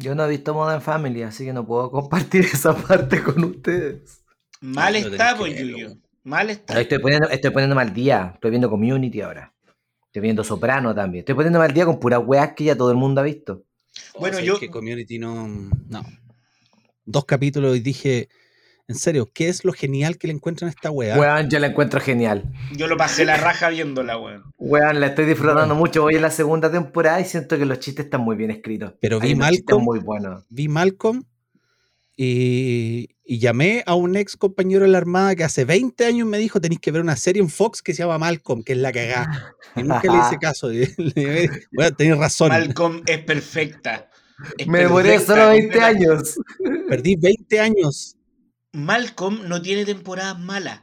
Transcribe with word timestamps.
Yo 0.00 0.14
no 0.14 0.24
he 0.24 0.28
visto 0.28 0.54
Modern 0.54 0.80
Family, 0.82 1.22
así 1.22 1.44
que 1.44 1.52
no 1.52 1.66
puedo 1.66 1.90
compartir 1.90 2.44
esa 2.52 2.74
parte 2.74 3.22
con 3.22 3.42
ustedes. 3.44 4.22
Mal 4.60 4.94
No, 4.94 5.00
no 5.00 5.06
está, 5.08 5.36
pues, 5.36 5.58
Yuyo. 5.58 5.96
Mal 6.24 6.50
está. 6.50 6.80
Estoy 6.80 6.98
poniendo, 6.98 7.28
estoy 7.28 7.50
poniéndome 7.50 7.82
al 7.82 7.94
día. 7.94 8.32
Estoy 8.34 8.50
viendo 8.50 8.68
Community 8.70 9.20
ahora. 9.20 9.52
Estoy 10.06 10.22
viendo 10.22 10.42
Soprano 10.44 10.94
también. 10.94 11.20
Estoy 11.22 11.34
poniéndome 11.34 11.64
al 11.66 11.72
día 11.72 11.84
con 11.86 12.00
puras 12.00 12.20
weas 12.24 12.52
que 12.54 12.64
ya 12.64 12.76
todo 12.76 12.90
el 12.90 12.96
mundo 12.96 13.20
ha 13.20 13.24
visto. 13.24 13.64
Bueno, 14.18 14.34
¿sabes 14.36 14.46
yo- 14.48 14.58
que 14.58 14.68
Community 14.70 15.18
no. 15.18 15.48
No. 15.88 16.04
Dos 17.04 17.24
capítulos 17.24 17.76
y 17.76 17.80
dije. 17.80 18.28
En 18.90 18.96
serio, 18.96 19.30
¿qué 19.32 19.48
es 19.48 19.64
lo 19.64 19.72
genial 19.72 20.18
que 20.18 20.26
le 20.26 20.32
encuentran 20.32 20.66
a 20.66 20.70
esta 20.72 20.90
weá? 20.90 21.16
Weón, 21.16 21.48
yo 21.48 21.60
la 21.60 21.68
encuentro 21.68 22.00
genial. 22.00 22.42
Yo 22.76 22.88
lo 22.88 22.96
pasé 22.96 23.24
la 23.24 23.36
raja 23.36 23.68
viéndola, 23.68 24.18
weón. 24.18 24.42
Weón, 24.58 24.98
la 24.98 25.06
estoy 25.06 25.26
disfrutando 25.26 25.76
mucho. 25.76 26.02
Voy 26.02 26.16
en 26.16 26.22
la 26.22 26.32
segunda 26.32 26.72
temporada 26.72 27.20
y 27.20 27.24
siento 27.24 27.56
que 27.56 27.66
los 27.66 27.78
chistes 27.78 28.06
están 28.06 28.22
muy 28.22 28.34
bien 28.34 28.50
escritos. 28.50 28.94
Pero 29.00 29.20
vi 29.20 29.36
Malcolm. 29.36 29.84
muy 29.84 30.00
buenos. 30.00 30.44
Vi 30.48 30.66
Malcolm 30.66 31.22
y, 32.16 33.10
y 33.24 33.38
llamé 33.38 33.84
a 33.86 33.94
un 33.94 34.16
ex 34.16 34.36
compañero 34.36 34.82
de 34.86 34.90
la 34.90 34.98
Armada 34.98 35.36
que 35.36 35.44
hace 35.44 35.64
20 35.64 36.04
años 36.04 36.26
me 36.26 36.38
dijo: 36.38 36.60
tenéis 36.60 36.80
que 36.80 36.90
ver 36.90 37.00
una 37.00 37.14
serie 37.14 37.40
en 37.40 37.48
Fox 37.48 37.82
que 37.82 37.94
se 37.94 38.02
llama 38.02 38.18
Malcolm, 38.18 38.64
que 38.64 38.72
es 38.72 38.78
la 38.80 38.90
cagada. 38.90 39.54
Y 39.76 39.84
nunca 39.84 40.02
le 40.12 40.18
hice 40.18 40.36
caso. 40.40 40.68
Bueno, 41.70 41.94
tenés 41.96 42.18
razón. 42.18 42.48
Malcolm 42.48 43.02
es 43.06 43.18
perfecta. 43.20 44.08
Es 44.58 44.66
Me 44.66 44.80
demoré 44.80 45.10
perfecta, 45.10 45.34
solo 45.36 45.48
20 45.50 45.68
completa. 45.78 45.86
años. 45.86 46.40
Perdí 46.88 47.14
20 47.14 47.60
años. 47.60 48.16
Malcolm 48.72 49.48
no 49.48 49.60
tiene 49.62 49.84
temporadas 49.84 50.38
malas. 50.38 50.82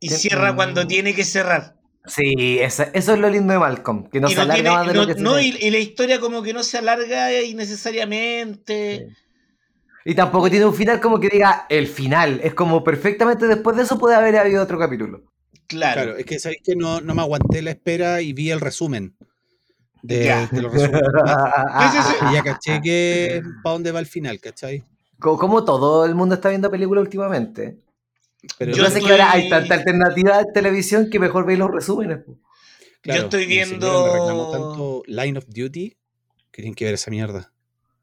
Y 0.00 0.08
Tem- 0.08 0.16
cierra 0.16 0.54
cuando 0.54 0.86
tiene 0.86 1.14
que 1.14 1.24
cerrar. 1.24 1.74
Sí, 2.06 2.58
eso 2.60 2.84
es 2.94 3.06
lo 3.08 3.28
lindo 3.28 3.52
de 3.52 3.58
Malcolm. 3.58 4.08
Que 4.08 4.20
no 4.20 4.28
y, 4.28 4.30
se 4.30 4.36
no 4.36 4.42
alarga 4.42 4.62
tiene- 4.62 4.70
más 4.76 4.86
de 4.86 4.94
no- 4.94 5.00
lo 5.00 5.06
que 5.14 5.20
no, 5.20 5.36
tiene. 5.38 5.58
y, 5.60 5.66
y 5.66 5.70
la 5.70 5.78
historia 5.78 6.20
como 6.20 6.42
que 6.42 6.52
no 6.52 6.62
se 6.62 6.78
alarga 6.78 7.42
innecesariamente. 7.42 9.08
Y 10.04 10.14
tampoco 10.14 10.48
tiene 10.48 10.64
un 10.64 10.74
final 10.74 11.00
como 11.00 11.20
que 11.20 11.28
diga 11.28 11.66
el 11.68 11.86
final. 11.86 12.40
Es 12.42 12.54
como 12.54 12.82
perfectamente 12.82 13.46
después 13.46 13.76
de 13.76 13.82
eso 13.82 13.98
puede 13.98 14.14
haber 14.16 14.36
habido 14.36 14.62
otro 14.62 14.78
capítulo. 14.78 15.24
Claro. 15.66 16.02
Claro, 16.02 16.16
es 16.16 16.24
que 16.24 16.38
sabéis 16.38 16.62
que 16.64 16.76
no, 16.76 17.02
no 17.02 17.14
me 17.14 17.20
aguanté 17.20 17.60
la 17.60 17.70
espera 17.72 18.22
y 18.22 18.32
vi 18.32 18.50
el 18.50 18.60
resumen 18.60 19.14
de, 20.02 20.48
los 20.52 20.72
resúmenes. 20.72 21.02
Sí, 21.92 21.98
sí, 21.98 22.02
sí. 22.08 22.24
Y 22.30 22.32
ya 22.34 22.42
caché 22.42 22.80
que 22.82 23.42
para 23.62 23.72
dónde 23.74 23.92
va 23.92 24.00
el 24.00 24.06
final, 24.06 24.40
¿cachai? 24.40 24.82
Co- 25.20 25.38
Como 25.38 25.64
todo 25.64 26.04
el 26.04 26.14
mundo 26.14 26.34
está 26.36 26.48
viendo 26.50 26.70
películas 26.70 27.02
últimamente. 27.02 27.78
Pero 28.56 28.72
Yo, 28.72 28.78
Yo 28.78 28.82
sé 28.84 28.98
estoy- 28.98 29.06
que 29.06 29.12
ahora 29.12 29.32
hay 29.32 29.48
tanta 29.48 29.74
alternativa 29.74 30.38
de 30.38 30.52
televisión 30.52 31.10
que 31.10 31.18
mejor 31.18 31.44
veis 31.44 31.58
los 31.58 31.70
resúmenes. 31.70 32.20
claro, 33.00 33.20
Yo 33.22 33.24
estoy 33.26 33.46
viendo- 33.46 34.04
Me 34.06 34.12
reclamó 34.12 34.50
tanto 34.50 35.02
Line 35.06 35.38
of 35.38 35.46
Duty 35.48 35.96
que 36.50 36.62
tienen 36.62 36.74
que 36.74 36.84
ver 36.84 36.94
esa 36.94 37.10
mierda. 37.10 37.52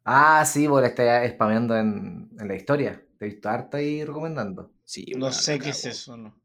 Ah, 0.03 0.45
sí, 0.45 0.67
porque 0.67 0.87
está 0.89 1.27
spameando 1.29 1.75
en, 1.77 2.29
en 2.39 2.47
la 2.47 2.55
historia. 2.55 3.01
Te 3.17 3.25
he 3.25 3.29
visto 3.29 3.49
harta 3.49 3.77
ahí 3.77 4.03
recomendando. 4.03 4.71
Sí, 4.83 5.05
no 5.17 5.31
sé 5.31 5.57
qué 5.57 5.69
es 5.69 5.85
eso, 5.85 6.15
¿no? 6.17 6.35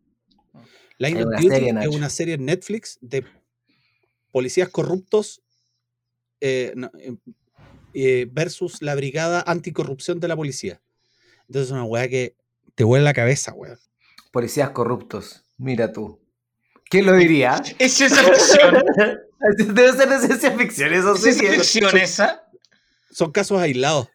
Line 0.99 1.25
of 1.25 1.31
Duty 1.33 1.49
serie, 1.49 1.75
es 1.83 1.89
una 1.89 2.09
serie 2.11 2.35
en 2.35 2.45
Netflix 2.45 2.99
de 3.01 3.25
policías 4.31 4.69
corruptos 4.69 5.43
eh, 6.41 6.73
no, 6.77 6.91
eh, 7.95 8.23
eh, 8.23 8.29
versus 8.31 8.83
la 8.83 8.95
brigada 8.95 9.43
anticorrupción 9.47 10.21
de 10.21 10.29
la 10.29 10.37
policía. 10.37 10.81
Entonces 11.49 11.67
es 11.69 11.73
una 11.73 11.85
weá 11.85 12.09
que 12.09 12.35
te 12.75 12.85
vuela 12.85 13.05
la 13.05 13.15
cabeza, 13.15 13.53
weón. 13.53 13.79
Policías 14.33 14.71
corruptos. 14.71 15.45
Mira 15.59 15.93
tú. 15.93 16.19
¿Quién 16.89 17.07
lo 17.07 17.15
diría? 17.15 17.61
¿Es 17.79 17.93
ciencia 17.95 18.23
ficción? 18.23 18.83
Debe 19.75 19.93
ser 19.93 20.09
de 20.09 20.19
ciencia 20.27 20.53
ficción, 20.53 20.93
eso 20.93 21.15
¿Es 21.15 21.21
sí. 21.23 21.33
ciencia 21.33 21.53
ficción 21.61 21.97
esa? 21.99 22.45
Son 23.11 23.31
casos 23.33 23.61
aislados. 23.61 24.09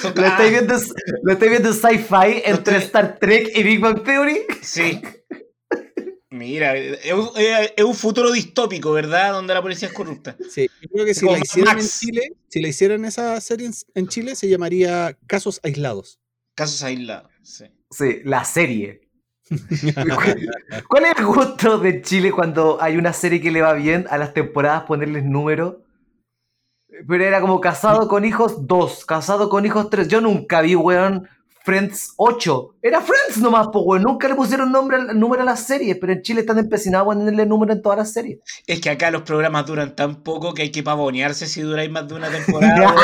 Son- 0.00 0.14
Lo 0.16 0.22
ah, 0.22 0.28
estoy 0.28 0.50
viendo, 0.50 0.74
lo 1.22 1.36
viendo 1.36 1.68
en 1.68 1.74
sci-fi 1.74 2.42
entre 2.44 2.76
estoy- 2.78 2.84
Star 2.86 3.18
Trek 3.18 3.50
y 3.54 3.62
Big 3.62 3.80
Bang 3.80 4.02
Theory. 4.02 4.42
Sí. 4.62 5.02
Mira, 6.34 6.76
es 6.76 7.12
un, 7.12 7.30
es 7.36 7.84
un 7.84 7.94
futuro 7.94 8.32
distópico, 8.32 8.90
¿verdad? 8.90 9.34
Donde 9.34 9.54
la 9.54 9.62
policía 9.62 9.86
es 9.86 9.94
corrupta. 9.94 10.36
Sí, 10.50 10.68
yo 10.82 10.88
creo 10.88 11.04
que 11.04 11.14
si 11.14 11.20
Como 11.20 11.36
la 11.36 11.38
hicieran 11.38 11.76
Max. 11.76 11.84
en 12.02 12.08
Chile, 12.08 12.32
si 12.48 12.60
la 12.60 12.68
hicieran 12.68 13.04
esa 13.04 13.40
serie 13.40 13.68
en, 13.68 13.72
en 13.94 14.08
Chile, 14.08 14.34
se 14.34 14.48
llamaría 14.48 15.16
Casos 15.28 15.60
Aislados. 15.62 16.18
Casos 16.56 16.82
aislados. 16.82 17.30
Sí. 17.42 17.66
Sí, 17.88 18.20
la 18.24 18.44
serie. 18.44 19.08
¿Cuál 20.88 21.04
es 21.04 21.18
el 21.18 21.24
gusto 21.24 21.78
de 21.78 22.02
Chile 22.02 22.32
cuando 22.32 22.82
hay 22.82 22.96
una 22.96 23.12
serie 23.12 23.40
que 23.40 23.52
le 23.52 23.62
va 23.62 23.72
bien 23.74 24.06
a 24.10 24.18
las 24.18 24.34
temporadas 24.34 24.82
ponerles 24.84 25.24
número? 25.24 25.84
Pero 27.06 27.24
era 27.24 27.40
como 27.40 27.60
casado 27.60 28.08
con 28.08 28.24
hijos 28.24 28.66
2, 28.66 29.04
casado 29.04 29.48
con 29.48 29.66
hijos 29.66 29.88
3. 29.88 30.08
Yo 30.08 30.20
nunca 30.20 30.62
vi, 30.62 30.74
weón, 30.74 31.28
Friends 31.64 32.12
8. 32.18 32.76
Era 32.82 33.00
Friends 33.00 33.38
nomás, 33.38 33.68
po, 33.68 33.80
weón. 33.80 34.02
Nunca 34.02 34.28
le 34.28 34.34
pusieron 34.34 34.70
nombre 34.70 34.98
número 35.14 35.40
a 35.40 35.46
las 35.46 35.66
series, 35.66 35.96
pero 35.98 36.12
en 36.12 36.20
Chile 36.20 36.40
están 36.40 36.58
empecinados 36.58 37.06
a 37.06 37.14
ponerle 37.14 37.46
número 37.46 37.72
en 37.72 37.80
todas 37.80 37.96
las 37.96 38.12
series. 38.12 38.40
Es 38.66 38.82
que 38.82 38.90
acá 38.90 39.10
los 39.10 39.22
programas 39.22 39.64
duran 39.64 39.96
tan 39.96 40.22
poco 40.22 40.52
que 40.52 40.60
hay 40.60 40.70
que 40.70 40.82
pavonearse 40.82 41.46
si 41.46 41.62
duráis 41.62 41.90
más 41.90 42.06
de 42.06 42.16
una 42.16 42.28
temporada. 42.28 42.76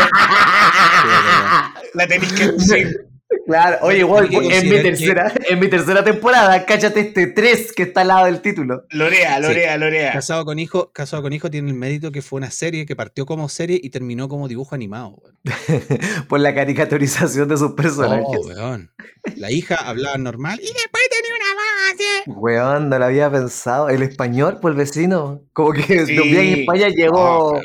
la 1.95 2.07
tenéis 2.07 2.35
que 2.35 2.53
decir. 2.53 3.10
Claro, 3.47 3.79
oye, 3.83 4.05
que 4.29 4.37
en 4.59 4.69
mi, 4.69 4.83
tercera, 4.83 5.33
en 5.49 5.59
mi 5.61 5.69
tercera 5.69 6.03
temporada, 6.05 6.65
cállate 6.67 7.01
este 7.01 7.29
3 7.29 7.73
que 7.73 7.85
está 7.85 8.01
al 8.01 8.09
lado 8.09 8.27
del 8.27 8.41
título. 8.41 8.85
Lorea, 8.91 9.39
Lorea, 9.39 9.77
Lorea. 9.77 10.13
Casado 10.13 10.45
con 10.45 10.59
hijo, 10.59 10.91
Casado 10.93 11.23
con 11.23 11.33
hijo 11.33 11.51
tiene 11.51 11.69
el 11.71 11.77
mérito 11.77 12.11
que 12.11 12.23
fue 12.23 12.39
una 12.39 12.51
serie 12.51 12.87
que 12.87 12.97
partió 12.97 13.27
como 13.27 13.49
serie 13.49 13.81
y 13.83 13.91
terminó 13.91 14.29
como 14.29 14.49
dibujo 14.49 14.75
animado. 14.75 15.23
Por 16.29 16.41
la 16.41 16.55
caricaturización 16.55 17.49
de 17.49 17.57
sus 17.57 17.73
personajes. 17.73 18.25
Oh, 18.27 18.47
weón. 18.49 18.91
La 19.37 19.51
hija 19.51 19.77
hablaba 19.77 20.19
normal 20.19 20.59
y 20.61 20.67
después 20.67 21.03
tenía 21.11 21.35
una 21.35 21.55
base. 21.55 22.41
Weón, 22.41 22.89
no 22.89 22.99
lo 22.99 23.05
había 23.05 23.31
pensado. 23.31 23.89
El 23.91 24.03
español, 24.03 24.59
por 24.61 24.73
el 24.73 24.77
vecino. 24.77 25.43
Como 25.53 25.73
que 25.73 26.07
Sí. 26.07 26.17
en 26.17 26.61
España 26.61 26.89
llegó. 26.89 27.61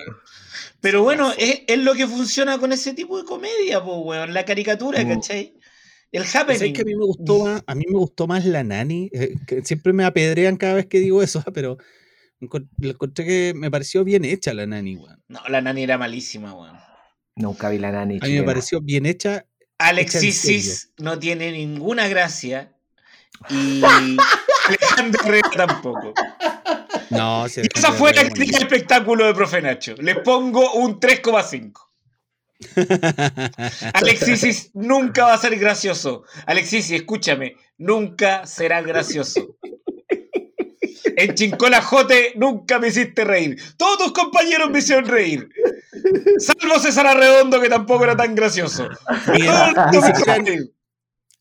Pero 0.82 1.04
bueno, 1.04 1.32
es, 1.38 1.62
es 1.68 1.80
lo 1.80 1.94
que 1.96 2.06
funciona 2.08 2.58
con 2.60 2.72
ese 2.72 2.94
tipo 2.94 3.18
de 3.18 3.26
comedia, 3.26 3.84
po, 3.84 4.00
weón. 4.02 4.34
La 4.34 4.46
caricatura, 4.46 5.04
Mm. 5.04 5.10
¿cachai? 5.10 5.54
El 6.12 6.26
¿Sabes 6.26 6.58
happening. 6.58 6.74
que 6.74 6.82
a 6.82 6.86
mí 6.86 6.96
me 6.96 7.06
gustó 7.06 7.40
más, 7.44 7.64
a 7.66 7.76
mí 7.76 7.86
me 7.90 7.98
gustó 7.98 8.28
más 8.28 8.46
la 8.46 8.64
nani? 8.64 9.10
Eh, 9.12 9.36
que 9.48 9.64
siempre 9.64 9.92
me 9.94 10.06
apedrean 10.06 10.56
cada 10.58 10.76
vez 10.76 10.86
que 10.86 11.00
digo 11.00 11.22
eso, 11.22 11.44
pero 11.54 11.78
le 12.78 12.90
encontré 12.92 13.26
que 13.26 13.54
me 13.56 13.72
pareció 13.72 14.04
bien 14.04 14.24
hecha 14.24 14.54
la 14.54 14.66
nani, 14.66 14.96
weón. 14.96 15.22
No, 15.28 15.42
la 15.50 15.62
nani 15.62 15.84
era 15.84 15.98
malísima, 15.98 16.54
weón. 16.54 16.78
Nunca 17.36 17.70
vi 17.70 17.80
la 17.80 17.92
nani. 17.92 18.20
A 18.22 18.26
mí 18.28 18.34
me 18.34 18.44
pareció 18.44 18.80
bien 18.82 19.06
hecha. 19.06 19.46
Alexis 19.78 20.94
no 20.98 21.20
tiene 21.20 21.52
ninguna 21.52 22.08
gracia. 22.08 22.72
Y 23.50 23.82
Alejandro 24.68 25.22
Herrera 25.26 25.50
tampoco. 25.68 26.14
No, 27.16 27.46
esa 27.76 27.92
fue 27.92 28.14
la 28.14 28.30
crítica 28.30 28.58
del 28.58 28.68
espectáculo 28.68 29.26
de 29.26 29.34
Profe 29.34 29.62
Nacho. 29.62 29.96
Les 30.00 30.18
pongo 30.20 30.74
un 30.74 31.00
3,5. 31.00 31.82
Alexis 33.94 34.72
nunca 34.74 35.26
va 35.26 35.34
a 35.34 35.38
ser 35.38 35.58
gracioso. 35.58 36.24
Alexis, 36.46 36.92
escúchame, 36.92 37.56
nunca 37.78 38.46
será 38.46 38.82
gracioso. 38.82 39.58
En 41.18 41.34
Chincola 41.34 41.82
Jote 41.82 42.34
nunca 42.36 42.80
me 42.80 42.90
hiciste 42.90 43.24
reír. 43.24 43.58
Todos 43.78 43.98
tus 43.98 44.12
compañeros 44.12 44.70
me 44.70 44.80
hicieron 44.80 45.06
reír. 45.06 45.50
Salvo 46.38 46.80
César 46.80 47.08
Arredondo, 47.08 47.62
que 47.62 47.70
tampoco 47.70 48.04
era 48.04 48.16
tan 48.16 48.36
gracioso. 48.36 48.90
Siquiera, 49.26 49.92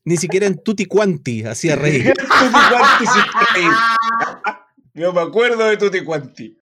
ni 0.05 0.17
siquiera 0.17 0.45
en 0.45 0.61
Tutti 0.63 0.85
Quanti 0.85 1.43
hacía 1.43 1.75
reír. 1.75 2.13
Tutti 2.13 2.59
Quanti 2.69 3.03
hiciste 3.03 3.53
reír. 3.53 3.71
Yo 4.97 5.11
me 5.11 5.19
acuerdo 5.19 5.65
de 5.65 5.75
Tutti 5.75 6.05
Quanti. 6.05 6.57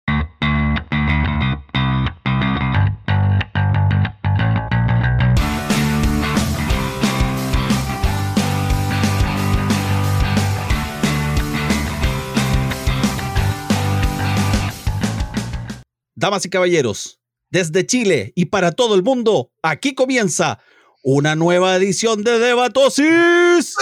Damas 16.15 16.43
y 16.45 16.49
caballeros, 16.49 17.19
desde 17.51 17.85
Chile 17.85 18.33
y 18.35 18.45
para 18.45 18.71
todo 18.71 18.95
el 18.95 19.03
mundo, 19.03 19.51
aquí 19.61 19.93
comienza 19.93 20.57
una 21.03 21.35
nueva 21.35 21.75
edición 21.75 22.23
de 22.23 22.39
Debatosis. 22.39 23.75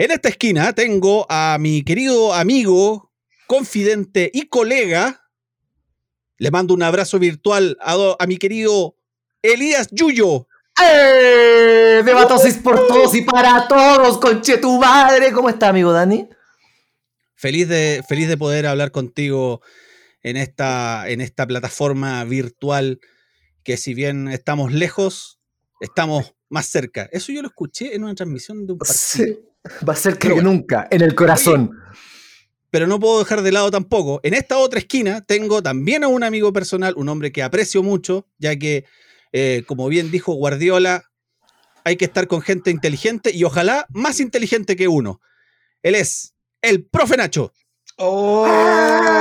En 0.00 0.10
esta 0.10 0.30
esquina 0.30 0.72
tengo 0.72 1.26
a 1.28 1.58
mi 1.60 1.82
querido 1.84 2.32
amigo, 2.32 3.12
confidente 3.46 4.30
y 4.32 4.46
colega. 4.48 5.28
Le 6.38 6.50
mando 6.50 6.72
un 6.72 6.82
abrazo 6.82 7.18
virtual 7.18 7.76
a, 7.82 7.96
do- 7.96 8.16
a 8.18 8.26
mi 8.26 8.38
querido 8.38 8.96
Elías 9.42 9.88
Yuyo. 9.90 10.48
¡Eh! 10.82 12.00
Debatosis 12.02 12.54
por 12.56 12.86
todos 12.86 13.14
y 13.14 13.20
para 13.20 13.68
todos, 13.68 14.16
conche 14.16 14.56
tu 14.56 14.78
madre. 14.78 15.32
¿Cómo 15.32 15.50
está, 15.50 15.68
amigo 15.68 15.92
Dani? 15.92 16.26
Feliz 17.34 17.68
de, 17.68 18.02
feliz 18.08 18.26
de 18.28 18.38
poder 18.38 18.66
hablar 18.66 18.92
contigo 18.92 19.60
en 20.22 20.38
esta, 20.38 21.10
en 21.10 21.20
esta 21.20 21.46
plataforma 21.46 22.24
virtual 22.24 23.00
que 23.64 23.76
si 23.76 23.92
bien 23.92 24.28
estamos 24.28 24.72
lejos, 24.72 25.40
estamos 25.78 26.34
más 26.48 26.64
cerca. 26.68 27.06
Eso 27.12 27.32
yo 27.32 27.42
lo 27.42 27.48
escuché 27.48 27.94
en 27.94 28.04
una 28.04 28.14
transmisión 28.14 28.66
de 28.66 28.72
un 28.72 28.78
partido. 28.78 28.96
Sí, 28.98 29.38
va 29.88 29.92
a 29.92 29.96
ser 29.96 30.18
que 30.18 30.32
bueno. 30.32 30.50
nunca, 30.50 30.88
en 30.90 31.02
el 31.02 31.14
corazón. 31.14 31.78
Pero 32.70 32.86
no 32.86 33.00
puedo 33.00 33.18
dejar 33.18 33.42
de 33.42 33.52
lado 33.52 33.70
tampoco. 33.70 34.20
En 34.22 34.34
esta 34.34 34.58
otra 34.58 34.78
esquina 34.78 35.22
tengo 35.22 35.62
también 35.62 36.04
a 36.04 36.08
un 36.08 36.22
amigo 36.22 36.52
personal, 36.52 36.94
un 36.96 37.08
hombre 37.08 37.32
que 37.32 37.42
aprecio 37.42 37.82
mucho, 37.82 38.28
ya 38.38 38.56
que, 38.56 38.84
eh, 39.32 39.64
como 39.66 39.88
bien 39.88 40.10
dijo 40.10 40.34
Guardiola, 40.34 41.04
hay 41.84 41.96
que 41.96 42.04
estar 42.04 42.28
con 42.28 42.42
gente 42.42 42.70
inteligente 42.70 43.32
y 43.34 43.42
ojalá 43.44 43.86
más 43.90 44.20
inteligente 44.20 44.76
que 44.76 44.86
uno. 44.86 45.20
Él 45.82 45.94
es 45.94 46.34
el 46.62 46.84
profe 46.84 47.16
Nacho. 47.16 47.52
¡Oh! 47.96 48.46
Ah. 48.46 49.20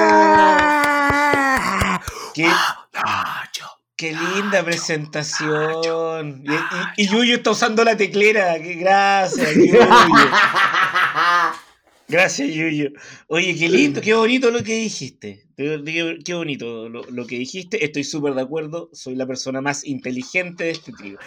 ¡Qué, 2.34 2.48
qué 4.00 4.14
linda 4.14 4.64
presentación! 4.64 6.44
Y, 6.46 7.02
y, 7.02 7.04
y 7.04 7.08
Yuyo 7.10 7.36
está 7.36 7.52
usando 7.52 7.84
la 7.84 7.98
teclera. 7.98 8.58
¡Qué 8.58 8.74
gracias, 8.80 9.54
Yuyo! 9.56 9.80
Gracias, 12.08 12.50
Yuyo. 12.50 12.92
Oye, 13.28 13.56
qué 13.56 13.68
lindo, 13.68 14.02
qué 14.02 14.14
bonito 14.14 14.52
lo 14.52 14.64
que 14.64 14.76
dijiste. 14.76 15.46
Qué, 15.58 16.34
bonito 16.34 16.88
lo, 16.88 17.04
lo 17.04 17.28
que 17.28 17.38
dijiste. 17.38 17.84
Estoy 17.84 18.06
súper 18.06 18.34
de 18.34 18.42
acuerdo. 18.42 18.90
Soy 18.94 19.16
la 19.16 19.28
persona 19.28 19.60
más 19.60 19.86
inteligente 19.86 20.64
de 20.64 20.72
este 20.72 20.94
trío. 20.94 21.20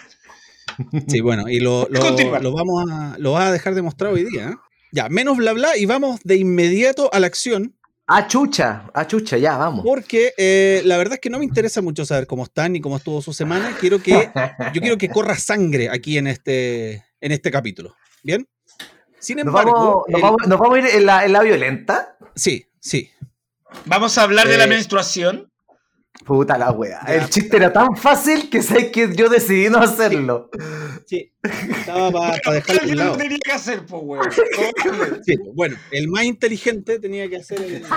Sí, 1.07 1.21
bueno, 1.21 1.49
y 1.49 1.61
lo, 1.61 1.87
lo 1.91 2.53
vamos 2.53 2.91
a, 2.91 3.17
lo 3.19 3.33
vas 3.33 3.49
a 3.49 3.53
dejar 3.53 3.75
demostrado 3.75 4.15
hoy 4.15 4.25
día. 4.25 4.49
¿eh? 4.49 4.55
Ya, 4.91 5.09
menos 5.11 5.37
bla 5.37 5.53
bla 5.53 5.77
y 5.77 5.85
vamos 5.85 6.21
de 6.25 6.37
inmediato 6.37 7.11
a 7.13 7.21
la 7.21 7.27
acción, 7.27 7.77
A 8.14 8.26
chucha, 8.26 8.91
a 8.93 9.06
chucha, 9.06 9.38
ya, 9.38 9.56
vamos. 9.56 9.85
porque 9.85 10.32
eh, 10.37 10.82
la 10.85 10.97
verdad 10.99 11.14
es 11.14 11.20
que 11.20 11.31
no 11.31 11.38
me 11.38 11.44
interesa 11.44 11.81
mucho 11.81 12.05
saber 12.05 12.26
cómo 12.26 12.44
están 12.44 12.73
ni 12.73 12.81
cómo 12.81 12.97
estuvo 12.97 13.23
su 13.23 13.32
semana. 13.32 13.76
Quiero 13.81 14.03
que, 14.03 14.31
yo 14.75 14.81
quiero 14.81 14.99
que 14.99 15.09
corra 15.09 15.37
sangre 15.37 15.88
aquí 15.88 16.19
en 16.19 16.26
este, 16.26 17.05
en 17.20 17.32
este 17.32 17.50
capítulo. 17.50 17.94
¿Bien? 18.23 18.47
Sin 19.19 19.37
¿Nos 19.38 19.47
embargo, 19.47 20.05
nos 20.09 20.20
vamos- 20.20 20.47
nos 20.47 20.59
vamos 20.59 20.75
a 20.76 20.79
ir 20.81 20.87
en 20.97 21.06
la, 21.06 21.25
en 21.25 21.32
la 21.32 21.41
violenta? 21.43 22.17
sí, 22.35 22.67
sí. 22.81 23.11
Vamos 23.87 24.19
a 24.19 24.25
hablar 24.25 24.47
de 24.49 24.58
la 24.58 24.65
Eh, 24.65 24.69
menstruación. 24.69 25.52
Puta 26.25 26.56
la 26.56 26.70
wea. 26.70 27.00
Ya. 27.06 27.14
El 27.14 27.29
chiste 27.29 27.56
era 27.56 27.73
tan 27.73 27.97
fácil 27.97 28.49
que 28.49 28.62
sé 28.62 28.93
que 28.93 29.12
yo 29.14 29.29
decidí 29.29 29.69
no 29.69 29.79
hacerlo. 29.79 30.50
Sí, 31.06 31.32
estaba 31.43 32.12
para 32.12 32.55
dejarlo 32.55 32.88
lo 32.88 32.94
lado. 32.94 33.17
tenía 33.17 33.38
que 33.43 33.53
hacer, 33.53 33.85
pues, 33.87 34.03
weón. 34.05 34.31
Sí, 35.26 35.37
bueno, 35.55 35.76
el 35.91 36.09
más 36.09 36.25
inteligente 36.25 36.99
tenía 37.00 37.29
que 37.29 37.38
hacer 37.38 37.61
el. 37.61 37.82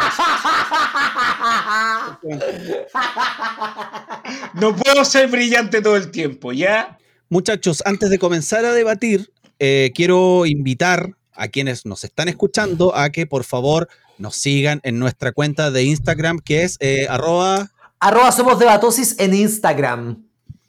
No 4.55 4.75
puedo 4.75 5.05
ser 5.05 5.29
brillante 5.29 5.81
todo 5.81 5.95
el 5.95 6.09
tiempo, 6.11 6.51
¿ya? 6.51 6.97
Muchachos, 7.29 7.83
antes 7.85 8.09
de 8.09 8.17
comenzar 8.17 8.65
a 8.65 8.73
debatir, 8.73 9.31
eh, 9.59 9.91
quiero 9.93 10.45
invitar 10.45 11.11
a 11.33 11.47
quienes 11.49 11.85
nos 11.85 12.03
están 12.03 12.27
escuchando 12.29 12.95
a 12.95 13.09
que 13.09 13.27
por 13.27 13.43
favor 13.43 13.87
nos 14.17 14.35
sigan 14.35 14.79
en 14.83 14.99
nuestra 14.99 15.31
cuenta 15.31 15.69
de 15.71 15.83
Instagram, 15.83 16.39
que 16.39 16.63
es 16.63 16.77
eh, 16.79 17.07
arroba. 17.09 17.71
Arroba 17.99 18.31
somos 18.31 18.59
debatosis 18.59 19.15
en 19.19 19.33
Instagram. 19.33 20.23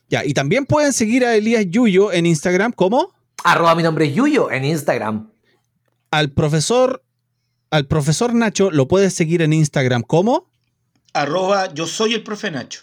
Ya, 0.08 0.24
y 0.24 0.32
también 0.34 0.66
pueden 0.66 0.92
seguir 0.92 1.24
a 1.24 1.34
Elías 1.34 1.66
Yuyo 1.68 2.12
en 2.12 2.26
Instagram 2.26 2.72
como 2.72 3.12
Arroba 3.44 3.74
mi 3.74 3.82
nombre 3.82 4.06
es 4.06 4.14
Yuyo 4.14 4.50
en 4.50 4.64
Instagram. 4.64 5.30
al 6.10 6.30
profesor. 6.32 7.02
Al 7.70 7.86
profesor 7.86 8.32
Nacho 8.32 8.70
lo 8.70 8.86
puedes 8.86 9.12
seguir 9.12 9.42
en 9.42 9.52
Instagram 9.52 10.02
como. 10.02 10.48
Arroba, 11.12 11.74
yo 11.74 11.86
soy 11.86 12.14
el 12.14 12.22
profe 12.22 12.50
Nacho. 12.50 12.82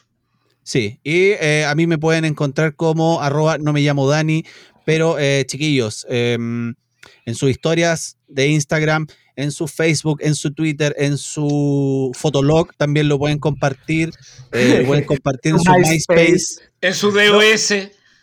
Sí, 0.63 0.99
y 1.03 1.31
eh, 1.39 1.65
a 1.65 1.73
mí 1.75 1.87
me 1.87 1.97
pueden 1.97 2.25
encontrar 2.25 2.75
como 2.75 3.21
arroba 3.21 3.57
no 3.57 3.73
me 3.73 3.81
llamo 3.81 4.07
Dani, 4.07 4.45
pero 4.85 5.19
eh, 5.19 5.45
chiquillos, 5.45 6.05
em, 6.09 6.73
en 7.25 7.35
sus 7.35 7.49
historias 7.49 8.17
de 8.27 8.47
Instagram, 8.47 9.07
en 9.35 9.51
su 9.51 9.67
Facebook, 9.67 10.19
en 10.21 10.35
su 10.35 10.53
Twitter, 10.53 10.95
en 10.97 11.17
su 11.17 12.11
Fotolog 12.15 12.73
también 12.77 13.07
lo 13.09 13.17
pueden 13.17 13.39
compartir, 13.39 14.11
eh, 14.51 14.79
lo 14.81 14.87
pueden 14.87 15.05
compartir 15.05 15.53
en 15.53 15.59
su 15.63 15.71
MySpace. 15.71 16.61
En 16.81 16.93
su 16.93 17.11
DOS. 17.11 17.71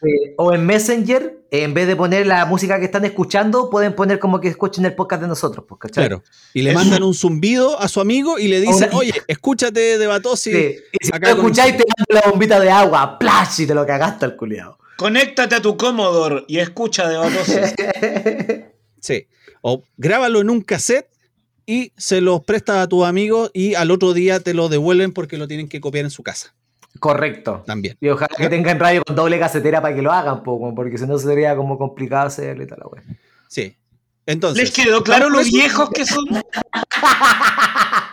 Eh, 0.02 0.34
o 0.38 0.54
en 0.54 0.64
Messenger, 0.64 1.40
eh, 1.50 1.62
en 1.64 1.74
vez 1.74 1.86
de 1.86 1.94
poner 1.94 2.26
la 2.26 2.46
música 2.46 2.78
que 2.78 2.86
están 2.86 3.04
escuchando, 3.04 3.68
pueden 3.68 3.94
poner 3.94 4.18
como 4.18 4.40
que 4.40 4.48
escuchen 4.48 4.86
el 4.86 4.94
podcast 4.94 5.20
de 5.20 5.28
nosotros, 5.28 5.66
pues, 5.68 5.78
¿cachai? 5.78 6.06
Claro. 6.06 6.22
Y 6.54 6.62
le 6.62 6.70
Eso. 6.70 6.78
mandan 6.78 7.02
un 7.02 7.12
zumbido 7.12 7.78
a 7.78 7.86
su 7.86 8.00
amigo 8.00 8.38
y 8.38 8.48
le 8.48 8.62
dicen, 8.62 8.88
oye, 8.94 9.12
escúchate 9.28 9.98
de 9.98 10.06
Batosi. 10.06 10.52
Sí. 10.52 10.76
Y 10.98 11.04
si 11.06 11.10
acá 11.14 11.28
lo 11.30 11.36
con- 11.36 11.44
escucháis, 11.46 11.76
te 11.76 11.84
mando 11.98 12.14
la 12.24 12.30
bombita 12.30 12.58
de 12.58 12.70
agua, 12.70 13.18
¡plash! 13.18 13.60
Y 13.60 13.66
te 13.66 13.74
lo 13.74 13.84
cagaste 13.84 14.24
al 14.24 14.36
culiado. 14.36 14.78
Conéctate 14.96 15.56
a 15.56 15.60
tu 15.60 15.76
Commodore 15.76 16.44
y 16.48 16.60
escucha 16.60 17.06
de 17.06 17.16
Batosis. 17.18 17.74
Sí. 19.02 19.26
O 19.62 19.82
grábalo 19.96 20.40
en 20.40 20.50
un 20.50 20.60
cassette 20.62 21.08
y 21.66 21.92
se 21.96 22.20
los 22.20 22.42
prestas 22.44 22.78
a 22.78 22.88
tus 22.88 23.04
amigos 23.04 23.50
y 23.54 23.74
al 23.74 23.90
otro 23.90 24.12
día 24.12 24.40
te 24.40 24.54
lo 24.54 24.68
devuelven 24.68 25.12
porque 25.12 25.36
lo 25.38 25.46
tienen 25.48 25.68
que 25.68 25.80
copiar 25.80 26.04
en 26.04 26.10
su 26.10 26.22
casa 26.22 26.54
Correcto. 26.98 27.62
también. 27.66 27.96
Y 28.00 28.08
ojalá 28.08 28.34
que 28.36 28.48
tengan 28.48 28.78
radio 28.80 29.02
con 29.06 29.14
doble 29.14 29.38
casetera 29.38 29.80
para 29.80 29.94
que 29.94 30.02
lo 30.02 30.10
hagan, 30.12 30.42
porque 30.42 30.98
si 30.98 31.06
no 31.06 31.18
sería 31.18 31.54
como 31.54 31.78
complicado 31.78 32.26
hacerlo 32.26 32.64
y 32.64 32.66
tal, 32.66 32.78
la 32.80 32.86
wea. 32.88 33.02
Sí. 33.48 33.76
Entonces. 34.26 34.62
¿Les 34.64 34.70
quedó 34.72 35.02
claro 35.04 35.30
lo 35.30 35.42
viejos 35.44 35.90
que 35.90 36.04
son? 36.04 36.24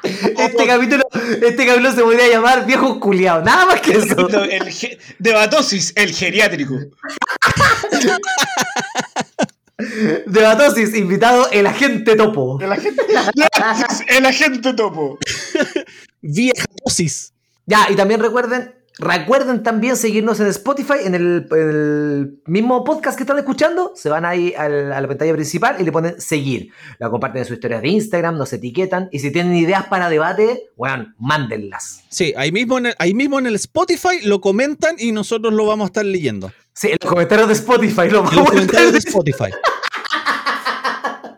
Este 0.03 0.65
capítulo, 0.65 1.03
este 1.41 1.65
capítulo 1.65 1.91
se 1.91 2.01
podría 2.01 2.29
llamar 2.29 2.65
Viejos 2.65 2.97
Culiados, 2.99 3.44
nada 3.44 3.65
más 3.65 3.81
que 3.81 3.91
eso. 3.94 4.29
El 4.49 4.69
ge- 4.71 4.97
de 5.19 5.33
Batosis, 5.33 5.91
el 5.97 6.13
geriátrico. 6.13 6.75
Debatosis, 10.25 10.95
invitado 10.95 11.50
el 11.51 11.68
agente 11.68 12.15
topo. 12.15 12.59
El 12.62 12.71
agente, 12.71 13.03
el 14.09 14.25
agente 14.25 14.74
topo. 14.74 15.19
Vieja 16.21 16.65
dosis. 16.85 17.33
Ya, 17.65 17.88
y 17.89 17.95
también 17.95 18.19
recuerden, 18.21 18.74
recuerden 18.97 19.62
también 19.62 19.95
seguirnos 19.97 20.39
en 20.39 20.47
Spotify, 20.47 20.95
en 21.03 21.13
el, 21.15 21.47
en 21.51 21.69
el 21.69 22.41
mismo 22.47 22.83
podcast 22.83 23.18
que 23.18 23.24
están 23.24 23.38
escuchando, 23.38 23.91
se 23.95 24.09
van 24.09 24.25
ahí 24.25 24.53
al- 24.57 24.91
a 24.94 25.01
la 25.01 25.07
pantalla 25.07 25.33
principal 25.33 25.75
y 25.80 25.83
le 25.83 25.91
ponen 25.91 26.19
seguir. 26.19 26.71
La 26.97 27.09
comparten 27.09 27.41
en 27.41 27.45
sus 27.45 27.56
historias 27.56 27.81
de 27.81 27.89
Instagram, 27.89 28.38
nos 28.38 28.51
etiquetan, 28.53 29.09
y 29.12 29.19
si 29.19 29.31
tienen 29.31 29.56
ideas 29.56 29.85
para 29.88 30.09
debate, 30.09 30.69
bueno, 30.75 31.13
mándenlas. 31.19 32.03
Sí, 32.09 32.33
ahí 32.38 32.51
mismo, 32.51 32.77
en 32.80 32.88
el, 32.88 32.95
ahí 33.00 33.13
mismo 33.13 33.38
en 33.38 33.47
el 33.47 33.56
Spotify 33.56 34.21
lo 34.23 34.39
comentan 34.41 34.95
y 34.97 35.12
nosotros 35.12 35.53
lo 35.53 35.65
vamos 35.65 35.85
a 35.85 35.88
estar 35.88 36.06
leyendo. 36.06 36.52
Sí, 36.78 36.90
en 36.90 36.98
los 37.02 37.10
comentarios 37.10 37.48
de 37.48 37.56
Spotify 37.56 38.07
lo 38.07 38.22
los 38.22 38.31
comentarios 38.31 38.92
de 38.92 39.00
Spotify. 39.00 39.50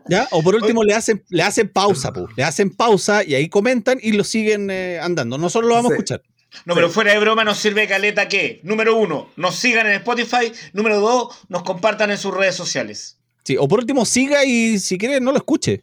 ¿Ya? 0.09 0.27
O 0.31 0.43
por 0.43 0.55
último 0.55 0.83
le 0.83 0.93
hacen, 0.93 1.23
le 1.29 1.43
hacen 1.43 1.69
pausa, 1.69 2.11
pu. 2.11 2.27
le 2.35 2.43
hacen 2.43 2.75
pausa 2.75 3.23
y 3.23 3.35
ahí 3.35 3.47
comentan 3.47 3.99
y 4.01 4.11
lo 4.11 4.25
siguen 4.25 4.69
eh, 4.69 4.99
andando. 5.01 5.37
Nosotros 5.37 5.69
lo 5.69 5.75
vamos 5.75 5.91
a 5.91 5.93
escuchar. 5.93 6.21
No, 6.65 6.75
pero 6.75 6.89
fuera 6.89 7.13
de 7.13 7.19
broma 7.19 7.45
nos 7.45 7.57
sirve 7.57 7.87
caleta 7.87 8.27
que, 8.27 8.59
número 8.63 8.97
uno, 8.97 9.29
nos 9.37 9.55
sigan 9.55 9.87
en 9.87 9.93
Spotify, 9.93 10.51
número 10.73 10.99
dos, 10.99 11.37
nos 11.47 11.63
compartan 11.63 12.11
en 12.11 12.17
sus 12.17 12.33
redes 12.33 12.55
sociales. 12.55 13.17
Sí, 13.45 13.55
o 13.57 13.65
por 13.67 13.79
último 13.79 14.03
siga 14.03 14.43
y 14.43 14.77
si 14.79 14.97
quiere 14.97 15.21
no 15.21 15.31
lo 15.31 15.37
escuche. 15.37 15.81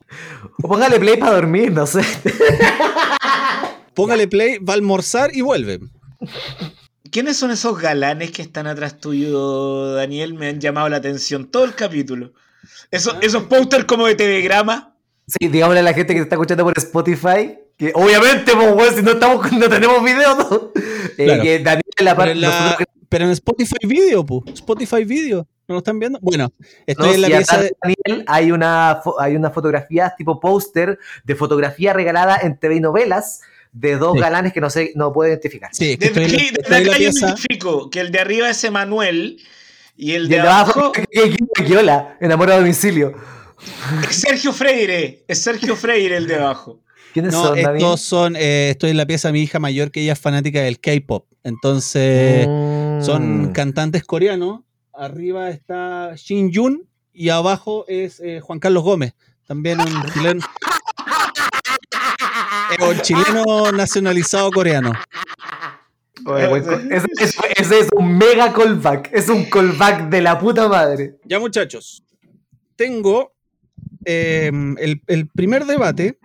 O 0.63 0.69
póngale 0.69 1.01
play 1.01 1.17
para 1.17 1.33
dormir, 1.33 1.73
no 1.73 1.87
sé. 1.87 2.03
Póngale 3.95 4.29
play, 4.29 4.59
va 4.59 4.75
a 4.75 4.77
almorzar 4.77 5.35
y 5.35 5.41
vuelve. 5.41 5.81
¿Quiénes 7.16 7.38
son 7.38 7.50
esos 7.50 7.80
galanes 7.80 8.30
que 8.30 8.42
están 8.42 8.66
atrás 8.66 8.99
tuyo, 9.00 9.94
Daniel? 9.94 10.35
Me 10.35 10.49
han 10.49 10.61
llamado 10.61 10.90
la 10.90 10.99
atención 10.99 11.50
todo 11.50 11.64
el 11.64 11.75
capítulo. 11.75 12.35
Esos, 12.90 13.16
esos 13.23 13.44
pósters 13.44 13.87
como 13.87 14.06
de 14.06 14.16
telegrama. 14.16 14.94
Sí, 15.26 15.49
digámosle 15.49 15.80
a 15.80 15.82
la 15.82 15.94
gente 15.94 16.12
que 16.12 16.20
está 16.20 16.35
escuchando 16.35 16.62
por 16.64 16.76
Spotify, 16.76 17.58
que 17.78 17.90
obviamente, 17.94 18.52
pues, 18.54 18.70
weón, 18.70 18.94
si 18.94 19.02
no, 19.02 19.12
estamos, 19.12 19.50
no 19.52 19.66
tenemos 19.66 20.04
video, 20.04 20.35
¿no? 20.37 20.73
Eh, 21.16 21.25
Claro. 21.25 21.42
que 21.42 21.58
Daniel 21.61 21.82
en 21.96 22.04
la 22.04 22.11
Pero 22.11 22.16
parte... 22.16 22.32
en, 22.32 22.40
la- 22.42 22.78
pero 23.08 23.25
en 23.25 23.30
Spotify 23.30 23.87
Video, 23.87 24.26
pu. 24.26 24.44
Spotify 24.52 25.04
Video. 25.06 25.46
¿No 25.68 25.73
lo 25.75 25.78
están 25.78 25.99
viendo? 25.99 26.18
Bueno, 26.20 26.52
estoy 26.87 27.08
No, 27.08 27.14
en 27.14 27.20
la 27.23 27.28
si 27.28 27.32
pieza 27.32 27.62
de... 27.62 27.76
Daniel 27.82 28.25
hay 28.28 28.52
una, 28.52 29.00
fo- 29.02 29.14
hay 29.18 29.37
una 29.37 29.50
fotografía 29.50 30.12
tipo 30.18 30.38
póster 30.38 30.99
de 31.25 31.35
fotografía 31.35 31.94
regalada 31.94 32.37
en 32.42 32.58
TV 32.58 32.76
y 32.76 32.80
novelas 32.80 33.40
de 33.78 33.97
dos 33.97 34.14
Sí. 34.14 34.21
galanes 34.21 34.52
que 34.52 34.61
no 34.61 34.71
sé, 34.71 34.92
no 34.95 35.12
puedo 35.12 35.28
identificar. 35.28 35.71
Sí, 35.73 35.97
es 36.00 36.11
que 36.11 36.52
la, 36.68 36.80
la 36.80 36.90
acá 36.90 36.99
yo 36.99 37.11
identifico 37.11 37.90
que 37.90 38.00
el 38.00 38.11
de 38.11 38.21
arriba 38.21 38.49
es 38.50 38.64
Emanuel 38.64 39.38
y 39.97 40.12
el 40.12 40.26
Y 40.26 40.28
de 40.28 40.37
el 40.37 40.42
de 40.42 40.49
abajo, 40.49 40.92
hola, 41.78 42.16
enamorado 42.21 42.59
a 42.59 42.61
domicilio. 42.62 43.14
es 44.09 44.16
Sergio 44.16 44.52
Freire. 44.52 45.25
Es 45.28 45.42
Sergio 45.42 45.76
Freire 45.76 46.16
el 46.16 46.26
de 46.26 46.37
abajo. 46.37 46.80
¿Quiénes 47.12 47.33
No, 47.33 47.45
son, 47.49 47.59
estos 47.59 48.00
son... 48.00 48.37
eh, 48.37 48.71
estoy 48.71 48.90
en 48.90 48.97
la 48.99 49.06
pieza 49.06 49.28
de 49.28 49.33
mi 49.33 49.42
hija 49.42 49.59
mayor 49.59 49.90
que 49.90 50.02
ella 50.02 50.12
es 50.14 50.18
fanática 50.18 50.61
del 50.62 50.80
K-pop. 50.80 51.26
Entonces... 51.45 52.47
Mm. 52.49 53.02
Son 53.02 53.52
cantantes 53.52 54.04
coreanos. 54.04 54.61
Arriba 54.95 55.50
está 55.50 56.14
Shin 56.16 56.50
Yun 56.50 56.88
y 57.12 57.28
abajo 57.28 57.85
es 57.88 58.21
eh, 58.21 58.40
Juan 58.40 58.59
Carlos 58.59 58.83
Gómez, 58.85 59.12
también 59.47 59.78
un 59.80 60.12
chileno. 60.14 60.40
Es 62.70 62.78
un 62.87 63.00
chileno 63.00 63.73
nacionalizado 63.73 64.50
coreano. 64.50 64.92
Oye, 66.26 66.62
ese 66.90 67.78
es 67.80 67.88
un 67.94 68.16
mega 68.18 68.52
callback. 68.52 69.11
Es 69.12 69.28
un 69.28 69.44
callback 69.44 70.08
de 70.08 70.23
la 70.23 70.38
puta 70.38 70.68
madre. 70.68 71.16
Ya, 71.25 71.38
muchachos. 71.38 72.02
Tengo 72.75 73.32
eh, 74.04 74.50
el, 74.78 75.02
el 75.06 75.28
primer 75.28 75.64
debate. 75.66 76.18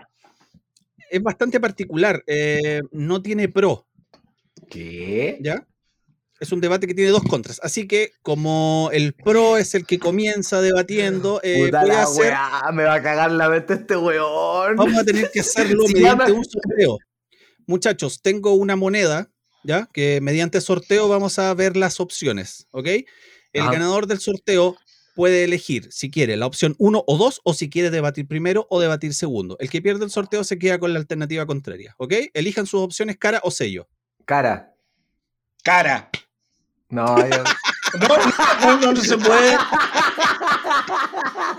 Es 1.10 1.22
bastante 1.22 1.60
particular. 1.60 2.24
eh, 2.26 2.82
no 2.92 3.22
tiene 3.22 3.50
pro, 3.50 3.86
¿Qué? 4.70 5.38
¿ya? 5.42 5.66
Es 6.42 6.52
un 6.52 6.60
debate 6.60 6.88
que 6.88 6.94
tiene 6.94 7.12
dos 7.12 7.24
contras. 7.24 7.60
Así 7.64 7.88
que, 7.88 8.12
como 8.24 8.90
el 8.92 9.14
pro 9.14 9.58
es 9.58 9.76
el 9.76 9.86
que 9.86 10.00
comienza 10.00 10.60
debatiendo, 10.60 11.40
eh, 11.44 11.66
Puta 11.66 11.82
voy 11.82 11.90
a 11.92 11.94
la 11.94 12.04
hacer. 12.04 12.22
weá, 12.34 12.72
me 12.74 12.84
va 12.84 12.96
a 12.96 13.02
cagar 13.02 13.32
la 13.32 13.48
mente 13.48 13.76
este 13.76 13.96
weón. 13.96 14.76
Vamos 14.76 14.98
a 14.98 15.06
tener 15.06 15.30
que 15.32 15.40
hacerlo 15.80 15.84
mediante 15.88 16.26
llama- 16.26 16.34
un 16.40 16.44
sorteo. 16.46 16.98
Muchachos, 17.68 18.22
tengo 18.22 18.54
una 18.56 18.76
moneda, 18.76 19.30
¿ya? 19.64 19.88
Que 19.94 20.20
mediante 20.20 20.60
sorteo 20.62 21.08
vamos 21.08 21.38
a 21.40 21.54
ver 21.54 21.78
las 21.78 22.00
opciones, 22.00 22.68
¿ok? 22.72 22.88
El 23.54 23.62
Ajá. 23.62 23.72
ganador 23.74 24.08
del 24.08 24.20
sorteo 24.20 24.78
puede 25.14 25.44
elegir 25.44 25.92
si 25.92 26.10
quiere 26.10 26.38
la 26.38 26.48
opción 26.48 26.74
1 26.80 27.04
o 27.06 27.18
2 27.18 27.42
o 27.44 27.54
si 27.54 27.70
quiere 27.70 27.92
debatir 27.92 28.28
primero 28.28 28.66
o 28.70 28.80
debatir 28.82 29.14
segundo. 29.14 29.58
El 29.60 29.70
que 29.70 29.82
pierde 29.82 30.06
el 30.06 30.10
sorteo 30.12 30.44
se 30.44 30.58
queda 30.58 30.80
con 30.80 30.92
la 30.94 31.00
alternativa 31.00 31.46
contraria, 31.46 31.94
¿ok? 31.98 32.14
Elijan 32.34 32.66
sus 32.66 32.82
opciones 32.82 33.18
cara 33.18 33.42
o 33.44 33.52
sello. 33.52 33.88
Cara. 34.26 34.74
Cara. 35.64 36.10
No, 36.92 37.18
yo- 37.28 37.44
No, 38.00 38.08
no, 38.08 38.78
no, 38.80 38.92
no 38.94 39.02
se 39.02 39.18
puede. 39.18 39.58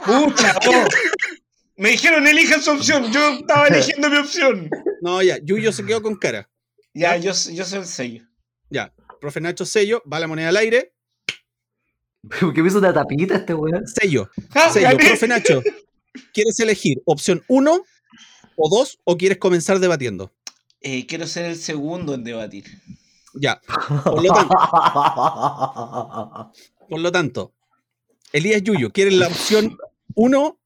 Pucha, 0.05 0.55
no. 0.65 0.85
Me 1.77 1.91
dijeron 1.91 2.27
elijan 2.27 2.63
su 2.63 2.71
opción. 2.71 3.13
Yo 3.13 3.21
estaba 3.41 3.69
eligiendo 3.69 4.09
mi 4.09 4.17
opción. 4.17 4.71
No, 5.03 5.23
ya, 5.23 5.39
Yuyo 5.43 5.73
se 5.73 5.85
quedó 5.85 6.01
con 6.03 6.17
cara. 6.17 6.49
Ya, 6.95 7.17
yo, 7.17 7.33
yo 7.33 7.65
soy 7.65 7.79
el 7.81 7.87
sello. 7.87 8.25
Ya, 8.71 8.93
profe 9.21 9.41
Nacho 9.41 9.67
sello, 9.67 10.03
va 10.11 10.21
la 10.21 10.27
moneda 10.29 10.49
al 10.49 10.57
aire, 10.57 10.93
¿Por 12.41 12.55
qué 12.55 12.63
me 12.63 12.69
hizo 12.69 12.79
una 12.79 12.95
tapita 12.95 13.35
este 13.37 13.53
weón? 13.53 13.85
sello. 13.87 14.31
Ah, 14.55 14.71
Sello, 14.71 14.97
profe 14.97 15.27
Nacho, 15.29 15.61
¿quieres 16.33 16.59
elegir 16.61 17.03
opción 17.05 17.43
1 17.49 17.83
o 18.57 18.69
2 18.71 18.99
o 19.05 19.17
quieres 19.19 19.39
comenzar 19.39 19.81
debatiendo? 19.81 20.31
Eh, 20.81 21.05
quiero 21.07 21.27
ser 21.27 21.47
el 21.47 21.57
segundo 21.57 22.15
en 22.15 22.23
debatir. 22.25 22.65
Ya, 23.35 23.61
por 24.05 24.23
lo 24.23 24.33
tanto, 24.33 24.55
por 26.89 27.01
lo 27.01 27.11
tanto 27.11 27.55
Elías 28.33 28.63
Yuyo, 28.63 28.91
¿quieres 28.91 29.15
la 29.15 29.29
opción 29.29 29.77
1 30.15 30.59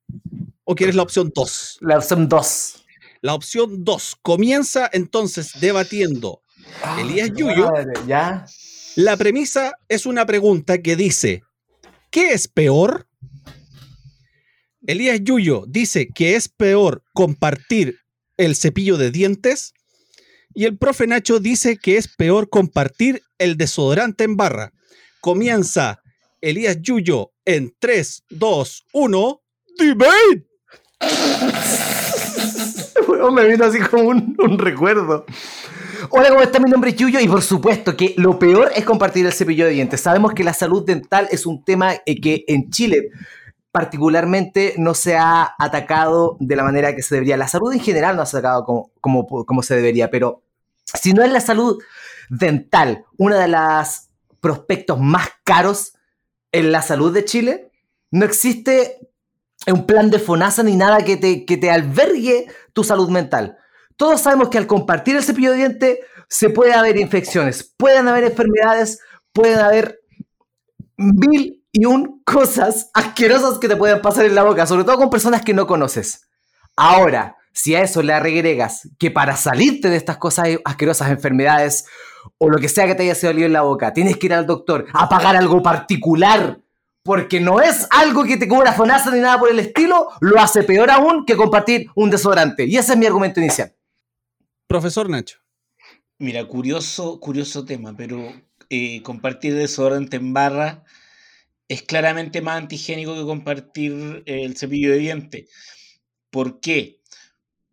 o 0.65 0.75
quieres 0.75 0.95
la 0.95 1.03
opción 1.03 1.33
2? 1.35 1.79
La 1.81 1.99
opción 1.99 2.29
2. 2.29 2.85
La 3.23 3.35
opción 3.35 3.85
2 3.85 4.17
comienza 4.23 4.89
entonces 4.93 5.53
debatiendo. 5.61 6.43
Elías 6.99 7.31
Yuyo. 7.35 7.71
¿Ya? 8.07 8.47
La 8.95 9.17
premisa 9.17 9.75
es 9.89 10.07
una 10.07 10.27
pregunta 10.27 10.81
que 10.81 10.97
dice, 10.97 11.43
¿qué 12.11 12.33
es 12.33 12.47
peor? 12.49 13.09
Elías 14.87 15.21
Yuyo 15.23 15.65
dice 15.67 16.09
que 16.09 16.37
es 16.37 16.49
peor 16.49 17.03
compartir 17.13 17.99
el 18.37 18.55
cepillo 18.55 18.97
de 18.97 19.11
dientes 19.11 19.75
y 20.57 20.65
el 20.65 20.79
profe 20.79 21.07
Nacho 21.07 21.39
dice 21.39 21.77
que 21.77 21.99
es 21.99 22.09
peor 22.09 22.49
compartir 22.49 23.23
el 23.39 23.59
desodorante 23.59 24.25
en 24.25 24.39
barra. 24.39 24.73
Comienza 25.21 26.01
Elías 26.41 26.81
Yuyo 26.81 27.33
en 27.45 27.75
3, 27.79 28.25
2, 28.31 28.87
1, 28.95 29.43
debate. 29.79 30.47
Me 33.33 33.49
vino 33.49 33.67
así 33.67 33.81
como 33.81 34.05
un, 34.05 34.59
recuerdo. 34.59 35.27
Hola, 36.09 36.31
¿cómo 36.31 36.41
está? 36.41 36.59
Mi 36.59 36.71
nombre 36.71 36.89
es 36.91 36.97
Yuyo 36.97 37.21
y 37.21 37.29
por 37.29 37.43
supuesto 37.43 37.95
que 37.95 38.15
lo 38.17 38.39
peor 38.39 38.71
es 38.75 38.87
compartir 38.87 39.27
el 39.27 39.35
cepillo 39.35 39.67
de 39.67 39.73
dientes. 39.73 40.01
Sabemos 40.01 40.33
que 40.33 40.43
la 40.43 40.55
salud 40.55 40.87
dental 40.87 41.29
es 41.31 41.45
un 41.45 41.65
tema 41.65 41.97
eh, 42.07 42.19
que 42.19 42.45
en 42.49 42.71
Chile 42.71 43.11
particularmente 43.73 44.73
no 44.79 44.95
se 44.95 45.17
ha 45.17 45.55
atacado 45.59 46.39
de 46.41 46.57
la 46.57 46.63
manera 46.65 46.97
que 46.97 47.03
se 47.03 47.17
debería. 47.17 47.37
La 47.37 47.47
salud 47.47 47.75
en 47.75 47.81
general 47.81 48.17
no 48.17 48.23
ha 48.23 48.25
atacado 48.25 48.65
como, 48.65 48.91
como, 49.03 49.45
como 49.45 49.63
se 49.63 49.77
debería, 49.77 50.09
pero 50.09 50.46
si 50.95 51.13
no 51.13 51.23
es 51.23 51.33
la 51.33 51.41
salud 51.41 51.83
dental, 52.29 53.05
una 53.19 53.39
de 53.39 53.49
las 53.49 54.11
prospectos 54.41 55.01
más 55.01 55.29
caros 55.45 55.95
en 56.53 56.73
la 56.73 56.83
salud 56.83 57.13
de 57.13 57.25
Chile, 57.25 57.73
no 58.11 58.25
existe 58.25 59.11
un 59.67 59.87
plan 59.87 60.11
de 60.11 60.19
FONASA 60.19 60.63
ni 60.63 60.77
nada 60.77 61.05
que 61.05 61.17
te, 61.17 61.45
que 61.45 61.57
te 61.57 61.71
albergue 61.71 62.47
tu 62.73 62.85
salud 62.85 63.09
mental. 63.11 63.59
Todos 63.97 64.21
sabemos 64.21 64.49
que 64.49 64.59
al 64.59 64.67
compartir 64.67 65.17
el 65.17 65.25
cepillo 65.25 65.53
de 65.53 65.59
dientes 65.59 65.99
se 66.29 66.51
puede 66.51 66.75
haber 66.75 66.97
infecciones, 66.99 67.75
pueden 67.77 68.09
haber 68.09 68.25
enfermedades, 68.25 69.01
pueden 69.33 69.59
haber 69.59 70.01
mil 70.97 71.65
y 71.73 71.85
un 71.85 72.23
cosas 72.25 72.91
asquerosas 72.95 73.59
que 73.59 73.69
te 73.69 73.77
pueden 73.77 74.01
pasar 74.01 74.25
en 74.25 74.35
la 74.35 74.43
boca, 74.43 74.67
sobre 74.67 74.85
todo 74.85 74.97
con 74.97 75.11
personas 75.11 75.43
que 75.43 75.55
no 75.55 75.67
conoces. 75.67 76.29
Ahora, 76.77 77.36
si 77.57 77.75
a 77.75 77.81
eso 77.81 78.03
le 78.03 78.13
agregas 78.13 78.87
que 78.99 79.11
para 79.11 79.35
salirte 79.35 79.89
de 79.89 79.97
estas 79.97 80.19
cosas 80.19 80.49
asquerosas, 80.63 81.11
enfermedades 81.11 81.87
o 82.37 82.51
lo 82.51 82.59
que 82.59 82.69
sea 82.69 82.87
que 82.87 82.95
te 82.95 83.05
haya 83.05 83.15
salido 83.15 83.47
en 83.47 83.55
la 83.55 83.63
boca, 83.63 83.95
tienes 83.95 84.19
que 84.19 84.27
ir 84.27 84.35
al 84.35 84.45
doctor 84.45 84.85
a 84.93 85.09
pagar 85.09 85.37
algo 85.37 85.63
particular 85.63 86.61
porque 87.03 87.41
no 87.41 87.63
es 87.63 87.87
algo 87.91 88.25
que 88.25 88.37
te 88.37 88.47
cubra 88.47 88.75
FONASA 88.75 89.11
ni 89.11 89.21
nada 89.21 89.39
por 89.39 89.51
el 89.51 89.59
estilo, 89.59 90.09
lo 90.21 90.39
hace 90.39 90.65
peor 90.65 90.91
aún 90.91 91.25
que 91.25 91.35
compartir 91.35 91.89
un 91.95 92.11
desodorante. 92.11 92.67
Y 92.67 92.77
ese 92.77 92.93
es 92.93 92.99
mi 92.99 93.07
argumento 93.07 93.41
inicial. 93.41 93.75
Profesor 94.67 95.09
Nacho. 95.09 95.39
Mira, 96.19 96.45
curioso, 96.45 97.19
curioso 97.21 97.65
tema, 97.65 97.95
pero 97.97 98.35
eh, 98.69 99.01
compartir 99.03 99.55
desodorante 99.55 100.19
en 100.19 100.35
barra 100.35 100.85
es 101.69 101.83
claramente 101.83 102.43
más 102.43 102.59
antigénico 102.59 103.15
que 103.15 103.23
compartir 103.23 104.23
eh, 104.27 104.45
el 104.45 104.59
cepillo 104.59 104.91
de 104.91 104.99
dientes. 104.99 105.49
¿Por 106.29 106.61
qué? 106.61 106.96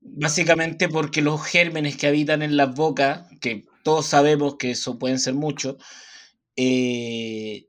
Básicamente 0.05 0.89
porque 0.89 1.21
los 1.21 1.41
gérmenes 1.43 1.97
que 1.97 2.07
habitan 2.07 2.41
en 2.41 2.57
las 2.57 2.75
bocas, 2.75 3.27
que 3.39 3.65
todos 3.83 4.05
sabemos 4.05 4.57
que 4.57 4.71
eso 4.71 4.99
pueden 4.99 5.17
ser 5.17 5.33
muchos, 5.33 5.77
eh, 6.55 7.67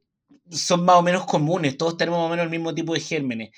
son 0.50 0.84
más 0.84 0.96
o 0.96 1.02
menos 1.02 1.26
comunes, 1.26 1.76
todos 1.76 1.96
tenemos 1.96 2.18
más 2.18 2.26
o 2.26 2.30
menos 2.30 2.44
el 2.44 2.50
mismo 2.50 2.74
tipo 2.74 2.92
de 2.92 3.00
gérmenes. 3.00 3.50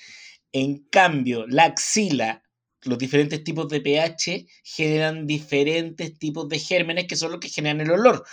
En 0.51 0.85
cambio, 0.89 1.45
la 1.47 1.65
axila, 1.65 2.43
los 2.83 2.97
diferentes 2.97 3.43
tipos 3.43 3.67
de 3.67 3.81
pH 3.81 4.45
generan 4.63 5.27
diferentes 5.27 6.17
tipos 6.17 6.47
de 6.47 6.59
gérmenes 6.59 7.07
que 7.07 7.15
son 7.15 7.31
los 7.31 7.39
que 7.39 7.49
generan 7.49 7.81
el 7.81 7.91
olor. 7.91 8.23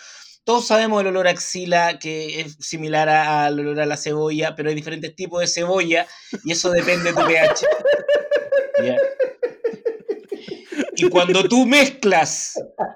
Todos 0.44 0.66
sabemos 0.66 1.00
el 1.00 1.08
olor 1.08 1.26
a 1.26 1.30
axila 1.30 1.98
que 1.98 2.40
es 2.40 2.56
similar 2.60 3.08
al 3.08 3.58
olor 3.58 3.80
a 3.80 3.86
la 3.86 3.96
cebolla, 3.96 4.54
pero 4.54 4.68
hay 4.68 4.74
diferentes 4.74 5.16
tipos 5.16 5.40
de 5.40 5.46
cebolla 5.46 6.06
y 6.44 6.52
eso 6.52 6.70
depende 6.70 7.12
de 7.12 7.20
tu 7.20 7.26
pH. 7.26 7.66
Y 10.96 11.08
cuando 11.08 11.48
tú 11.48 11.66
mezclas 11.66 12.54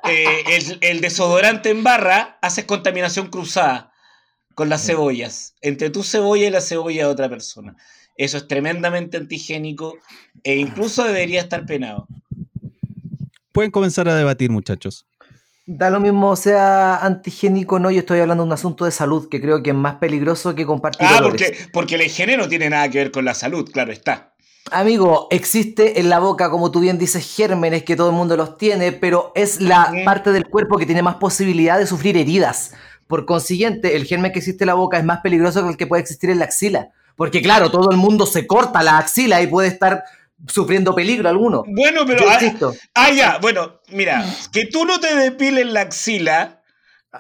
eh, 0.09 0.43
el, 0.49 0.79
el 0.81 1.01
desodorante 1.01 1.71
en 1.71 1.83
barra, 1.83 2.39
haces 2.43 2.65
contaminación 2.65 3.29
cruzada 3.29 3.93
con 4.55 4.69
las 4.69 4.85
cebollas, 4.85 5.55
entre 5.61 5.91
tu 5.91 6.03
cebolla 6.03 6.49
y 6.49 6.51
la 6.51 6.61
cebolla 6.61 7.05
de 7.05 7.13
otra 7.13 7.29
persona. 7.29 7.77
Eso 8.17 8.37
es 8.37 8.49
tremendamente 8.49 9.17
antigénico 9.17 9.97
e 10.43 10.57
incluso 10.57 11.05
debería 11.05 11.41
estar 11.41 11.65
penado. 11.65 12.09
Pueden 13.53 13.71
comenzar 13.71 14.09
a 14.09 14.17
debatir, 14.17 14.51
muchachos. 14.51 15.07
Da 15.67 15.91
lo 15.91 16.01
mismo 16.01 16.35
sea 16.35 16.97
antigénico 16.97 17.77
o 17.77 17.79
no, 17.79 17.91
yo 17.91 18.01
estoy 18.01 18.21
hablando 18.21 18.43
de 18.43 18.49
un 18.49 18.53
asunto 18.53 18.85
de 18.85 18.91
salud 18.91 19.29
que 19.29 19.41
creo 19.41 19.63
que 19.63 19.71
es 19.71 19.77
más 19.77 19.97
peligroso 19.97 20.55
que 20.55 20.65
compartir 20.67 21.07
Ah, 21.09 21.21
porque, 21.23 21.57
porque 21.73 21.99
la 21.99 22.05
higiene 22.05 22.37
no 22.37 22.49
tiene 22.49 22.71
nada 22.71 22.89
que 22.89 22.99
ver 22.99 23.11
con 23.13 23.25
la 23.25 23.35
salud, 23.35 23.71
claro 23.71 23.93
está. 23.93 24.35
Amigo, 24.73 25.29
existe 25.31 26.01
en 26.01 26.09
la 26.09 26.19
boca, 26.19 26.51
como 26.51 26.71
tú 26.71 26.81
bien 26.81 26.99
dices, 26.99 27.35
gérmenes 27.35 27.85
que 27.85 27.97
todo 27.97 28.11
el 28.11 28.17
mundo 28.17 28.37
los 28.37 28.59
tiene, 28.59 28.93
pero 28.93 29.33
es 29.35 29.61
la 29.61 29.93
parte 30.05 30.33
del 30.33 30.47
cuerpo 30.47 30.79
que 30.79 30.87
tiene 30.87 31.03
más 31.03 31.17
posibilidad 31.17 31.79
de 31.79 31.87
sufrir 31.87 32.17
heridas. 32.17 32.73
Por 33.07 33.25
consiguiente, 33.25 33.97
el 33.97 34.05
germen 34.05 34.33
que 34.33 34.39
existe 34.39 34.65
en 34.65 34.69
la 34.69 34.75
boca 34.75 34.99
es 34.99 35.05
más 35.05 35.21
peligroso 35.21 35.63
que 35.63 35.71
el 35.71 35.77
que 35.77 35.87
puede 35.87 36.03
existir 36.03 36.31
en 36.31 36.39
la 36.39 36.45
axila. 36.45 36.91
Porque 37.17 37.43
claro, 37.43 37.71
todo 37.71 37.91
el 37.91 37.97
mundo 37.97 38.27
se 38.27 38.47
corta 38.47 38.83
la 38.83 38.99
axila 38.99 39.43
y 39.43 39.47
puede 39.47 39.69
estar 39.69 40.05
sufriendo 40.47 40.95
peligro 40.95 41.29
alguno. 41.29 41.65
Bueno, 41.67 42.05
pero... 42.07 42.29
Ah, 42.29 42.39
ah, 42.95 43.11
ya, 43.11 43.39
bueno, 43.41 43.81
mira, 43.89 44.25
que 44.53 44.67
tú 44.67 44.85
no 44.85 45.01
te 45.01 45.17
depiles 45.17 45.67
la 45.67 45.81
axila, 45.81 46.58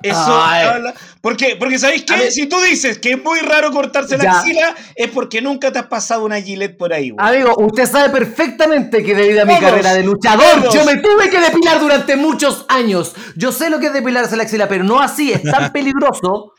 eso 0.03 0.43
Ay. 0.43 0.67
habla... 0.67 0.95
Porque, 1.21 1.57
porque 1.59 1.79
¿sabéis 1.79 2.05
qué? 2.05 2.15
ver. 2.15 2.31
Si 2.33 2.47
tú 2.47 2.61
dices 2.61 2.99
que 2.99 3.13
es 3.13 3.23
muy 3.25 3.41
raro 3.41 3.71
cortarse 3.73 4.17
la 4.19 4.39
axila, 4.39 4.75
es 4.95 5.09
porque 5.11 5.41
nunca 5.41 5.73
te 5.73 5.79
has 5.79 5.87
pasado 5.87 6.25
una 6.25 6.41
gilet 6.41 6.77
por 6.77 6.93
ahí, 6.93 7.11
güey. 7.11 7.27
Amigo, 7.27 7.55
usted 7.59 7.87
sabe 7.87 8.11
perfectamente 8.11 9.03
que 9.03 9.15
debido 9.15 9.43
a 9.43 9.45
mi 9.45 9.55
Todos, 9.55 9.65
carrera 9.71 9.95
de 9.95 10.03
luchador, 10.05 10.61
todos. 10.63 10.75
yo 10.75 10.85
me 10.85 10.97
tuve 10.97 11.31
que 11.31 11.41
depilar 11.41 11.81
durante 11.81 12.17
muchos 12.17 12.67
años. 12.69 13.15
Yo 13.37 13.51
sé 13.53 13.71
lo 13.71 13.81
que 13.81 13.87
es 13.87 13.93
depilarse 13.93 14.37
la 14.37 14.43
axila, 14.45 14.69
pero 14.69 14.85
no 14.85 15.01
así, 15.01 15.33
es 15.33 15.43
tan 15.43 15.73
peligroso 15.73 16.53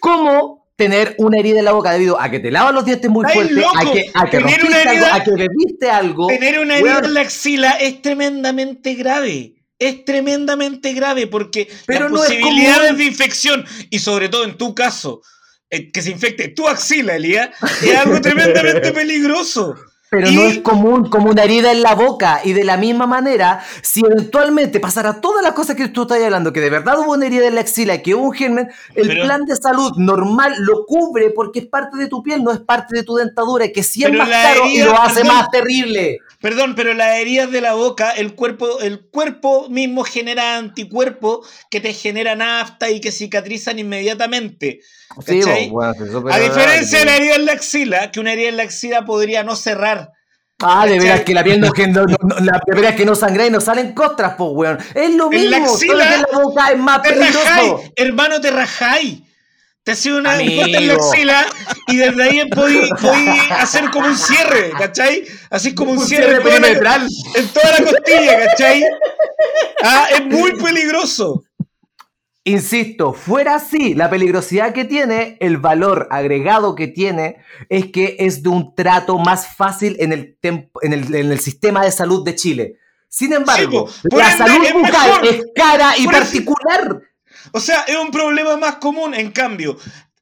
como 0.00 0.64
tener 0.76 1.14
una 1.18 1.38
herida 1.38 1.60
en 1.60 1.64
la 1.66 1.72
boca 1.72 1.92
debido 1.92 2.20
a 2.20 2.28
que 2.30 2.40
te 2.40 2.50
lavas 2.50 2.74
los 2.74 2.84
dientes 2.84 3.08
muy 3.10 3.24
¡Ay, 3.26 3.34
fuerte, 3.34 3.54
loco! 3.54 3.78
a 3.78 3.92
que, 3.92 4.10
a 4.12 4.24
que 4.24 4.38
Tener 4.38 4.64
una 4.64 4.82
herida- 4.82 5.06
algo, 5.14 5.16
a 5.16 5.24
que 5.24 5.30
bebiste 5.30 5.90
algo. 5.90 6.26
Tener 6.26 6.58
una 6.58 6.76
herida 6.78 6.98
en 7.04 7.14
la 7.14 7.20
axila 7.20 7.70
es 7.72 8.02
tremendamente 8.02 8.94
grave. 8.94 9.53
Es 9.78 10.04
tremendamente 10.04 10.92
grave 10.92 11.26
porque 11.26 11.68
Pero 11.86 12.04
las 12.04 12.12
no 12.12 12.18
posibilidades 12.18 12.96
de 12.96 13.04
infección, 13.04 13.64
y 13.90 13.98
sobre 13.98 14.28
todo 14.28 14.44
en 14.44 14.56
tu 14.56 14.74
caso, 14.74 15.22
eh, 15.70 15.90
que 15.90 16.02
se 16.02 16.10
infecte 16.10 16.48
tu 16.48 16.68
axila, 16.68 17.16
Elías, 17.16 17.50
es 17.82 17.96
algo 17.96 18.20
tremendamente 18.22 18.92
peligroso. 18.92 19.74
Pero 20.16 20.30
Y- 20.30 20.34
no 20.36 20.42
es 20.44 20.58
común 20.60 21.08
como 21.10 21.30
una 21.30 21.42
herida 21.42 21.72
en 21.72 21.82
la 21.82 21.94
boca. 21.96 22.40
Y 22.44 22.52
de 22.52 22.62
la 22.62 22.76
misma 22.76 23.06
manera, 23.08 23.64
si 23.82 24.00
eventualmente 24.06 24.78
pasara 24.78 25.20
todas 25.20 25.42
las 25.42 25.54
cosas 25.54 25.74
que 25.74 25.88
tú 25.88 26.02
estás 26.02 26.22
hablando, 26.22 26.52
que 26.52 26.60
de 26.60 26.70
verdad 26.70 26.98
hubo 27.00 27.14
una 27.14 27.26
herida 27.26 27.48
en 27.48 27.56
la 27.56 27.62
axila, 27.62 28.00
que 28.00 28.14
hubo 28.14 28.26
un 28.28 28.32
germen, 28.32 28.68
el 28.94 29.08
Pero- 29.08 29.24
plan 29.24 29.44
de 29.44 29.56
salud 29.56 29.90
normal 29.96 30.54
lo 30.60 30.86
cubre 30.86 31.30
porque 31.30 31.58
es 31.60 31.66
parte 31.66 31.96
de 31.98 32.06
tu 32.06 32.22
piel, 32.22 32.44
no 32.44 32.52
es 32.52 32.60
parte 32.60 32.96
de 32.96 33.02
tu 33.02 33.16
dentadura, 33.16 33.66
que 33.72 33.82
sí 33.82 34.04
es 34.04 34.10
Pero 34.10 34.18
más 34.20 34.28
caro 34.30 34.66
y 34.68 34.78
lo 34.78 35.00
hace 35.00 35.22
perdón. 35.22 35.36
más 35.36 35.50
terrible. 35.50 36.18
Perdón, 36.40 36.74
pero 36.76 36.94
las 36.94 37.16
heridas 37.16 37.50
de 37.50 37.60
la 37.60 37.74
boca, 37.74 38.10
el 38.10 38.34
cuerpo, 38.34 38.78
el 38.80 39.00
cuerpo 39.00 39.68
mismo 39.68 40.04
genera 40.04 40.58
anticuerpos 40.58 41.48
que 41.70 41.80
te 41.80 41.92
generan 41.92 42.40
afta 42.42 42.90
y 42.90 43.00
que 43.00 43.10
cicatrizan 43.10 43.78
inmediatamente. 43.78 44.80
Sí, 45.26 45.68
bueno, 45.70 45.94
pero- 45.98 46.28
A 46.32 46.38
diferencia 46.38 46.98
de 47.00 47.04
la 47.04 47.16
herida 47.16 47.34
en 47.36 47.46
la 47.46 47.52
axila, 47.52 48.10
que 48.10 48.20
una 48.20 48.32
herida 48.32 48.48
en 48.48 48.56
la 48.56 48.62
axila 48.64 49.04
podría 49.04 49.42
no 49.44 49.56
cerrar. 49.56 50.10
Ah, 50.62 50.86
de 50.86 50.98
veras 50.98 51.22
que 51.22 51.34
la 51.34 51.42
piel 51.44 51.60
no, 51.60 51.72
que 51.72 51.86
no, 51.88 52.04
no- 52.04 52.36
la 52.40 52.60
de 52.64 52.74
veras 52.74 52.94
que 52.94 53.04
no 53.04 53.14
sangra 53.14 53.44
y 53.46 53.50
no 53.50 53.60
salen 53.60 53.92
costras, 53.92 54.34
pues, 54.38 54.50
weón. 54.52 54.78
Es 54.94 55.10
lo 55.14 55.24
la 55.30 55.38
mismo, 55.38 55.66
solo 55.66 55.72
axila 56.02 56.08
que 56.08 56.14
en 56.14 56.20
la 56.22 56.38
boca 56.38 56.68
es 56.70 56.78
más 56.78 57.02
Te 57.02 57.08
rajáis, 57.10 57.34
peligroso. 57.34 57.82
hermano, 57.96 58.40
te 58.40 58.50
rajáis. 58.50 59.20
Te 59.82 59.92
hace 59.92 60.14
una 60.14 60.30
corte 60.38 60.76
en 60.78 60.86
la 60.86 60.94
axila 60.94 61.46
y 61.88 61.96
desde 61.98 62.22
ahí 62.22 62.48
podí, 62.48 62.88
podí 63.02 63.28
hacer 63.50 63.90
como 63.90 64.06
un 64.06 64.16
cierre, 64.16 64.70
¿cachai? 64.78 65.24
Así 65.50 65.74
como 65.74 65.90
un, 65.92 65.98
Un 65.98 66.06
cierre, 66.06 66.24
cierre 66.24 66.36
en, 66.38 66.42
toda 66.42 66.54
la, 66.54 66.60
perimetral. 66.62 67.08
en 67.34 67.48
toda 67.48 67.70
la 67.70 67.84
costilla, 67.84 68.46
¿cachai? 68.46 68.84
Ah, 69.82 70.06
es 70.14 70.24
muy 70.24 70.52
peligroso. 70.52 71.44
Insisto, 72.46 73.14
fuera 73.14 73.54
así, 73.54 73.94
la 73.94 74.10
peligrosidad 74.10 74.74
que 74.74 74.84
tiene, 74.84 75.38
el 75.40 75.56
valor 75.56 76.08
agregado 76.10 76.74
que 76.74 76.88
tiene, 76.88 77.38
es 77.70 77.86
que 77.86 78.16
es 78.20 78.42
de 78.42 78.50
un 78.50 78.74
trato 78.74 79.18
más 79.18 79.56
fácil 79.56 79.96
en 79.98 80.12
el, 80.12 80.36
en 80.42 80.68
el, 80.92 81.14
en 81.14 81.32
el 81.32 81.40
sistema 81.40 81.82
de 81.82 81.90
salud 81.90 82.22
de 82.22 82.34
Chile. 82.34 82.74
Sin 83.08 83.32
embargo, 83.32 83.88
Sí, 83.88 84.08
la 84.12 84.36
salud 84.36 84.62
es 84.64 84.74
bucal 84.74 85.22
mejor. 85.22 85.26
es 85.26 85.42
cara 85.54 85.94
y 85.96 86.04
Por 86.04 86.14
eso- 86.14 86.22
particular. 86.24 87.00
O 87.52 87.60
sea, 87.60 87.80
es 87.86 87.96
un 87.96 88.10
problema 88.10 88.56
más 88.58 88.76
común. 88.76 89.14
En 89.14 89.30
cambio, 89.30 89.76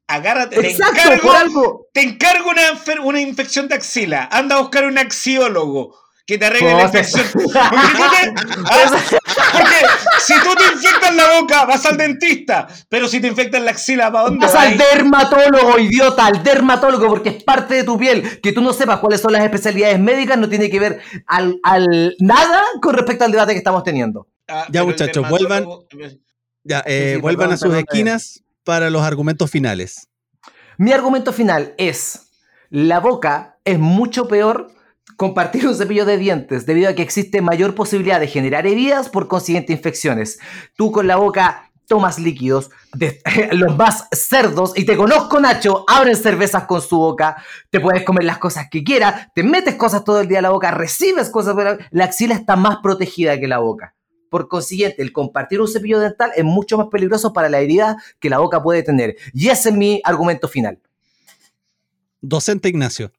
agárrate, 0.06 0.60
te 0.60 0.70
encargo, 0.72 1.32
algo. 1.32 1.86
te 1.92 2.02
encargo 2.02 2.50
una, 2.50 3.02
una 3.04 3.20
infección 3.20 3.66
de 3.66 3.74
axila. 3.76 4.28
Anda 4.30 4.56
a 4.56 4.60
buscar 4.60 4.84
un 4.84 4.98
axiólogo 4.98 5.96
que 6.26 6.38
te 6.38 6.44
arregle 6.46 6.74
la 6.74 6.82
infección. 6.84 7.24
Porque, 7.32 7.48
tú 7.52 8.02
te- 8.10 8.34
ah, 8.70 9.41
porque 9.52 9.75
si 10.21 10.35
tú 10.42 10.54
te 10.56 10.64
infectas 10.73 11.14
la 11.14 11.40
boca, 11.40 11.64
vas 11.64 11.85
al 11.87 11.97
dentista. 11.97 12.66
Pero 12.88 13.09
si 13.09 13.21
te 13.21 13.28
infectas 13.28 13.62
la 13.62 13.71
axila, 13.73 14.11
¿para 14.11 14.25
dónde 14.25 14.47
Vas 14.47 14.54
vas? 14.54 14.66
al 14.66 14.78
dermatólogo, 14.78 15.78
idiota, 15.78 16.26
al 16.26 16.42
dermatólogo, 16.42 17.06
porque 17.09 17.28
es 17.30 17.42
parte 17.44 17.75
de 17.75 17.85
tu 17.85 17.99
piel. 17.99 18.40
Que 18.40 18.52
tú 18.52 18.61
no 18.61 18.73
sepas 18.73 18.99
cuáles 19.00 19.21
son 19.21 19.32
las 19.32 19.42
especialidades 19.44 19.99
médicas 20.00 20.38
no 20.38 20.49
tiene 20.49 20.71
que 20.71 20.80
ver 20.80 21.00
al, 21.26 21.59
al 21.62 22.16
nada 22.18 22.62
con 22.80 22.94
respecto 22.94 23.25
al 23.25 23.32
debate 23.32 23.52
que 23.52 23.59
estamos 23.59 23.85
teniendo. 23.85 24.28
Ah, 24.49 24.66
Ya, 24.71 24.85
muchachos, 24.85 25.25
dermatólogo- 25.25 25.87
Ya, 26.64 26.82
eh, 26.87 27.12
sí, 27.16 27.21
vuelvan 27.21 27.49
perdón, 27.49 27.54
a 27.54 27.56
sus 27.56 27.68
perdón, 27.71 27.85
bien. 27.92 28.09
esquinas 28.09 28.42
para 28.64 28.90
los 28.90 29.02
argumentos 29.02 29.50
finales. 29.50 30.09
Mi 30.78 30.92
argumento 30.92 31.32
final 31.32 31.75
es, 31.78 32.28
la 32.71 33.00
boca 33.00 33.59
es 33.64 33.78
mucho 33.78 34.26
peor 34.28 34.73
compartir 35.16 35.66
un 35.66 35.75
cepillo 35.75 36.04
de 36.04 36.19
dientes 36.19 36.66
debido 36.66 36.90
a 36.90 36.95
que 36.95 37.02
existe 37.02 37.40
mayor 37.40 37.75
posibilidad 37.75 38.21
de 38.21 38.26
generar 38.26 38.66
heridas, 38.66 39.09
por 39.09 39.28
consiguiente 39.28 39.73
infecciones. 39.73 40.38
Tú 40.76 40.92
con 40.92 41.07
la 41.07 41.16
boca 41.16 41.71
tomas 41.87 42.19
líquidos, 42.19 42.71
los 43.52 43.76
más 43.76 44.09
cerdos, 44.12 44.73
y 44.76 44.87
te 44.87 44.97
conozco 44.97 45.40
Nacho, 45.40 45.85
abren 45.87 46.16
cervezas 46.16 46.64
con 46.64 46.81
su 46.81 46.97
boca, 46.97 47.37
te 47.70 47.81
puedes 47.81 48.05
comer 48.05 48.25
las 48.25 48.38
cosas 48.38 48.68
que 48.70 48.83
quieras, 48.83 49.29
te 49.35 49.42
metes 49.42 49.75
cosas 49.75 50.05
todo 50.05 50.20
el 50.20 50.29
día 50.29 50.38
a 50.38 50.42
la 50.42 50.51
boca, 50.51 50.70
recibes 50.70 51.29
cosas, 51.29 51.55
la 51.90 52.05
axila 52.05 52.35
está 52.35 52.57
más 52.57 52.79
protegida 52.83 53.38
que 53.38 53.48
la 53.48 53.59
boca. 53.59 53.94
Por 54.31 54.48
consiguiente, 54.48 55.03
el 55.03 55.12
compartir 55.12 55.61
un 55.61 55.68
cepillo 55.68 56.01
dental 56.01 56.31
es 56.35 56.44
mucho 56.44 56.79
más 56.79 56.87
peligroso 56.87 57.35
para 57.35 57.51
la 57.51 57.61
herida 57.61 58.03
que 58.18 58.31
la 58.31 58.38
boca 58.38 58.62
puede 58.62 58.83
tener. 58.83 59.14
Y 59.35 59.51
ese 59.51 59.68
es 59.68 59.75
mi 59.75 60.01
argumento 60.05 60.48
final. 60.48 60.81
Docente 62.22 62.70
Ignacio. 62.70 63.12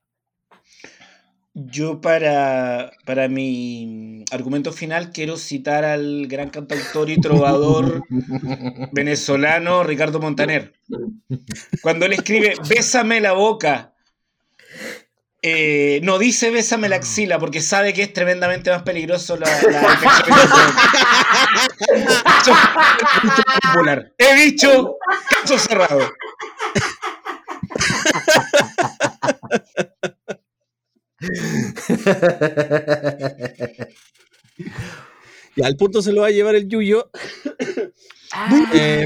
Yo 1.55 2.01
para, 2.01 2.91
para 3.05 3.27
mi 3.27 4.25
argumento 4.31 4.73
final 4.73 5.11
quiero 5.11 5.37
citar 5.37 5.85
al 5.85 6.25
gran 6.25 6.49
cantautor 6.49 7.11
y 7.11 7.21
trovador 7.21 8.03
venezolano 8.91 9.83
Ricardo 9.83 10.19
Montaner. 10.19 10.73
Cuando 11.83 12.07
él 12.07 12.13
escribe 12.13 12.55
Bésame 12.67 13.21
la 13.21 13.33
boca, 13.33 13.93
eh, 15.43 15.99
no 16.01 16.17
dice 16.17 16.49
Bésame 16.49 16.89
la 16.89 16.95
axila 16.95 17.37
porque 17.37 17.61
sabe 17.61 17.93
que 17.93 18.01
es 18.01 18.13
tremendamente 18.13 18.71
más 18.71 18.81
peligroso 18.81 19.37
la, 19.37 19.47
la. 19.61 19.99
He 24.17 24.35
dicho 24.43 24.97
caso 25.29 25.59
cerrado. 25.59 25.99
Ya, 35.55 35.67
al 35.67 35.75
punto 35.77 36.01
se 36.01 36.11
lo 36.11 36.21
va 36.21 36.27
a 36.27 36.31
llevar 36.31 36.55
el 36.55 36.67
Yuyo. 36.67 37.11
Eh, 38.73 39.05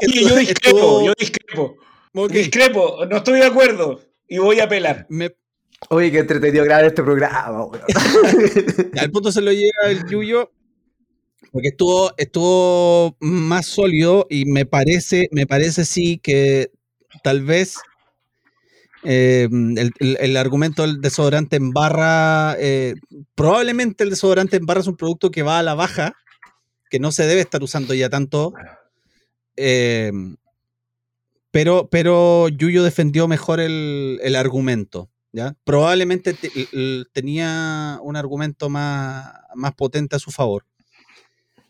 Oye, 0.00 0.20
yo 0.22 0.28
esto- 0.28 0.36
discrepo, 0.38 1.04
yo 1.04 1.12
discrepo. 1.18 1.76
ok, 2.14 2.30
Discrepo, 2.30 3.04
no 3.06 3.16
estoy 3.16 3.40
de 3.40 3.46
acuerdo 3.46 4.00
y 4.28 4.38
voy 4.38 4.60
a 4.60 4.64
apelar. 4.64 5.06
me- 5.08 5.34
Oye, 5.90 6.10
qué 6.12 6.20
entretenido 6.20 6.64
grabar 6.64 6.84
este 6.86 7.02
programa. 7.02 7.66
al 9.00 9.10
punto 9.10 9.32
se 9.32 9.40
lo 9.40 9.50
lleva 9.52 9.88
el 9.88 10.06
Yuyo. 10.08 10.52
Porque 11.52 11.68
estuvo, 11.68 12.12
estuvo 12.16 13.16
más 13.20 13.66
sólido 13.66 14.26
y 14.30 14.44
me 14.46 14.66
parece, 14.66 15.28
me 15.32 15.46
parece 15.46 15.84
sí 15.84 16.18
que 16.18 16.70
tal 17.24 17.42
vez 17.42 17.76
eh, 19.06 19.48
el, 19.50 19.92
el- 20.00 20.16
el 20.20 20.36
argumento 20.36 20.82
del 20.82 21.00
desodorante 21.00 21.56
en 21.56 21.70
barra, 21.72 22.56
eh, 22.58 22.94
probablemente 23.34 24.04
el 24.04 24.10
desodorante 24.10 24.56
en 24.56 24.66
barra 24.66 24.80
es 24.80 24.86
un 24.88 24.96
producto 24.96 25.30
que 25.30 25.42
va 25.42 25.58
a 25.58 25.62
la 25.62 25.74
baja, 25.74 26.12
que 26.90 26.98
no 26.98 27.12
se 27.12 27.26
debe 27.26 27.40
estar 27.40 27.62
usando 27.62 27.94
ya 27.94 28.08
tanto. 28.10 28.52
eh, 29.56 30.12
pero, 31.50 31.88
pero 31.90 32.48
Yuyo 32.48 32.82
defendió 32.82 33.28
mejor 33.28 33.60
el, 33.60 34.20
el 34.22 34.36
argumento. 34.36 35.08
¿ya? 35.32 35.54
Probablemente 35.64 36.34
te- 36.34 36.50
tenía 37.12 37.98
un 38.02 38.16
argumento 38.16 38.68
más, 38.68 39.32
más 39.54 39.74
potente 39.74 40.16
a 40.16 40.18
su 40.18 40.30
favor. 40.30 40.64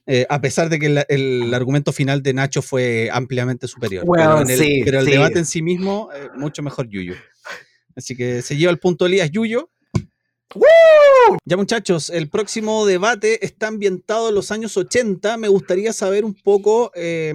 Eh, 0.07 0.25
a 0.29 0.41
pesar 0.41 0.69
de 0.69 0.79
que 0.79 0.87
el, 0.87 1.05
el 1.09 1.53
argumento 1.55 1.93
final 1.93 2.23
de 2.23 2.33
Nacho 2.33 2.63
fue 2.63 3.09
ampliamente 3.13 3.67
superior. 3.67 4.05
pero, 4.05 4.07
Bueno, 4.07 4.43
en 4.43 4.51
el, 4.51 4.59
sí, 4.59 4.83
pero 4.85 5.01
el 5.01 5.05
sí. 5.07 5.11
debate 5.11 5.39
en 5.41 5.47
sí 5.47 5.63
mismo, 5.63 6.11
eh, 6.15 6.29
mucho 6.37 6.63
mejor 6.63 6.89
Yuyo. 6.89 7.15
Así 7.97 8.17
que 8.17 8.43
se 8.43 8.57
lleva 8.57 8.71
el 8.71 8.79
punto 8.79 9.07
Elías 9.07 9.31
Yuyo. 9.31 9.71
Ya 11.45 11.57
muchachos, 11.57 12.09
el 12.11 12.29
próximo 12.29 12.87
debate 12.87 13.45
está 13.45 13.67
ambientado 13.67 14.29
en 14.29 14.37
los 14.37 14.53
años 14.53 14.77
80. 14.77 15.37
Me 15.39 15.49
gustaría 15.49 15.93
saber 15.93 16.25
un 16.25 16.35
poco, 16.35 16.93
eh, 16.95 17.35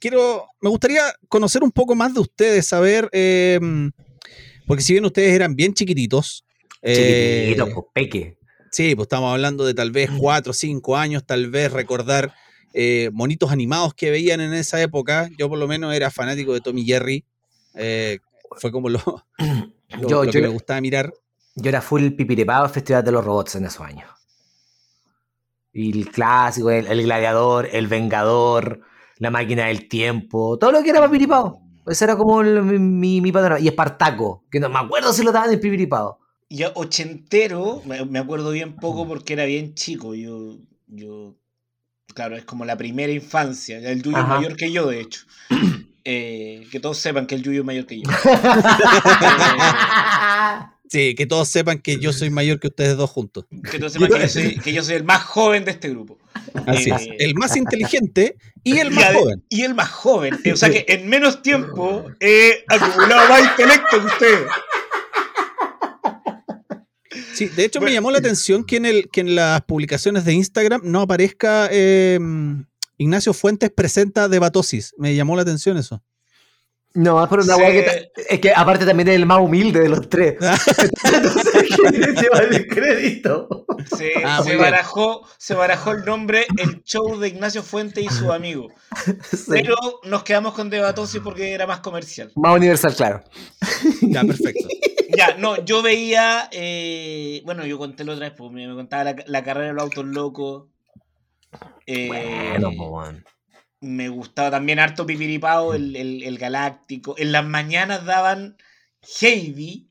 quiero, 0.00 0.48
me 0.60 0.70
gustaría 0.70 1.02
conocer 1.28 1.62
un 1.62 1.70
poco 1.70 1.94
más 1.94 2.14
de 2.14 2.20
ustedes, 2.20 2.66
saber, 2.66 3.08
eh, 3.12 3.60
porque 4.66 4.82
si 4.82 4.92
bien 4.92 5.04
ustedes 5.04 5.32
eran 5.32 5.54
bien 5.54 5.72
chiquititos, 5.72 6.44
eh, 6.82 7.54
Chiquitito, 7.54 7.74
pues, 7.74 7.86
peque. 7.92 8.36
Sí, 8.70 8.94
pues 8.94 9.06
estamos 9.06 9.32
hablando 9.32 9.64
de 9.66 9.74
tal 9.74 9.90
vez 9.90 10.10
cuatro 10.18 10.50
o 10.50 10.54
cinco 10.54 10.96
años, 10.96 11.24
tal 11.26 11.50
vez 11.50 11.72
recordar 11.72 12.32
eh, 12.72 13.10
monitos 13.12 13.50
animados 13.50 13.94
que 13.94 14.10
veían 14.10 14.40
en 14.40 14.52
esa 14.54 14.80
época. 14.80 15.28
Yo 15.36 15.48
por 15.48 15.58
lo 15.58 15.66
menos 15.66 15.92
era 15.94 16.10
fanático 16.10 16.52
de 16.52 16.60
Tommy 16.60 16.84
Jerry. 16.84 17.24
eh, 17.74 18.18
fue 18.56 18.70
como 18.72 18.88
lo, 18.88 18.98
lo- 19.38 20.08
Yo- 20.08 20.24
lo 20.24 20.24
yo 20.24 20.30
que 20.30 20.38
me 20.38 20.44
era- 20.44 20.52
gustaba 20.52 20.80
mirar. 20.80 21.12
Yo 21.56 21.68
era 21.68 21.82
full 21.82 22.10
pipirepado 22.12 22.64
al 22.64 22.70
Festival 22.70 23.04
de 23.04 23.12
los 23.12 23.24
Robots 23.24 23.56
en 23.56 23.64
esos 23.64 23.80
años. 23.84 24.08
Y 25.72 25.96
el 25.98 26.10
clásico, 26.10 26.70
el, 26.70 26.86
el 26.86 27.02
gladiador, 27.02 27.68
el 27.72 27.86
vengador, 27.86 28.80
la 29.18 29.30
máquina 29.30 29.66
del 29.66 29.88
tiempo, 29.88 30.58
todo 30.58 30.72
lo 30.72 30.82
que 30.82 30.90
era 30.90 31.00
papiripado. 31.00 31.60
Ese 31.86 32.04
era 32.04 32.16
como 32.16 32.40
el- 32.40 32.62
mi, 32.62 32.78
mi, 32.78 33.20
mi 33.20 33.32
panorama. 33.32 33.60
Y 33.60 33.68
Espartaco, 33.68 34.44
que 34.50 34.60
no 34.60 34.68
me 34.68 34.78
acuerdo 34.78 35.12
si 35.12 35.22
lo 35.24 35.32
daban 35.32 35.52
en 35.52 35.60
Ya 36.50 36.72
ochentero, 36.74 37.82
me, 37.86 38.18
acuerdo 38.18 38.50
bien 38.50 38.76
poco 38.76 39.06
porque 39.06 39.34
era 39.34 39.44
bien 39.44 39.74
chico. 39.74 40.14
Yo, 40.14 40.58
yo, 40.88 41.36
claro, 42.12 42.36
es 42.36 42.44
como 42.44 42.64
la 42.64 42.76
primera 42.76 43.12
infancia. 43.12 43.78
El 43.78 44.02
tuyo 44.02 44.18
es 44.18 44.26
mayor 44.26 44.56
que 44.56 44.72
yo, 44.72 44.88
de 44.88 45.00
hecho. 45.00 45.22
Eh, 46.04 46.66
que 46.70 46.80
todos 46.80 46.98
sepan 46.98 47.26
que 47.26 47.34
el 47.34 47.42
Yuyo 47.42 47.60
es 47.60 47.66
mayor 47.66 47.86
que 47.86 48.00
yo. 48.00 48.10
Sí, 50.90 51.14
que 51.14 51.24
todos 51.24 51.48
sepan 51.48 51.78
que 51.78 52.00
yo 52.00 52.12
soy 52.12 52.30
mayor 52.30 52.58
que 52.58 52.66
ustedes 52.66 52.96
dos 52.96 53.10
juntos. 53.10 53.44
que 53.70 53.78
todos 53.78 53.92
sepan 53.92 54.08
que 54.08 54.20
yo, 54.22 54.28
soy, 54.28 54.58
que 54.58 54.72
yo 54.72 54.82
soy 54.82 54.96
el 54.96 55.04
más 55.04 55.22
joven 55.22 55.64
de 55.64 55.70
este 55.70 55.88
grupo. 55.88 56.18
Así 56.66 56.90
es. 56.90 57.02
Eh, 57.02 57.16
El 57.20 57.36
más 57.36 57.56
inteligente 57.56 58.36
y 58.64 58.78
el 58.78 58.90
y 58.90 58.96
más 58.96 59.14
joven. 59.14 59.44
Y 59.48 59.62
el 59.62 59.74
más 59.76 59.88
joven. 59.88 60.40
O 60.52 60.56
sea 60.56 60.68
que 60.68 60.84
en 60.88 61.08
menos 61.08 61.42
tiempo 61.42 62.06
he 62.18 62.64
acumulado 62.66 63.28
más 63.28 63.50
intelecto 63.50 64.00
que 64.00 64.06
ustedes. 64.06 64.48
Sí, 67.40 67.46
de 67.48 67.64
hecho 67.64 67.80
me 67.80 67.90
llamó 67.90 68.10
la 68.10 68.18
atención 68.18 68.64
que 68.64 68.76
en, 68.76 68.84
el, 68.84 69.08
que 69.10 69.22
en 69.22 69.34
las 69.34 69.62
publicaciones 69.62 70.26
de 70.26 70.34
Instagram 70.34 70.82
no 70.84 71.00
aparezca 71.00 71.68
eh, 71.72 72.18
Ignacio 72.98 73.32
Fuentes 73.32 73.70
presenta 73.70 74.28
debatosis. 74.28 74.92
Me 74.98 75.14
llamó 75.14 75.36
la 75.36 75.42
atención 75.42 75.78
eso. 75.78 76.02
No, 76.92 77.26
pero 77.30 77.42
una 77.44 77.54
Sí. 77.54 77.62
que 77.62 78.10
es 78.28 78.40
que 78.40 78.52
aparte 78.52 78.84
también 78.84 79.08
es 79.08 79.14
el 79.14 79.24
más 79.24 79.40
humilde 79.40 79.80
de 79.80 79.88
los 79.88 80.06
tres. 80.10 80.34
Entonces, 81.04 81.52
¿quién 81.90 82.14
lleva 82.14 82.40
el 82.40 82.66
crédito? 82.66 83.64
Se, 83.96 84.12
Ah, 84.22 84.42
se 84.44 84.56
barajó, 84.56 85.26
se 85.38 85.54
barajó 85.54 85.92
el 85.92 86.04
nombre 86.04 86.46
El 86.58 86.82
Show 86.82 87.18
de 87.18 87.28
Ignacio 87.28 87.62
Fuente 87.62 88.02
y 88.02 88.08
su 88.10 88.30
amigo. 88.32 88.68
Sí. 89.32 89.44
Pero 89.48 89.76
nos 90.04 90.24
quedamos 90.24 90.52
con 90.52 90.68
Debatosis 90.68 91.22
porque 91.22 91.52
era 91.52 91.66
más 91.66 91.80
comercial. 91.80 92.32
Más 92.34 92.56
universal, 92.56 92.94
claro. 92.94 93.22
Ya, 94.02 94.22
perfecto. 94.24 94.66
Ya, 95.16 95.36
no, 95.38 95.64
yo 95.64 95.82
veía. 95.82 96.48
eh, 96.52 97.42
bueno, 97.44 97.64
yo 97.66 97.78
conté 97.78 98.04
la 98.04 98.12
otra 98.12 98.28
vez, 98.28 98.34
pues, 98.36 98.50
me, 98.52 98.66
contaba 98.74 99.04
la, 99.04 99.16
la 99.26 99.44
carrera 99.44 99.68
de 99.68 99.72
los 99.74 99.82
autos 99.84 100.04
locos. 100.04 100.64
Eh, 101.86 102.06
Bueno, 102.08 103.02
me 103.80 104.08
gustaba 104.08 104.50
también 104.50 104.78
harto 104.78 105.06
Pipiripao, 105.06 105.74
el, 105.74 105.96
el, 105.96 106.22
el 106.22 106.38
Galáctico. 106.38 107.14
En 107.18 107.32
las 107.32 107.44
mañanas 107.44 108.04
daban 108.04 108.56
Heidi, 109.20 109.88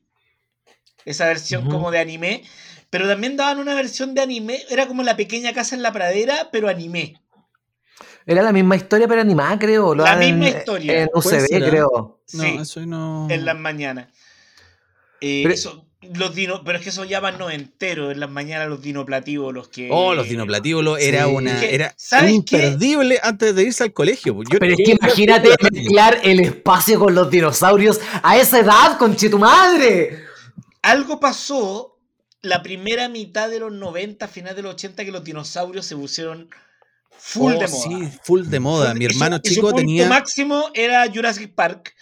esa 1.04 1.26
versión 1.26 1.68
como 1.68 1.90
de 1.90 1.98
anime. 1.98 2.42
Pero 2.88 3.06
también 3.06 3.36
daban 3.36 3.58
una 3.60 3.74
versión 3.74 4.14
de 4.14 4.20
anime, 4.22 4.58
era 4.68 4.86
como 4.88 5.02
la 5.04 5.16
pequeña 5.16 5.52
casa 5.52 5.76
en 5.76 5.82
la 5.82 5.92
pradera, 5.92 6.48
pero 6.50 6.68
anime. 6.68 7.20
Era 8.26 8.42
la 8.42 8.52
misma 8.52 8.76
historia, 8.76 9.06
pero 9.08 9.20
animada, 9.20 9.58
creo. 9.58 9.94
Lo 9.94 10.04
La 10.04 10.16
misma 10.16 10.48
en- 10.48 10.58
historia. 10.58 11.02
En 11.02 11.08
UCB, 11.14 11.46
creo. 11.68 12.20
No, 12.32 12.42
Sí. 12.42 12.56
eso 12.60 12.84
no. 12.86 13.28
en 13.30 13.44
las 13.44 13.56
mañanas. 13.56 14.08
Eh, 15.20 15.40
Pero- 15.44 15.54
eso- 15.54 15.86
los 16.14 16.34
dino, 16.34 16.64
pero 16.64 16.78
es 16.78 16.82
que 16.84 16.88
eso 16.90 17.04
ya 17.04 17.20
van 17.20 17.38
noventeros, 17.38 18.10
en 18.12 18.20
las 18.20 18.30
mañanas 18.30 18.68
los 18.68 18.80
dinoplativos, 18.80 19.52
los 19.52 19.68
que... 19.68 19.88
Oh, 19.92 20.14
los 20.14 20.28
dinoplatíbulos 20.28 20.98
era 20.98 21.26
Sí. 21.26 21.30
una. 21.30 21.60
Que, 21.60 21.74
Era 21.74 21.94
¿sabes 21.96 22.32
un 22.32 22.42
qué? 22.42 22.56
imperdible 22.56 23.20
antes 23.22 23.54
de 23.54 23.62
irse 23.64 23.82
al 23.84 23.92
colegio. 23.92 24.34
pues. 24.34 24.48
Yo- 24.50 24.58
Pero 24.58 24.72
es 24.74 24.80
que 24.84 24.92
imagínate 24.92 25.50
mezclar 25.70 26.18
el 26.24 26.40
espacio 26.40 26.98
con 26.98 27.14
los 27.14 27.30
dinosaurios 27.30 28.00
a 28.22 28.38
esa 28.38 28.60
edad, 28.60 28.96
conche 28.98 29.28
tu 29.28 29.38
madre. 29.38 30.24
Algo 30.82 31.20
pasó 31.20 31.98
la 32.40 32.62
primera 32.62 33.08
mitad 33.10 33.50
de 33.50 33.60
los 33.60 33.70
90, 33.70 34.26
final 34.26 34.56
de 34.56 34.62
los 34.62 34.72
80, 34.74 35.04
que 35.04 35.12
los 35.12 35.22
dinosaurios 35.22 35.84
se 35.84 35.94
pusieron 35.96 36.48
full 37.10 37.52
Oh, 37.56 37.58
de 37.60 37.68
moda. 37.68 37.82
Sí, 38.08 38.18
full 38.24 38.44
de 38.46 38.58
moda. 38.60 38.94
Mi 38.94 39.04
y 39.04 39.08
su- 39.10 39.14
hermano 39.16 39.38
y 39.42 39.48
su 39.48 39.54
chico 39.54 39.66
punto 39.68 39.76
tenía. 39.82 40.08
máximo 40.08 40.70
era 40.72 41.06
Jurassic 41.12 41.52
Park. 41.54 41.94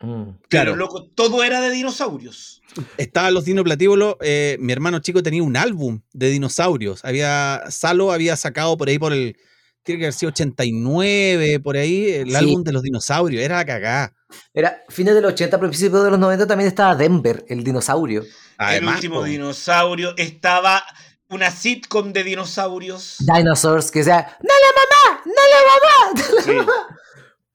Claro. 0.00 0.36
Pero 0.48 0.76
loco, 0.76 1.08
todo 1.14 1.42
era 1.42 1.60
de 1.60 1.70
dinosaurios. 1.70 2.62
Estaban 2.98 3.34
los 3.34 3.44
dinoplatíbulos. 3.44 4.14
eh, 4.20 4.56
mi 4.60 4.72
hermano 4.72 5.00
chico 5.00 5.22
tenía 5.22 5.42
un 5.42 5.56
álbum 5.56 6.00
de 6.12 6.30
dinosaurios. 6.30 7.04
Había. 7.04 7.62
Salo 7.70 8.12
había 8.12 8.36
sacado 8.36 8.76
por 8.76 8.88
ahí 8.88 8.98
por 8.98 9.12
el. 9.12 9.36
Tiene 9.82 10.00
que 10.00 10.04
haber 10.06 10.12
sido 10.14 10.28
89, 10.30 11.60
por 11.60 11.76
ahí, 11.76 12.10
el 12.10 12.30
Sí. 12.30 12.36
álbum 12.36 12.62
de 12.62 12.72
los 12.72 12.82
dinosaurios. 12.82 13.42
Era 13.42 13.56
la 13.56 13.64
cagá. 13.64 14.14
Era 14.52 14.82
fines 14.90 15.14
del 15.14 15.24
80, 15.24 15.58
principios 15.58 16.04
de 16.04 16.10
los 16.10 16.18
90 16.18 16.46
también 16.46 16.68
estaba 16.68 16.94
Denver, 16.94 17.44
el 17.48 17.64
dinosaurio. 17.64 18.22
Además, 18.58 18.92
el 19.02 19.10
último 19.10 19.24
dinosaurio. 19.24 20.14
Estaba 20.16 20.84
una 21.30 21.50
sitcom 21.50 22.12
de 22.12 22.22
dinosaurios. 22.24 23.16
Dinosaurs, 23.20 23.90
que 23.90 24.04
sea, 24.04 24.36
¡No 24.42 24.54
la 24.54 24.72
mamá! 24.78 25.22
¡No 25.24 26.42
Sí. 26.44 26.52
la 26.52 26.62
mamá! 26.62 26.86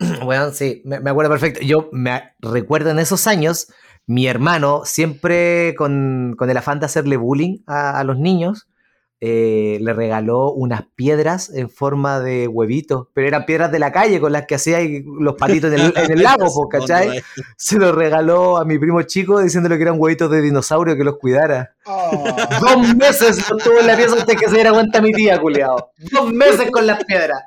Bueno, 0.24 0.52
sí, 0.52 0.82
me, 0.86 1.00
me 1.00 1.10
acuerdo 1.10 1.32
perfecto. 1.32 1.62
Yo 1.62 1.90
me 1.92 2.34
recuerdo 2.40 2.92
en 2.92 3.00
esos 3.00 3.28
años, 3.28 3.68
mi 4.06 4.28
hermano, 4.28 4.82
siempre 4.86 5.76
con, 5.78 6.36
con 6.38 6.50
el 6.50 6.58
afán 6.58 6.80
de 6.80 6.86
hacerle 6.86 7.18
bullying 7.18 7.60
a, 7.68 8.00
a 8.00 8.04
los 8.04 8.18
niños, 8.18 8.68
eh, 9.26 9.78
le 9.80 9.94
regaló 9.94 10.52
unas 10.52 10.82
piedras 10.98 11.50
en 11.50 11.70
forma 11.70 12.20
de 12.20 12.50
huevitos, 12.50 13.08
pero 13.14 13.26
eran 13.26 13.46
piedras 13.46 13.72
de 13.72 13.80
la 13.80 13.90
calle 13.94 14.20
con 14.20 14.34
las 14.34 14.46
que 14.46 14.56
hacía 14.56 14.80
los 15.06 15.36
palitos 15.36 15.72
en 15.72 15.80
el, 15.80 15.94
en 15.96 16.12
el 16.12 16.24
lago, 16.24 16.48
po, 16.54 16.68
¿cachai? 16.68 17.24
Se 17.56 17.80
los 17.80 17.96
regaló 17.96 18.58
a 18.58 18.66
mi 18.66 18.78
primo 18.78 19.02
chico 19.04 19.40
diciéndole 19.40 19.78
que 19.78 19.84
eran 19.84 19.96
huevitos 19.98 20.30
de 20.30 20.42
dinosaurio 20.42 20.98
que 20.98 21.06
los 21.06 21.20
cuidara. 21.20 21.74
Oh. 21.86 22.36
Dos 22.60 22.96
meses 22.98 23.38
estuvo 23.38 23.80
en 23.80 23.88
la 23.88 23.96
pieza 23.96 24.18
hasta 24.18 24.36
que 24.36 24.50
se 24.50 24.56
diera 24.56 24.74
cuenta 24.74 25.00
mi 25.02 25.14
tía, 25.14 25.40
culiao. 25.40 25.92
Dos 26.12 26.34
meses 26.34 26.70
con 26.70 26.86
las 26.86 27.02
piedras. 27.06 27.44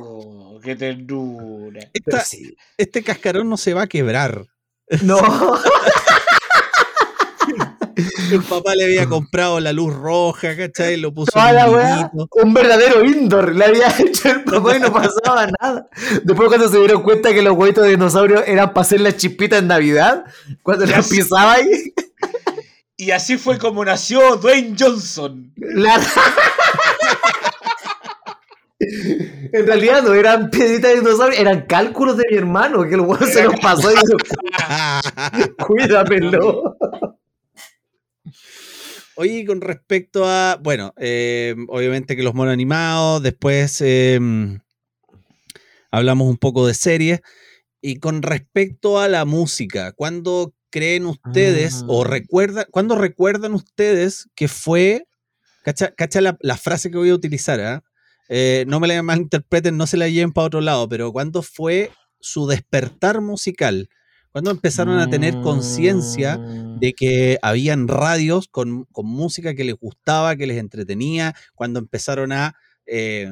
Oh, 0.00 0.33
qué 0.64 0.74
ternura. 0.76 1.80
Pero 1.92 2.16
Esta- 2.18 2.24
sí. 2.24 2.56
este 2.78 3.02
cascarón 3.02 3.48
no 3.48 3.56
se 3.56 3.74
va 3.74 3.82
a 3.82 3.86
quebrar. 3.86 4.46
No. 5.02 5.18
El 8.32 8.42
papá 8.42 8.74
le 8.74 8.84
había 8.84 9.06
comprado 9.06 9.60
la 9.60 9.72
luz 9.72 9.94
roja, 9.94 10.56
¿cachai? 10.56 10.96
Lo 10.96 11.14
puso 11.14 11.30
en 11.38 11.54
la 11.54 12.10
un 12.42 12.52
verdadero 12.52 13.04
indoor 13.04 13.54
le 13.54 13.64
había 13.66 13.86
hecho 13.98 14.30
el 14.30 14.42
papá 14.42 14.76
y 14.76 14.80
no 14.80 14.92
pasaba 14.92 15.46
nada. 15.60 15.86
Después 16.24 16.48
cuando 16.48 16.68
se 16.68 16.78
dieron 16.78 17.02
cuenta 17.04 17.32
que 17.32 17.42
los 17.42 17.56
huevitos 17.56 17.84
de 17.84 17.90
dinosaurio 17.90 18.42
eran 18.44 18.72
para 18.72 18.82
hacer 18.84 19.00
las 19.00 19.16
chispitas 19.16 19.60
en 19.60 19.68
Navidad, 19.68 20.24
cuando 20.64 20.86
sé. 21.04 21.16
pisaba 21.16 21.52
ahí, 21.52 21.94
Y 22.96 23.12
así 23.12 23.36
fue 23.36 23.58
como 23.58 23.84
nació 23.84 24.36
Dwayne 24.36 24.74
Johnson. 24.78 25.52
la- 25.56 26.00
En 28.80 29.66
realidad 29.66 30.02
no 30.02 30.14
eran 30.14 30.50
piedritas 30.50 30.92
de 30.92 31.00
dinosaurio, 31.00 31.38
eran 31.38 31.62
cálculos 31.66 32.16
de 32.16 32.24
mi 32.30 32.36
hermano, 32.36 32.82
que 32.86 32.94
el 32.94 33.00
huevo 33.00 33.24
se 33.24 33.44
los 33.44 33.54
pasó 33.60 33.90
y 33.90 33.94
dijo, 33.94 34.16
cuídamelo. 35.66 36.76
Oye, 39.16 39.44
con 39.46 39.60
respecto 39.60 40.24
a, 40.26 40.58
bueno, 40.60 40.92
eh, 40.98 41.54
obviamente 41.68 42.16
que 42.16 42.24
los 42.24 42.34
monos 42.34 42.52
animados, 42.52 43.22
después 43.22 43.80
eh, 43.80 44.18
hablamos 45.92 46.28
un 46.28 46.36
poco 46.36 46.66
de 46.66 46.74
series, 46.74 47.20
y 47.80 48.00
con 48.00 48.22
respecto 48.22 48.98
a 48.98 49.08
la 49.08 49.24
música, 49.24 49.92
¿cuándo 49.92 50.52
creen 50.70 51.06
ustedes 51.06 51.84
o 51.86 52.02
Ah. 52.02 52.08
recuerdan, 52.08 52.66
cuándo 52.72 52.96
recuerdan 52.96 53.54
ustedes 53.54 54.28
que 54.34 54.48
fue, 54.48 55.06
cacha, 55.62 55.94
cacha 55.94 56.20
la, 56.20 56.36
la 56.40 56.56
frase 56.56 56.90
que 56.90 56.96
voy 56.98 57.10
a 57.10 57.14
utilizar, 57.14 57.60
¿ah? 57.60 57.84
Eh, 57.84 57.93
no 58.66 58.80
me 58.80 58.88
la 58.88 59.02
malinterpreten, 59.02 59.76
no 59.76 59.86
se 59.86 59.96
la 59.96 60.08
lleven 60.08 60.32
para 60.32 60.46
otro 60.46 60.60
lado, 60.60 60.88
pero 60.88 61.12
¿cuándo 61.12 61.42
fue 61.42 61.90
su 62.20 62.46
despertar 62.46 63.20
musical? 63.20 63.88
¿Cuándo 64.32 64.50
empezaron 64.50 64.98
a 64.98 65.08
tener 65.08 65.40
conciencia 65.42 66.38
Mm. 66.38 66.80
de 66.80 66.92
que 66.92 67.38
habían 67.40 67.86
radios 67.86 68.48
con, 68.48 68.84
con 68.86 69.06
música 69.06 69.54
que 69.54 69.62
les 69.62 69.76
gustaba, 69.76 70.34
que 70.34 70.46
les 70.48 70.58
entretenía, 70.58 71.34
cuando 71.54 71.78
empezaron 71.78 72.32
a 72.32 72.56
eh, 72.86 73.30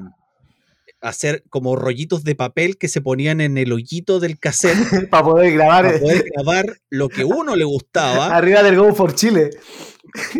hacer 1.00 1.42
como 1.50 1.74
rollitos 1.74 2.22
de 2.22 2.36
papel 2.36 2.78
que 2.78 2.86
se 2.88 3.00
ponían 3.00 3.40
en 3.40 3.58
el 3.58 3.72
hoyito 3.72 4.20
del 4.20 4.38
cassette 4.38 4.76
para 5.10 5.24
poder 5.24 5.52
grabar 5.52 5.84
para 5.84 5.96
eh, 5.96 6.00
poder 6.00 6.24
grabar 6.32 6.80
lo 6.88 7.08
que 7.08 7.24
uno 7.24 7.56
le 7.56 7.64
gustaba. 7.64 8.26
arriba 8.36 8.62
del 8.62 8.76
Go 8.76 8.94
for 8.94 9.14
Chile. 9.14 9.50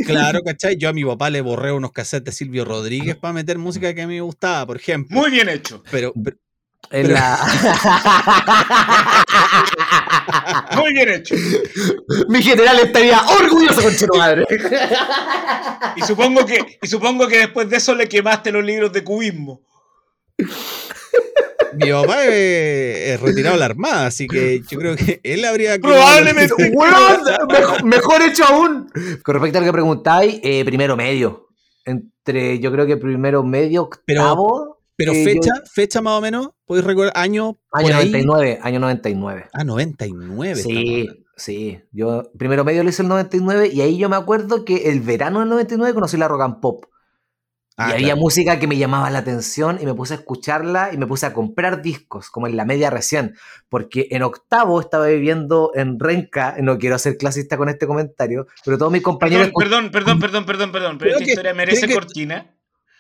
Claro, 0.06 0.40
¿cachai? 0.44 0.76
Yo 0.76 0.88
a 0.88 0.92
mi 0.92 1.04
papá 1.04 1.30
le 1.30 1.40
borré 1.40 1.72
unos 1.72 1.92
cassettes 1.92 2.24
de 2.24 2.32
Silvio 2.32 2.64
Rodríguez 2.64 3.16
para 3.16 3.32
meter 3.32 3.58
música 3.58 3.94
que 3.94 4.02
a 4.02 4.06
mí 4.06 4.14
me 4.14 4.20
gustaba, 4.20 4.66
por 4.66 4.76
ejemplo. 4.76 5.18
Muy 5.18 5.30
bien 5.30 5.48
hecho. 5.48 5.82
Pero, 5.90 6.12
pero- 6.22 6.36
En 6.90 7.06
Pero- 7.06 7.14
la... 7.14 7.38
Muy 10.76 10.92
bien 10.92 11.08
hecho. 11.10 11.34
Mi 12.28 12.42
general 12.42 12.78
estaría 12.80 13.20
orgulloso 13.22 13.82
con 13.82 13.96
tu 13.96 14.06
madre. 14.16 14.44
Y 15.96 16.02
supongo 16.02 16.44
que, 16.44 16.78
y 16.82 16.86
supongo 16.86 17.28
que 17.28 17.38
después 17.38 17.68
de 17.70 17.76
eso 17.76 17.94
le 17.94 18.08
quemaste 18.08 18.50
los 18.52 18.64
libros 18.64 18.92
de 18.92 19.04
cubismo. 19.04 19.62
Mi 21.74 21.90
papá 21.90 22.24
es, 22.26 23.08
es 23.10 23.20
retirado 23.20 23.54
de 23.54 23.60
la 23.60 23.66
armada, 23.66 24.06
así 24.06 24.26
que 24.26 24.60
yo 24.68 24.78
creo 24.78 24.96
que 24.96 25.20
él 25.22 25.44
habría 25.44 25.74
que. 25.76 25.80
Probablemente. 25.80 26.54
Weón, 26.74 27.20
mejor, 27.48 27.84
mejor 27.84 28.22
hecho 28.22 28.44
aún. 28.44 28.90
Con 29.24 29.34
respecto 29.34 29.58
a 29.58 29.60
lo 29.62 29.66
que 29.66 29.72
preguntáis, 29.72 30.40
eh, 30.42 30.64
primero 30.64 30.96
medio. 30.96 31.48
Entre, 31.84 32.58
yo 32.60 32.70
creo 32.70 32.86
que 32.86 32.96
primero 32.96 33.42
medio, 33.42 33.82
octavo. 33.82 34.78
Pero 34.96 35.12
eh, 35.12 35.24
fecha, 35.24 35.50
yo- 35.56 35.62
fecha 35.72 36.02
más 36.02 36.18
o 36.18 36.20
menos, 36.20 36.50
¿podéis 36.66 36.86
recordar? 36.86 37.12
Año. 37.16 37.58
año 37.72 37.86
por 37.86 37.92
ahí? 37.94 38.10
99, 38.10 38.58
año 38.62 38.78
99. 38.80 39.46
Ah, 39.52 39.64
99. 39.64 40.52
estamos 40.52 40.76
Sí, 40.76 41.08
sí. 41.36 41.80
Yo 41.90 42.30
primero 42.38 42.64
medio 42.64 42.84
lo 42.84 42.90
hice 42.90 43.02
el 43.02 43.08
99 43.08 43.70
y 43.72 43.80
ahí 43.80 43.96
yo 43.96 44.08
me 44.10 44.16
acuerdo 44.16 44.64
que 44.64 44.90
el 44.90 45.00
verano 45.00 45.40
del 45.40 45.48
99 45.48 45.94
conocí 45.94 46.18
la 46.18 46.28
rock 46.28 46.42
and 46.42 46.60
pop. 46.60 46.84
Ah, 47.78 47.88
y 47.88 47.92
había 47.94 48.06
claro. 48.08 48.20
música 48.20 48.58
que 48.58 48.66
me 48.66 48.76
llamaba 48.76 49.08
la 49.10 49.20
atención 49.20 49.78
y 49.80 49.86
me 49.86 49.94
puse 49.94 50.12
a 50.14 50.16
escucharla 50.18 50.90
y 50.92 50.98
me 50.98 51.06
puse 51.06 51.24
a 51.24 51.32
comprar 51.32 51.80
discos, 51.80 52.28
como 52.28 52.46
en 52.46 52.56
la 52.56 52.64
media 52.66 52.90
recién, 52.90 53.34
porque 53.70 54.08
en 54.10 54.22
octavo 54.22 54.78
estaba 54.80 55.06
viviendo 55.06 55.72
en 55.74 55.98
Renca, 55.98 56.54
no 56.60 56.78
quiero 56.78 56.98
ser 56.98 57.16
clasista 57.16 57.56
con 57.56 57.68
este 57.70 57.86
comentario, 57.86 58.46
pero 58.64 58.76
todos 58.76 58.92
mis 58.92 59.02
compañeros... 59.02 59.50
Perdón, 59.58 59.90
perdón, 59.90 60.20
perdón, 60.20 60.44
perdón, 60.44 60.44
perdón, 60.46 60.72
perdón. 60.72 60.98
Pero 60.98 61.10
esta 61.12 61.24
que- 61.24 61.30
historia 61.30 61.54
merece 61.54 61.80
creo 61.86 61.88
que- 61.88 61.94
cortina. 62.06 62.46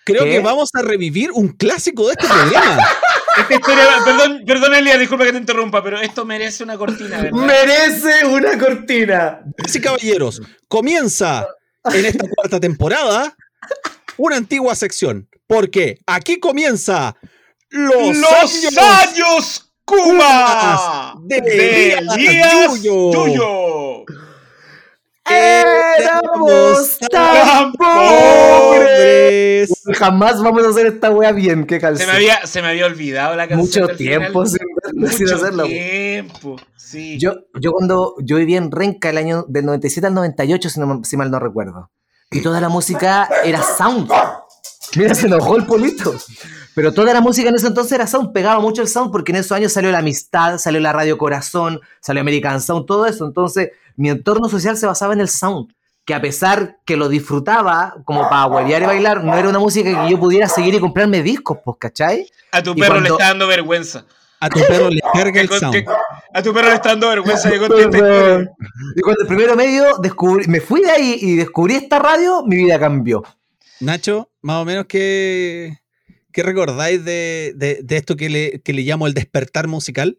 Creo 0.04 0.24
¿Qué? 0.24 0.30
que 0.30 0.40
vamos 0.40 0.70
a 0.74 0.82
revivir 0.82 1.30
un 1.32 1.48
clásico 1.48 2.06
de 2.06 2.12
este 2.14 2.26
programa. 2.26 2.82
Esta 3.38 3.54
historia, 3.54 3.84
perdón, 4.04 4.42
perdón, 4.46 4.74
Elia, 4.74 4.98
disculpa 4.98 5.24
que 5.24 5.32
te 5.32 5.38
interrumpa, 5.38 5.82
pero 5.82 5.98
esto 5.98 6.26
merece 6.26 6.64
una 6.64 6.76
cortina, 6.76 7.22
¿verdad? 7.22 7.40
¡Merece 7.40 8.26
una 8.26 8.58
cortina! 8.58 9.40
Y 9.72 9.80
caballeros, 9.80 10.42
comienza 10.68 11.46
en 11.94 12.04
esta 12.04 12.28
cuarta 12.28 12.60
temporada 12.60 13.34
una 14.18 14.36
antigua 14.36 14.74
sección. 14.74 15.28
Porque 15.46 15.98
aquí 16.06 16.38
comienza 16.40 17.16
los, 17.70 18.16
¡Los 18.16 18.78
años 18.78 19.72
Kuma! 19.84 21.14
de 21.24 21.40
de 21.40 21.92
Elías 21.94 22.82
Yuyo. 22.82 23.12
Yuyo. 23.26 24.04
¡Éramos 25.24 26.98
tan 26.98 27.10
tan 27.10 27.72
pobres! 27.72 29.68
pobres. 29.84 29.98
Jamás 29.98 30.42
vamos 30.42 30.64
a 30.64 30.68
hacer 30.70 30.86
esta 30.86 31.10
wea 31.10 31.32
bien, 31.32 31.64
qué 31.66 31.76
Se 31.76 31.80
calzón. 31.80 32.06
me 32.08 32.12
había, 32.12 32.46
se 32.46 32.62
me 32.62 32.68
había 32.68 32.86
olvidado 32.86 33.36
la 33.36 33.46
canción. 33.48 33.84
Mucho 33.86 33.96
tiempo 33.96 34.44
sin, 34.46 34.58
sin 35.10 35.24
Mucho 35.26 35.36
hacerlo. 35.36 35.64
tiempo, 35.64 36.56
sí. 36.76 37.18
Yo, 37.18 37.34
yo 37.60 37.72
cuando 37.72 38.14
yo 38.22 38.36
vivía 38.36 38.58
en 38.58 38.70
Renca 38.70 39.10
el 39.10 39.18
año 39.18 39.44
del 39.48 39.64
97 39.66 40.06
al 40.08 40.14
98, 40.14 40.68
si, 40.70 40.80
no- 40.80 41.00
si 41.04 41.16
mal 41.16 41.30
no 41.30 41.38
recuerdo. 41.38 41.90
Y 42.32 42.40
toda 42.40 42.60
la 42.60 42.68
música 42.68 43.28
era 43.44 43.62
sound. 43.62 44.10
Mira, 44.96 45.14
se 45.14 45.26
enojó 45.26 45.56
el 45.56 45.66
polito. 45.66 46.14
Pero 46.74 46.92
toda 46.92 47.12
la 47.12 47.20
música 47.20 47.48
en 47.50 47.54
ese 47.54 47.66
entonces 47.66 47.92
era 47.92 48.06
sound, 48.06 48.32
pegaba 48.32 48.58
mucho 48.60 48.80
el 48.82 48.88
sound 48.88 49.10
porque 49.12 49.32
en 49.32 49.36
esos 49.36 49.52
años 49.52 49.72
salió 49.72 49.90
la 49.92 49.98
amistad, 49.98 50.56
salió 50.58 50.80
la 50.80 50.92
radio 50.92 51.18
Corazón, 51.18 51.80
salió 52.00 52.22
American 52.22 52.60
Sound, 52.62 52.86
todo 52.86 53.04
eso. 53.06 53.26
Entonces 53.26 53.70
mi 53.96 54.08
entorno 54.08 54.48
social 54.48 54.76
se 54.76 54.86
basaba 54.86 55.12
en 55.12 55.20
el 55.20 55.28
sound. 55.28 55.72
Que 56.04 56.14
a 56.14 56.20
pesar 56.20 56.78
que 56.84 56.96
lo 56.96 57.08
disfrutaba 57.08 57.94
como 58.04 58.28
para 58.28 58.46
huevear 58.46 58.82
y 58.82 58.86
bailar, 58.86 59.22
no 59.22 59.36
era 59.36 59.48
una 59.48 59.60
música 59.60 60.02
que 60.04 60.10
yo 60.10 60.18
pudiera 60.18 60.48
seguir 60.48 60.74
y 60.74 60.80
comprarme 60.80 61.22
discos, 61.22 61.58
pues, 61.64 61.76
¿cachai? 61.78 62.26
a 62.50 62.60
tu 62.62 62.72
y 62.72 62.80
perro 62.80 63.00
le 63.00 63.08
está 63.10 63.28
dando 63.28 63.46
vergüenza. 63.46 64.04
A 64.40 64.48
tu 64.48 64.58
perro 64.66 64.88
le 64.90 65.00
carga 65.12 65.40
el 65.42 65.48
sound. 65.48 65.72
que- 65.74 65.84
a 66.34 66.42
tu 66.42 66.52
perro 66.54 66.68
le 66.68 66.74
está 66.74 66.90
dando 66.90 67.08
vergüenza 67.08 67.48
que 67.50 67.56
esta 67.56 67.66
historia. 67.80 68.50
Y 68.96 69.00
cuando 69.00 69.22
el 69.22 69.26
primero 69.28 69.56
medio 69.56 69.98
descubrí, 69.98 70.46
me 70.48 70.60
fui 70.60 70.80
de 70.82 70.90
ahí 70.90 71.18
y 71.20 71.36
descubrí 71.36 71.74
esta 71.74 71.98
radio, 71.98 72.42
mi 72.46 72.56
vida 72.56 72.78
cambió. 72.78 73.22
Nacho, 73.80 74.30
más 74.40 74.62
o 74.62 74.64
menos, 74.64 74.86
¿qué, 74.86 75.78
qué 76.32 76.42
recordáis 76.42 77.04
de, 77.04 77.52
de- 77.56 77.80
de 77.82 77.96
esto 77.96 78.16
que 78.16 78.30
le, 78.30 78.60
que 78.62 78.72
le 78.72 78.82
llamo 78.82 79.06
el 79.06 79.14
despertar 79.14 79.66
musical? 79.68 80.18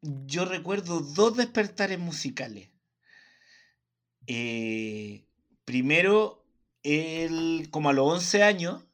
Yo 0.00 0.44
recuerdo 0.44 1.00
dos 1.00 1.36
despertares 1.36 1.98
musicales. 1.98 2.68
Eh, 4.26 5.24
primero, 5.64 6.44
el, 6.82 7.68
como 7.70 7.90
a 7.90 7.92
los 7.92 8.06
11 8.14 8.42
años, 8.42 8.84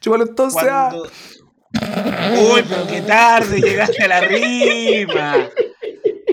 Chúpalo 0.00 0.24
entonces. 0.26 0.62
cuando... 0.62 1.10
Uy, 2.38 2.64
pero 2.68 2.86
qué 2.86 3.00
tarde 3.02 3.60
llegaste 3.60 4.04
a 4.04 4.08
la 4.08 4.20
rima. 4.20 5.48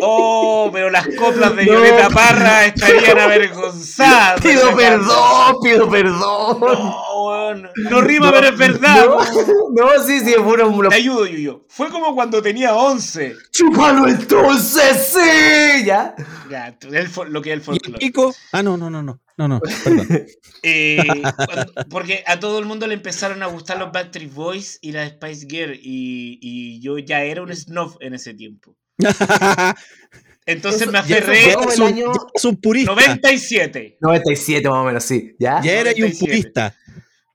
Oh, 0.06 0.70
pero 0.72 0.90
las 0.90 1.08
coplas 1.18 1.56
de 1.56 1.66
No. 1.66 1.72
Violeta 1.72 2.10
Parra 2.10 2.66
estarían 2.66 3.20
avergonzadas. 3.20 4.42
Pido 4.42 4.76
perdón, 4.76 5.56
pido 5.64 5.90
perdón. 5.90 6.60
No, 6.60 7.56
no 7.90 8.02
rima, 8.02 8.32
pero 8.32 8.48
es 8.50 8.58
verdad. 8.58 9.06
No, 9.76 10.04
sí, 10.06 10.20
sí, 10.20 10.34
fue 10.44 10.64
un... 10.64 10.90
Te 10.90 10.96
ayudo, 10.96 11.26
Yuyo. 11.26 11.66
Fue 11.70 11.90
como 11.90 12.14
cuando 12.16 12.42
tenía 12.42 12.74
11. 12.76 13.36
Chúpalo 13.52 14.08
entonces, 14.08 15.14
sí, 15.14 15.86
ya. 15.86 16.16
Ya, 16.50 16.78
el 16.82 17.10
lo 17.32 17.42
que 17.42 17.50
es 17.50 17.54
el 17.54 17.60
¿Y 17.60 17.60
el 17.60 17.62
folclore. 17.62 18.00
pico? 18.00 18.34
Ah, 18.52 18.64
no, 18.64 18.78
no, 18.78 18.90
no, 18.90 19.02
no. 19.04 19.20
No, 19.38 19.48
no, 19.48 19.60
perdón. 19.84 20.08
Eh, 20.66 20.98
cuando- 21.36 21.74
porque 21.90 22.24
a 22.26 22.40
todo 22.40 22.58
el 22.60 22.66
mundo 22.66 22.88
le 22.88 22.94
empezaron 22.94 23.44
a 23.44 23.48
gustar 23.48 23.78
los 23.80 23.92
Backstreet 23.92 24.34
Boys 24.34 24.80
y 24.82 24.94
las 24.94 25.10
Spice 25.10 25.46
Girl 25.50 25.74
y, 25.76 26.40
y 26.42 26.80
yo 26.80 26.98
ya 27.00 27.22
era 27.24 27.42
un 27.42 27.54
snob 27.54 27.98
en 28.00 28.14
ese 28.14 28.34
tiempo. 28.34 28.74
Entonces 30.46 30.82
Eso- 30.82 30.92
me 30.92 30.98
ya 31.06 31.18
aferré 31.18 31.54
fue- 31.54 31.74
es, 31.74 31.80
un, 31.80 31.88
año- 31.88 32.12
es 32.34 32.46
un 32.46 32.58
purista. 32.60 32.92
97. 32.94 33.98
97 34.02 34.68
más 34.70 34.78
o 34.78 34.84
menos, 34.84 35.04
sí, 35.04 35.36
¿ya? 35.40 35.62
Ya 35.62 35.72
era 35.72 35.92
un 35.92 36.00
97. 36.00 36.26
purista. 36.26 36.76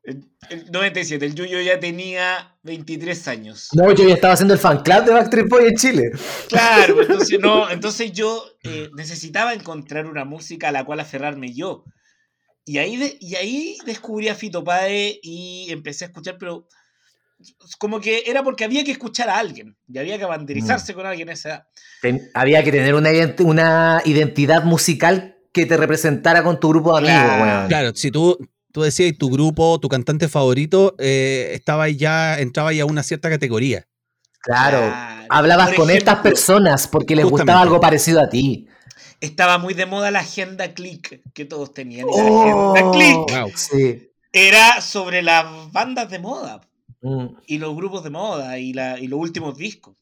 El, 0.04 0.24
el 0.50 0.70
97, 0.70 1.24
el 1.26 1.34
Yuyo 1.34 1.60
ya 1.60 1.78
tenía 1.80 2.54
23 2.62 3.28
años. 3.28 3.68
No, 3.72 3.92
yo 3.92 4.06
ya 4.06 4.14
estaba 4.14 4.34
haciendo 4.34 4.52
el 4.54 4.60
fan 4.60 4.82
club 4.82 5.04
de 5.04 5.12
Backstreet 5.12 5.48
Boy 5.48 5.66
en 5.68 5.74
Chile. 5.76 6.10
Claro, 6.48 7.00
entonces 7.02 7.38
no, 7.40 7.70
entonces 7.70 8.12
yo 8.12 8.44
eh, 8.62 8.90
necesitaba 8.94 9.54
encontrar 9.54 10.06
una 10.06 10.24
música 10.24 10.68
a 10.68 10.72
la 10.72 10.84
cual 10.84 11.00
aferrarme 11.00 11.54
yo. 11.54 11.84
Y 12.66 12.76
ahí, 12.76 12.96
de- 12.98 13.16
y 13.20 13.34
ahí 13.36 13.76
descubrí 13.86 14.28
a 14.28 14.34
Fito 14.34 14.62
Páez 14.62 15.16
y 15.22 15.68
empecé 15.70 16.04
a 16.04 16.08
escuchar, 16.08 16.36
pero 16.38 16.66
como 17.78 18.00
que 18.00 18.24
era 18.26 18.42
porque 18.42 18.64
había 18.64 18.82
que 18.84 18.90
escuchar 18.90 19.28
a 19.30 19.38
alguien 19.38 19.76
y 19.86 19.98
había 19.98 20.18
que 20.18 20.24
banderizarse 20.24 20.94
con 20.94 21.06
alguien 21.06 21.28
a 21.28 21.32
esa 21.32 21.48
edad. 21.48 21.66
Ten- 22.02 22.30
había 22.34 22.62
que 22.64 22.72
tener 22.72 22.94
una, 22.94 23.10
ident- 23.12 23.40
una 23.44 24.02
identidad 24.04 24.64
musical 24.64 25.36
que 25.52 25.64
te 25.66 25.76
representara 25.76 26.42
con 26.42 26.58
tu 26.60 26.68
grupo 26.70 26.92
de 26.92 27.08
amigos, 27.08 27.24
Claro. 27.36 27.42
weón. 27.44 27.68
Claro, 27.68 27.92
si 27.94 28.10
tú, 28.10 28.36
tú 28.72 28.82
decías 28.82 29.16
tu 29.18 29.30
grupo, 29.30 29.78
tu 29.80 29.88
cantante 29.88 30.28
favorito, 30.28 30.94
eh, 30.98 31.50
estaba 31.54 31.84
ahí 31.84 31.96
ya, 31.96 32.38
entraba 32.38 32.72
ya 32.72 32.82
a 32.82 32.86
una 32.86 33.02
cierta 33.02 33.30
categoría. 33.30 33.86
Claro. 34.40 34.78
Claro. 34.78 35.26
Hablabas 35.30 35.74
con 35.74 35.90
estas 35.90 36.20
personas 36.20 36.86
porque 36.88 37.14
les 37.14 37.24
Justamente. 37.24 37.42
gustaba 37.52 37.62
algo 37.62 37.80
parecido 37.80 38.20
a 38.20 38.28
ti. 38.28 38.66
Estaba 39.20 39.58
muy 39.58 39.74
de 39.74 39.84
moda 39.86 40.10
la 40.10 40.20
agenda 40.20 40.74
click 40.74 41.22
que 41.34 41.44
todos 41.44 41.74
tenían. 41.74 42.06
Oh. 42.08 42.72
La 42.74 42.80
agenda 42.80 42.98
click 42.98 43.40
Wow. 43.40 43.52
Sí. 43.56 44.10
era 44.32 44.80
sobre 44.80 45.22
las 45.22 45.44
bandas 45.72 46.08
de 46.10 46.18
moda 46.20 46.60
Mm. 47.00 47.26
y 47.46 47.58
los 47.58 47.76
grupos 47.76 48.02
de 48.04 48.10
moda 48.10 48.58
y, 48.58 48.72
la, 48.72 48.98
y 48.98 49.06
los 49.06 49.20
últimos 49.20 49.56
discos. 49.56 49.94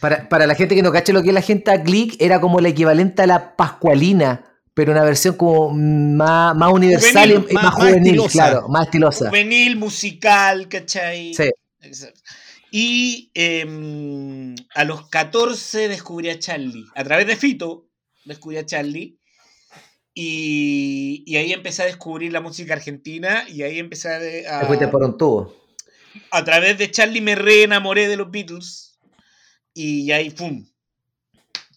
Para, 0.00 0.28
para 0.28 0.46
la 0.46 0.54
gente 0.54 0.74
que 0.74 0.82
no 0.82 0.90
cache 0.92 1.12
lo 1.12 1.22
que 1.22 1.28
es 1.28 1.34
la 1.34 1.42
gente 1.42 1.70
a 1.70 1.82
click, 1.82 2.16
era 2.20 2.40
como 2.40 2.58
el 2.58 2.66
equivalente 2.66 3.22
a 3.22 3.26
la 3.26 3.56
Pascualina, 3.56 4.46
pero 4.74 4.92
una 4.92 5.04
versión 5.04 5.36
como 5.36 5.70
más, 5.70 6.56
más 6.56 6.72
universal 6.72 7.28
Juvenil, 7.28 7.46
y 7.50 7.54
más, 7.54 7.64
más- 7.64 7.74
juvenil, 7.74 7.96
estilosa. 8.06 8.30
claro, 8.32 8.68
más 8.68 8.84
estilosa. 8.86 9.28
Juvenil, 9.28 9.76
musical, 9.76 10.68
¿cachai? 10.68 11.34
Sí. 11.34 11.50
Exacto. 11.80 12.20
Y 12.72 13.30
em, 13.34 14.54
a 14.74 14.84
los 14.84 15.08
14 15.08 15.88
descubrí 15.88 16.30
a 16.30 16.38
Charlie. 16.38 16.84
A 16.94 17.02
través 17.04 17.26
de 17.26 17.36
Fito 17.36 17.88
descubrí 18.24 18.58
a 18.58 18.64
Charlie. 18.66 19.18
Y, 20.14 21.22
y 21.26 21.36
ahí 21.36 21.52
empecé 21.52 21.82
a 21.82 21.86
descubrir 21.86 22.32
la 22.32 22.40
música 22.40 22.74
argentina. 22.74 23.44
Y 23.48 23.62
ahí 23.62 23.78
empecé 23.78 24.08
a, 24.48 24.60
Te 24.60 24.66
fuiste 24.66 24.84
a, 24.86 24.90
por 24.90 25.02
un 25.02 25.16
tubo. 25.16 25.54
A 26.30 26.44
través 26.44 26.78
de 26.78 26.90
Charlie 26.90 27.20
me 27.20 27.34
reenamoré 27.34 28.08
de 28.08 28.16
los 28.16 28.30
Beatles. 28.30 28.98
Y 29.74 30.10
ahí, 30.12 30.30
¡pum! 30.30 30.66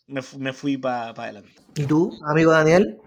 Me, 0.08 0.22
me 0.38 0.54
fui 0.54 0.78
para 0.78 1.10
adelante. 1.10 1.52
¿Y 1.76 1.84
tú, 1.84 2.18
amigo 2.26 2.52
Daniel? 2.52 3.00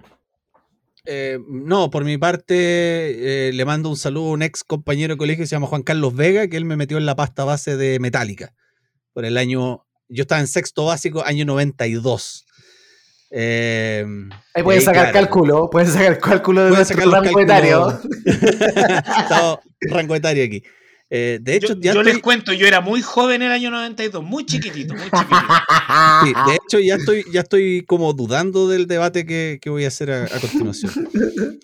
Eh, 1.04 1.38
no, 1.48 1.88
por 1.88 2.04
mi 2.04 2.18
parte, 2.18 3.48
eh, 3.48 3.52
le 3.52 3.64
mando 3.64 3.88
un 3.88 3.96
saludo 3.96 4.30
a 4.30 4.32
un 4.32 4.42
ex 4.42 4.64
compañero 4.64 5.14
de 5.14 5.18
colegio 5.18 5.42
que 5.42 5.46
se 5.46 5.54
llama 5.54 5.68
Juan 5.68 5.84
Carlos 5.84 6.14
Vega, 6.14 6.48
que 6.48 6.56
él 6.56 6.64
me 6.64 6.76
metió 6.76 6.98
en 6.98 7.06
la 7.06 7.14
pasta 7.14 7.44
base 7.44 7.76
de 7.76 8.00
Metallica. 8.00 8.52
Por 9.12 9.24
el 9.24 9.38
año. 9.38 9.86
Yo 10.08 10.22
estaba 10.22 10.40
en 10.40 10.46
sexto 10.46 10.86
básico, 10.86 11.24
año 11.24 11.44
92. 11.44 12.44
Eh, 13.30 14.04
Ahí 14.54 14.62
pueden 14.62 14.82
y 14.82 14.84
sacar 14.84 15.10
claro, 15.10 15.26
cálculo, 15.26 15.70
pueden 15.70 15.90
sacar 15.90 16.18
cálculo 16.18 16.64
de 16.64 16.70
nuestro 16.70 17.10
rango 17.10 17.40
etario. 17.40 18.00
Rango 19.80 20.14
etario 20.14 20.44
aquí. 20.44 20.62
Eh, 21.08 21.38
de 21.40 21.54
hecho, 21.56 21.74
Yo, 21.74 21.80
ya 21.80 21.94
yo 21.94 22.02
les 22.02 22.18
cuento, 22.18 22.52
yo 22.52 22.66
era 22.66 22.80
muy 22.80 23.00
joven 23.00 23.42
en 23.42 23.46
el 23.48 23.52
año 23.52 23.70
92, 23.70 24.24
muy 24.24 24.44
chiquitito, 24.44 24.92
muy 24.94 25.04
chiquitito. 25.04 25.36
Sí, 26.24 26.32
de 26.48 26.54
hecho, 26.56 26.78
ya 26.80 26.96
estoy, 26.96 27.24
ya 27.32 27.40
estoy 27.42 27.84
como 27.86 28.12
dudando 28.12 28.68
del 28.68 28.86
debate 28.88 29.24
que, 29.24 29.58
que 29.62 29.70
voy 29.70 29.84
a 29.84 29.88
hacer 29.88 30.10
a, 30.10 30.24
a 30.24 30.40
continuación. 30.40 30.92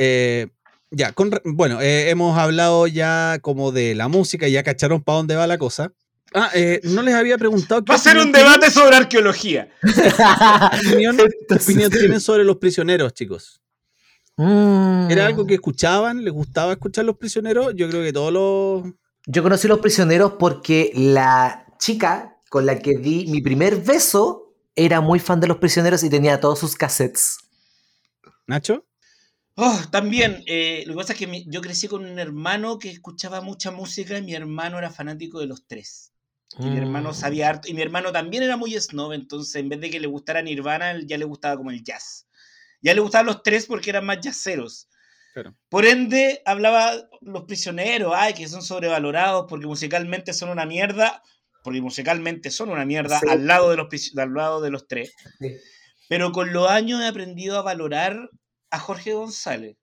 Eh, 0.00 0.46
ya, 0.92 1.10
con 1.12 1.30
bueno, 1.44 1.80
eh, 1.80 2.10
hemos 2.10 2.38
hablado 2.38 2.86
ya 2.86 3.38
como 3.42 3.72
de 3.72 3.96
la 3.96 4.06
música, 4.06 4.46
ya 4.46 4.62
cacharon 4.62 5.02
para 5.02 5.16
dónde 5.18 5.34
va 5.34 5.46
la 5.48 5.58
cosa. 5.58 5.92
Ah, 6.34 6.50
eh, 6.54 6.80
no 6.84 7.02
les 7.02 7.14
había 7.14 7.36
preguntado 7.36 7.82
Va 7.90 7.94
a 7.96 7.98
ser 7.98 8.16
un 8.18 8.30
tienen- 8.30 8.44
debate 8.44 8.70
sobre 8.70 8.94
arqueología. 8.96 9.68
qué 9.82 10.88
opinión, 10.88 11.16
opinión 11.50 11.90
tienen 11.90 12.20
sobre 12.20 12.44
los 12.44 12.58
prisioneros, 12.58 13.12
chicos. 13.12 13.60
Mm. 14.38 15.10
¿Era 15.10 15.26
algo 15.26 15.46
que 15.46 15.54
escuchaban? 15.54 16.24
¿Les 16.24 16.32
gustaba 16.32 16.72
escuchar 16.72 17.04
los 17.04 17.16
prisioneros? 17.18 17.74
Yo 17.74 17.88
creo 17.88 18.02
que 18.02 18.12
todos 18.12 18.32
los... 18.32 18.94
Yo 19.26 19.42
conocí 19.42 19.66
a 19.66 19.70
los 19.70 19.80
prisioneros 19.80 20.34
porque 20.38 20.90
la 20.94 21.66
chica 21.78 22.38
con 22.48 22.64
la 22.64 22.78
que 22.78 22.96
di 22.96 23.26
mi 23.26 23.42
primer 23.42 23.76
beso 23.82 24.54
era 24.74 25.00
muy 25.00 25.18
fan 25.18 25.40
de 25.40 25.48
los 25.48 25.58
prisioneros 25.58 26.02
y 26.04 26.08
tenía 26.08 26.40
todos 26.40 26.60
sus 26.60 26.76
cassettes. 26.76 27.38
¿Nacho? 28.46 28.84
Oh, 29.56 29.78
también, 29.90 30.44
eh, 30.46 30.84
lo 30.86 30.92
que 30.94 30.98
pasa 30.98 31.12
es 31.14 31.18
que 31.18 31.26
mi- 31.26 31.44
yo 31.50 31.60
crecí 31.60 31.88
con 31.88 32.04
un 32.04 32.18
hermano 32.20 32.78
que 32.78 32.90
escuchaba 32.90 33.40
mucha 33.40 33.72
música 33.72 34.16
y 34.16 34.22
mi 34.22 34.34
hermano 34.34 34.78
era 34.78 34.90
fanático 34.90 35.40
de 35.40 35.46
los 35.46 35.66
tres. 35.66 36.12
Y 36.60 36.64
mi 36.66 36.70
Mm. 36.76 36.82
hermano 36.84 37.12
sabía 37.12 37.48
harto. 37.48 37.68
Y 37.68 37.74
mi 37.74 37.82
hermano 37.82 38.12
también 38.12 38.44
era 38.44 38.56
muy 38.56 38.72
snob, 38.80 39.12
entonces 39.12 39.56
en 39.56 39.68
vez 39.68 39.80
de 39.80 39.90
que 39.90 39.98
le 40.00 40.06
gustara 40.06 40.40
Nirvana, 40.42 40.92
él 40.92 41.06
ya 41.08 41.18
le 41.18 41.24
gustaba 41.24 41.56
como 41.56 41.72
el 41.72 41.82
jazz. 41.82 42.27
Ya 42.80 42.94
le 42.94 43.00
gustaban 43.00 43.26
los 43.26 43.42
tres 43.42 43.66
porque 43.66 43.90
eran 43.90 44.04
más. 44.06 44.18
Claro. 45.34 45.54
Por 45.68 45.86
ende, 45.86 46.42
hablaba 46.44 46.92
los 47.20 47.44
prisioneros, 47.44 48.12
ay, 48.16 48.34
que 48.34 48.48
son 48.48 48.62
sobrevalorados 48.62 49.46
porque 49.48 49.66
musicalmente 49.66 50.32
son 50.32 50.48
una 50.48 50.66
mierda. 50.66 51.22
Porque 51.64 51.80
musicalmente 51.82 52.50
son 52.50 52.70
una 52.70 52.84
mierda 52.84 53.18
Sí. 53.18 53.26
al, 53.28 53.46
lado 53.46 53.70
de 53.70 53.76
los, 53.76 53.88
al 54.16 54.32
lado 54.32 54.60
de 54.60 54.70
los 54.70 54.86
tres. 54.86 55.12
Sí. 55.40 55.56
Pero 56.08 56.32
con 56.32 56.52
los 56.52 56.70
años 56.70 57.02
he 57.02 57.06
aprendido 57.06 57.58
a 57.58 57.62
valorar 57.62 58.30
a 58.70 58.78
Jorge 58.78 59.12
González. 59.12 59.76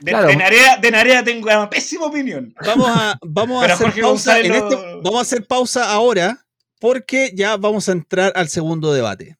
De, 0.00 0.10
Claro. 0.12 0.28
de 0.28 0.36
Narea, 0.36 0.76
de 0.78 0.90
Narea 0.90 1.24
tengo 1.24 1.46
una 1.46 1.70
pésima 1.70 2.06
opinión. 2.06 2.54
Vamos 2.66 2.88
a, 2.90 3.18
vamos 3.22 3.62
a 3.62 3.66
hacer 3.72 3.86
Jorge 3.86 4.00
pausa. 4.02 4.32
González 4.34 4.46
en 4.46 4.54
este- 4.54 4.94
vamos 5.02 5.18
a 5.18 5.22
hacer 5.22 5.46
pausa 5.46 5.90
ahora 5.92 6.46
porque 6.80 7.32
ya 7.34 7.56
vamos 7.56 7.88
a 7.88 7.92
entrar 7.92 8.32
al 8.34 8.48
segundo 8.48 8.92
debate. 8.92 9.36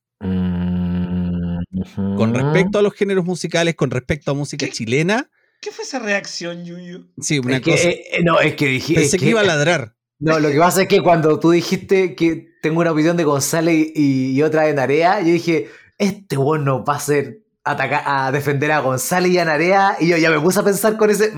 Con 1.95 2.35
respecto 2.35 2.79
a 2.79 2.83
los 2.83 2.92
géneros 2.95 3.25
musicales, 3.25 3.75
con 3.75 3.90
respecto 3.90 4.31
a 4.31 4.35
música 4.35 4.66
¿Qué? 4.66 4.73
chilena, 4.73 5.31
¿Qué 5.61 5.71
fue 5.71 5.85
esa 5.85 6.01
reacción, 6.01 6.64
Yuyu? 6.64 7.07
sí, 7.21 7.38
una 7.38 7.57
Es 7.57 7.62
que, 7.62 7.71
cosa. 7.71 7.88
eh, 7.88 8.05
eh, 8.12 8.23
no, 8.25 8.40
es 8.40 8.55
que 8.57 8.66
dije. 8.66 8.95
pensé 8.95 9.16
es 9.16 9.23
que, 9.23 9.29
iba 9.29 9.40
a 9.40 9.45
ladrar. 9.45 9.95
No, 10.18 10.40
lo 10.40 10.51
que 10.51 10.59
pasa 10.59 10.83
es 10.83 10.88
que 10.88 11.01
cuando 11.03 11.38
tú 11.38 11.51
dijiste 11.53 12.14
que 12.16 12.49
tengo 12.62 12.81
una 12.81 12.90
opinión 12.92 13.16
de 13.16 13.25
González 13.25 13.88
y, 13.95 14.33
y 14.33 14.42
otra 14.42 14.62
de 14.62 14.75
Narea, 14.75 15.21
yo 15.21 15.33
dije, 15.33 15.68
este 15.99 16.37
bueno 16.37 16.85
va 16.85 16.97
a 16.97 17.01
ser 17.01 17.42
atacar, 17.64 18.03
a 18.07 18.33
defender 18.33 18.73
a 18.73 18.81
González 18.81 19.31
y 19.33 19.38
a 19.38 19.45
Narea, 19.45 19.97
y 20.01 20.09
yo 20.09 20.16
ya 20.16 20.31
me 20.31 20.40
puse 20.40 20.59
a 20.61 20.64
pensar 20.64 20.97
con 20.97 21.11
ese. 21.11 21.33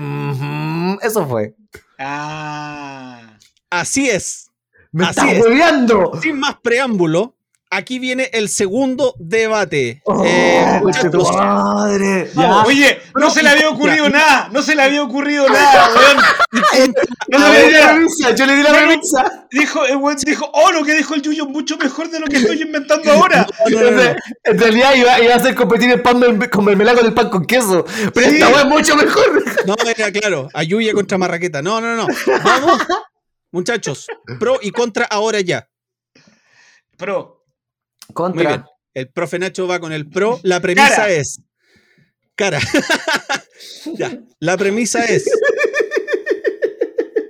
Eso 1.01 1.27
fue. 1.27 1.55
Ah. 1.99 3.37
Así 3.69 4.09
es. 4.09 4.49
¡Me 4.91 5.05
Así 5.05 5.19
estás 5.19 5.33
es. 6.13 6.21
Sin 6.21 6.39
más 6.39 6.55
preámbulo, 6.61 7.34
aquí 7.75 7.99
viene 7.99 8.29
el 8.33 8.49
segundo 8.49 9.13
debate. 9.19 10.01
Oh, 10.05 10.23
Eh, 10.25 10.77
tu 10.81 10.85
muchachos, 10.87 11.35
madre. 11.35 12.29
Oye, 12.65 12.99
no 13.15 13.29
se 13.29 13.43
le 13.43 13.49
había 13.49 13.69
ocurrido 13.69 14.09
nada, 14.09 14.49
no 14.51 14.61
se 14.61 14.75
le 14.75 14.81
había 14.83 15.03
ocurrido 15.03 15.47
nada, 15.49 15.89
weón. 15.95 16.17
Yo 17.27 17.37
A 17.37 17.49
le 17.49 17.65
di 17.67 17.71
la 17.73 17.89
premisa, 17.93 18.35
yo 18.35 18.45
le 18.45 18.55
di 18.55 18.63
la 18.63 18.69
No, 18.71 18.79
no. 18.81 18.87
premisa. 18.87 19.47
Dijo, 19.51 19.85
el 19.85 19.97
weón 19.97 20.17
dijo, 20.25 20.49
oh, 20.53 20.71
lo 20.71 20.83
que 20.83 20.93
dijo 20.95 21.13
el 21.15 21.21
Yuyu 21.21 21.43
es 21.45 21.49
mucho 21.49 21.77
mejor 21.77 22.09
de 22.09 22.19
lo 22.19 22.27
que 22.27 22.37
estoy 22.37 22.61
inventando 22.61 23.11
ahora. 23.11 23.45
no, 23.69 23.81
no, 23.81 23.91
no, 23.91 23.91
no. 23.91 24.01
Entonces, 24.01 24.15
En 24.43 24.59
realidad 24.59 24.93
iba, 24.95 25.19
iba 25.19 25.33
a 25.33 25.37
hacer 25.37 25.55
competir 25.55 25.91
el 25.91 26.01
pan 26.01 26.39
con 26.49 26.65
mermelada 26.65 26.97
con 26.97 27.05
el 27.07 27.13
pan 27.13 27.29
con 27.29 27.45
queso. 27.45 27.85
Pero 28.13 28.29
Sí. 28.29 28.35
esta 28.35 28.49
weá 28.49 28.61
es 28.61 28.65
mucho 28.67 28.95
mejor. 28.95 29.43
No, 29.65 29.75
era 29.85 30.11
claro. 30.11 30.47
Ayuya 30.53 30.93
contra 30.93 31.17
Marraqueta. 31.17 31.61
No, 31.61 31.79
no, 31.81 31.95
no. 31.95 32.07
Vamos, 32.43 32.79
muchachos. 33.51 34.07
Pro 34.39 34.59
y 34.61 34.71
contra 34.71 35.05
ahora 35.05 35.39
ya. 35.41 35.67
Pro, 36.97 37.34
Muy 38.07 38.13
Contra. 38.13 38.47
bien. 38.49 38.63
El 38.93 39.09
profe 39.09 39.39
Nacho 39.39 39.67
va 39.67 39.79
con 39.79 39.91
el 39.91 40.09
pro. 40.09 40.39
La 40.43 40.59
premisa 40.61 40.89
Cara. 40.95 41.09
es. 41.11 41.41
Cara. 42.35 42.59
ya. 43.95 44.19
La 44.39 44.57
premisa 44.57 45.03
es. 45.05 45.25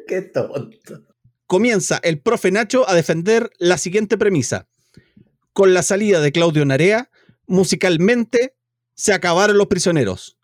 Qué 0.08 0.22
tonto. 0.22 1.02
Comienza 1.48 2.00
el 2.04 2.20
profe 2.22 2.52
Nacho 2.52 2.88
a 2.90 2.94
defender 2.94 3.50
la 3.58 3.78
siguiente 3.78 4.18
premisa. 4.18 4.68
Con 5.54 5.74
la 5.74 5.84
salida 5.84 6.20
de 6.20 6.32
Claudio 6.32 6.66
Narea, 6.66 7.10
musicalmente 7.48 8.56
se 8.94 9.14
acabaron 9.14 9.58
los 9.58 9.68
prisioneros. 9.68 10.38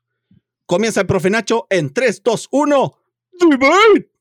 Comienza 0.65 1.01
el 1.01 1.07
profe 1.07 1.29
Nacho 1.29 1.67
en 1.69 1.93
3, 1.93 2.21
2, 2.23 2.47
1. 2.51 2.97
¡Debate! 3.39 4.11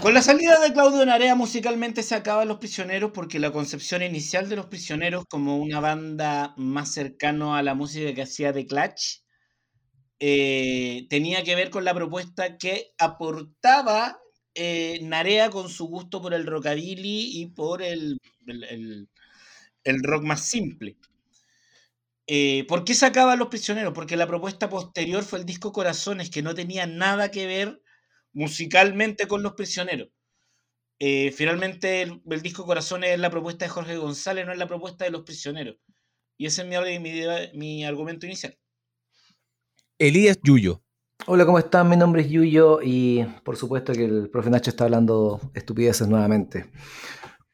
Con 0.00 0.12
la 0.14 0.22
salida 0.22 0.58
de 0.60 0.72
Claudio 0.72 1.04
Narea 1.06 1.34
musicalmente 1.34 2.02
se 2.02 2.14
acaban 2.14 2.48
Los 2.48 2.58
Prisioneros 2.58 3.12
porque 3.12 3.38
la 3.38 3.52
concepción 3.52 4.02
inicial 4.02 4.48
de 4.48 4.56
Los 4.56 4.66
Prisioneros 4.66 5.24
como 5.28 5.58
una 5.58 5.78
banda 5.80 6.54
más 6.56 6.92
cercano 6.92 7.54
a 7.54 7.62
la 7.62 7.74
música 7.74 8.12
que 8.14 8.22
hacía 8.22 8.52
The 8.52 8.66
Clutch 8.66 9.22
eh, 10.20 11.06
tenía 11.10 11.44
que 11.44 11.54
ver 11.54 11.70
con 11.70 11.84
la 11.84 11.94
propuesta 11.94 12.56
que 12.58 12.92
aportaba 12.98 14.18
eh, 14.54 14.98
Narea 15.02 15.50
con 15.50 15.68
su 15.68 15.86
gusto 15.86 16.20
por 16.20 16.34
el 16.34 16.46
rockabilly 16.46 17.40
y 17.40 17.46
por 17.46 17.82
el, 17.82 18.18
el- 18.46 19.08
rock 20.04 20.24
más 20.24 20.44
simple. 20.46 20.96
Eh, 22.26 22.64
¿Por 22.68 22.84
qué 22.84 22.94
se 22.94 23.06
acaban 23.06 23.38
Los 23.38 23.48
Prisioneros? 23.48 23.94
Porque 23.94 24.16
la 24.16 24.26
propuesta 24.26 24.68
posterior 24.68 25.24
fue 25.24 25.38
el 25.38 25.46
disco 25.46 25.72
Corazones, 25.72 26.30
que 26.30 26.42
no 26.42 26.54
tenía 26.54 26.86
nada 26.86 27.30
que 27.30 27.46
ver 27.46 27.82
musicalmente 28.32 29.26
con 29.26 29.42
Los 29.42 29.54
Prisioneros. 29.54 30.08
Eh, 30.98 31.32
finalmente, 31.32 32.02
el, 32.02 32.20
el 32.28 32.42
disco 32.42 32.64
Corazones 32.64 33.10
es 33.10 33.20
la 33.20 33.30
propuesta 33.30 33.64
de 33.64 33.70
Jorge 33.70 33.96
González, 33.96 34.46
no 34.46 34.52
es 34.52 34.58
la 34.58 34.66
propuesta 34.66 35.04
de 35.04 35.10
Los 35.10 35.22
Prisioneros. 35.22 35.76
Y 36.36 36.46
ese 36.46 36.62
es 36.62 36.68
mi, 36.68 36.98
mi, 36.98 37.22
mi 37.54 37.84
argumento 37.84 38.26
inicial. 38.26 38.56
Elías 39.98 40.38
Yuyo. 40.42 40.82
Hola, 41.26 41.44
¿cómo 41.44 41.58
están? 41.58 41.88
Mi 41.88 41.96
nombre 41.96 42.22
es 42.22 42.30
Yuyo 42.30 42.80
y 42.82 43.24
por 43.44 43.56
supuesto 43.56 43.92
que 43.92 44.04
el 44.04 44.30
profe 44.30 44.48
Nacho 44.48 44.70
está 44.70 44.84
hablando 44.84 45.40
estupideces 45.54 46.06
nuevamente. 46.06 46.70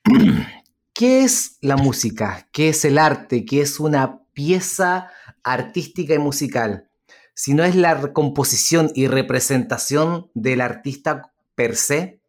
¿Qué 0.92 1.22
es 1.22 1.58
la 1.62 1.76
música? 1.76 2.46
¿Qué 2.52 2.68
es 2.68 2.84
el 2.84 2.98
arte? 2.98 3.44
¿Qué 3.44 3.62
es 3.62 3.80
una 3.80 4.22
pieza 4.32 5.10
artística 5.42 6.14
y 6.14 6.18
musical? 6.18 6.88
Si 7.34 7.52
no 7.52 7.64
es 7.64 7.74
la 7.74 8.12
composición 8.12 8.90
y 8.94 9.08
representación 9.08 10.30
del 10.34 10.60
artista 10.60 11.32
per 11.54 11.76
se. 11.76 12.20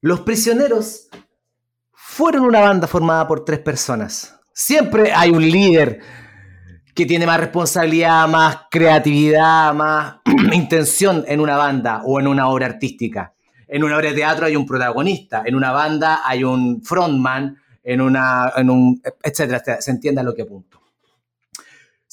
Los 0.00 0.20
prisioneros 0.20 1.08
fueron 1.92 2.44
una 2.44 2.60
banda 2.60 2.86
formada 2.86 3.26
por 3.26 3.44
tres 3.44 3.60
personas. 3.60 4.38
Siempre 4.52 5.12
hay 5.12 5.30
un 5.30 5.42
líder 5.42 6.00
que 6.94 7.06
tiene 7.06 7.26
más 7.26 7.40
responsabilidad, 7.40 8.28
más 8.28 8.58
creatividad, 8.70 9.72
más 9.74 10.16
intención 10.52 11.24
en 11.26 11.40
una 11.40 11.56
banda 11.56 12.02
o 12.04 12.20
en 12.20 12.26
una 12.26 12.48
obra 12.48 12.66
artística. 12.66 13.34
En 13.66 13.82
una 13.82 13.96
obra 13.96 14.10
de 14.10 14.16
teatro 14.16 14.44
hay 14.44 14.56
un 14.56 14.66
protagonista, 14.66 15.42
en 15.46 15.54
una 15.54 15.72
banda 15.72 16.20
hay 16.24 16.44
un 16.44 16.82
frontman, 16.82 17.56
en 17.82 18.00
una, 18.02 18.52
en 18.56 18.68
un, 18.68 19.00
etcétera, 19.22 19.58
etcétera. 19.58 19.80
Se 19.80 19.90
entiende 19.90 20.20
a 20.20 20.24
lo 20.24 20.34
que 20.34 20.42
apunto. 20.42 20.81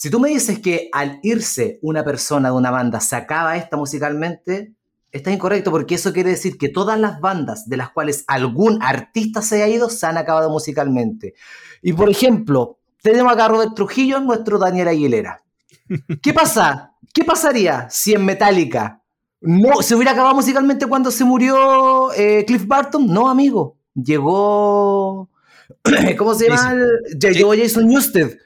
Si 0.02 0.10
tú 0.10 0.22
me 0.22 0.30
dices 0.30 0.60
que 0.60 0.88
al 0.94 1.20
irse 1.24 1.78
una 1.82 2.06
persona 2.06 2.52
de 2.52 2.56
una 2.56 2.72
banda 2.72 3.02
se 3.02 3.18
acaba 3.18 3.58
esta 3.58 3.76
musicalmente, 3.76 4.74
está 5.12 5.30
incorrecto 5.30 5.72
porque 5.72 5.96
eso 5.96 6.14
quiere 6.14 6.30
decir 6.30 6.58
que 6.58 6.70
todas 6.70 6.98
las 6.98 7.20
bandas 7.20 7.68
de 7.68 7.76
las 7.76 7.90
cuales 7.90 8.24
algún 8.28 8.82
artista 8.82 9.42
se 9.42 9.56
haya 9.56 9.68
ido 9.68 9.90
se 9.90 10.06
han 10.06 10.18
acabado 10.18 10.50
musicalmente. 10.50 11.34
Y 11.82 11.92
por 11.92 12.10
ejemplo, 12.10 12.78
tenemos 13.02 13.34
acá 13.34 13.44
a 13.44 13.48
Robert 13.50 13.76
Trujillo, 13.76 14.22
nuestro 14.22 14.58
Daniel 14.58 14.88
Aguilera. 14.88 15.44
¿Qué 16.22 16.32
pasa? 16.32 16.94
¿Qué 17.14 17.26
pasaría 17.26 17.90
si 17.90 18.14
en 18.14 18.24
Metallica 18.24 19.04
no 19.42 19.82
se 19.82 19.96
hubiera 19.96 20.14
acabado 20.14 20.34
musicalmente 20.34 20.86
cuando 20.86 21.12
se 21.12 21.26
murió 21.26 22.14
eh, 22.14 22.46
Cliff 22.48 22.66
Barton? 22.66 23.06
No, 23.06 23.30
amigo. 23.30 23.76
Llegó. 23.94 25.30
¿Cómo 26.18 26.36
se 26.36 26.48
llama? 26.48 26.74
Llegó 27.20 27.54
Jason 27.54 27.86
Newsted. 27.86 28.38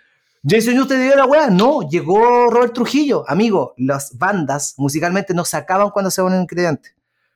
¿Jason 0.46 0.76
Newsted 0.76 1.02
dio 1.02 1.16
la 1.16 1.26
weá? 1.26 1.50
No, 1.50 1.88
llegó 1.88 2.48
Robert 2.50 2.74
Trujillo. 2.74 3.24
Amigo, 3.30 3.74
las 3.78 4.18
bandas 4.18 4.74
musicalmente 4.78 5.34
no 5.34 5.46
se 5.46 5.56
acaban 5.56 5.90
cuando 5.92 6.12
se 6.12 6.22
van 6.22 6.34
en 6.34 6.42
ingrediente. 6.42 6.96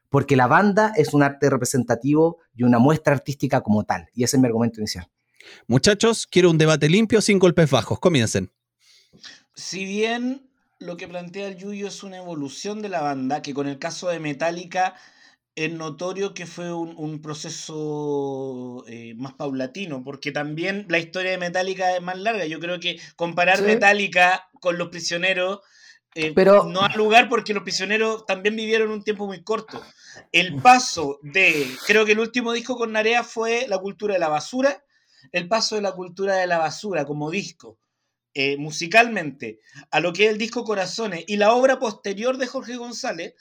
Porque 0.10 0.36
la 0.36 0.48
banda 0.48 0.92
es 0.96 1.14
un 1.14 1.24
arte 1.24 1.50
representativo 1.50 2.40
y 2.54 2.64
una 2.64 2.80
muestra 2.80 3.14
artística 3.14 3.62
como 3.62 3.86
tal. 3.86 4.10
Y 4.14 4.26
ese 4.26 4.36
es 4.36 4.42
mi 4.42 4.48
argumento 4.48 4.82
inicial. 4.82 5.10
Muchachos, 5.68 6.28
quiero 6.28 6.52
un 6.52 6.58
debate 6.58 6.90
limpio 6.90 7.22
sin 7.22 7.40
golpes 7.40 7.72
bajos. 7.72 7.98
Comiencen. 8.00 8.52
Si 9.56 9.86
bien 9.86 10.50
lo 10.80 10.98
que 10.98 11.08
plantea 11.08 11.48
el 11.48 11.56
Yuyo 11.56 11.88
es 11.88 12.04
una 12.04 12.18
evolución 12.18 12.82
de 12.82 12.90
la 12.90 13.02
banda, 13.02 13.42
que 13.42 13.54
con 13.54 13.70
el 13.70 13.80
caso 13.80 14.10
de 14.10 14.20
Metallica 14.20 14.96
es 15.58 15.74
notorio 15.74 16.34
que 16.36 16.46
fue 16.46 16.72
un, 16.72 16.94
un 16.98 17.20
proceso 17.22 18.84
eh, 18.88 19.14
más 19.18 19.34
paulatino, 19.34 20.04
porque 20.04 20.32
también 20.32 20.86
la 20.90 21.00
historia 21.00 21.32
de 21.32 21.38
Metallica 21.40 21.96
es 21.96 22.02
más 22.02 22.18
larga. 22.18 22.46
Yo 22.46 22.60
creo 22.60 22.80
que 22.80 23.00
comparar 23.16 23.58
Sí. 23.58 23.64
Metallica 23.64 24.48
con 24.62 24.78
Los 24.78 24.90
Prisioneros 24.90 25.60
eh, 26.16 26.32
Pero- 26.34 26.64
no 26.64 26.82
ha 26.82 26.96
lugar 26.96 27.28
porque 27.30 27.54
Los 27.54 27.64
Prisioneros 27.64 28.26
también 28.26 28.56
vivieron 28.56 28.90
un 28.92 29.04
tiempo 29.04 29.28
muy 29.28 29.44
corto. 29.44 29.82
El 30.32 30.56
paso 30.62 31.20
de, 31.22 31.68
creo 31.86 32.06
que 32.06 32.14
el 32.14 32.20
último 32.20 32.54
disco 32.54 32.76
con 32.76 32.92
Narea 32.92 33.24
fue 33.24 33.66
La 33.68 33.78
cultura 33.80 34.14
de 34.14 34.20
la 34.20 34.28
basura, 34.30 34.84
el 35.32 35.48
paso 35.48 35.76
de 35.76 35.82
la 35.82 35.92
cultura 35.92 36.36
de 36.36 36.48
la 36.48 36.58
basura 36.60 37.06
como 37.06 37.30
disco. 37.32 37.78
eh, 38.34 38.56
musicalmente 38.58 39.60
a 39.90 40.00
lo 40.00 40.14
que 40.14 40.26
es 40.26 40.32
el 40.32 40.38
disco 40.38 40.64
Corazones 40.64 41.24
y 41.28 41.38
la 41.38 41.54
obra 41.54 41.80
posterior 41.80 42.38
de 42.38 42.46
Jorge 42.46 42.76
González, 42.78 43.34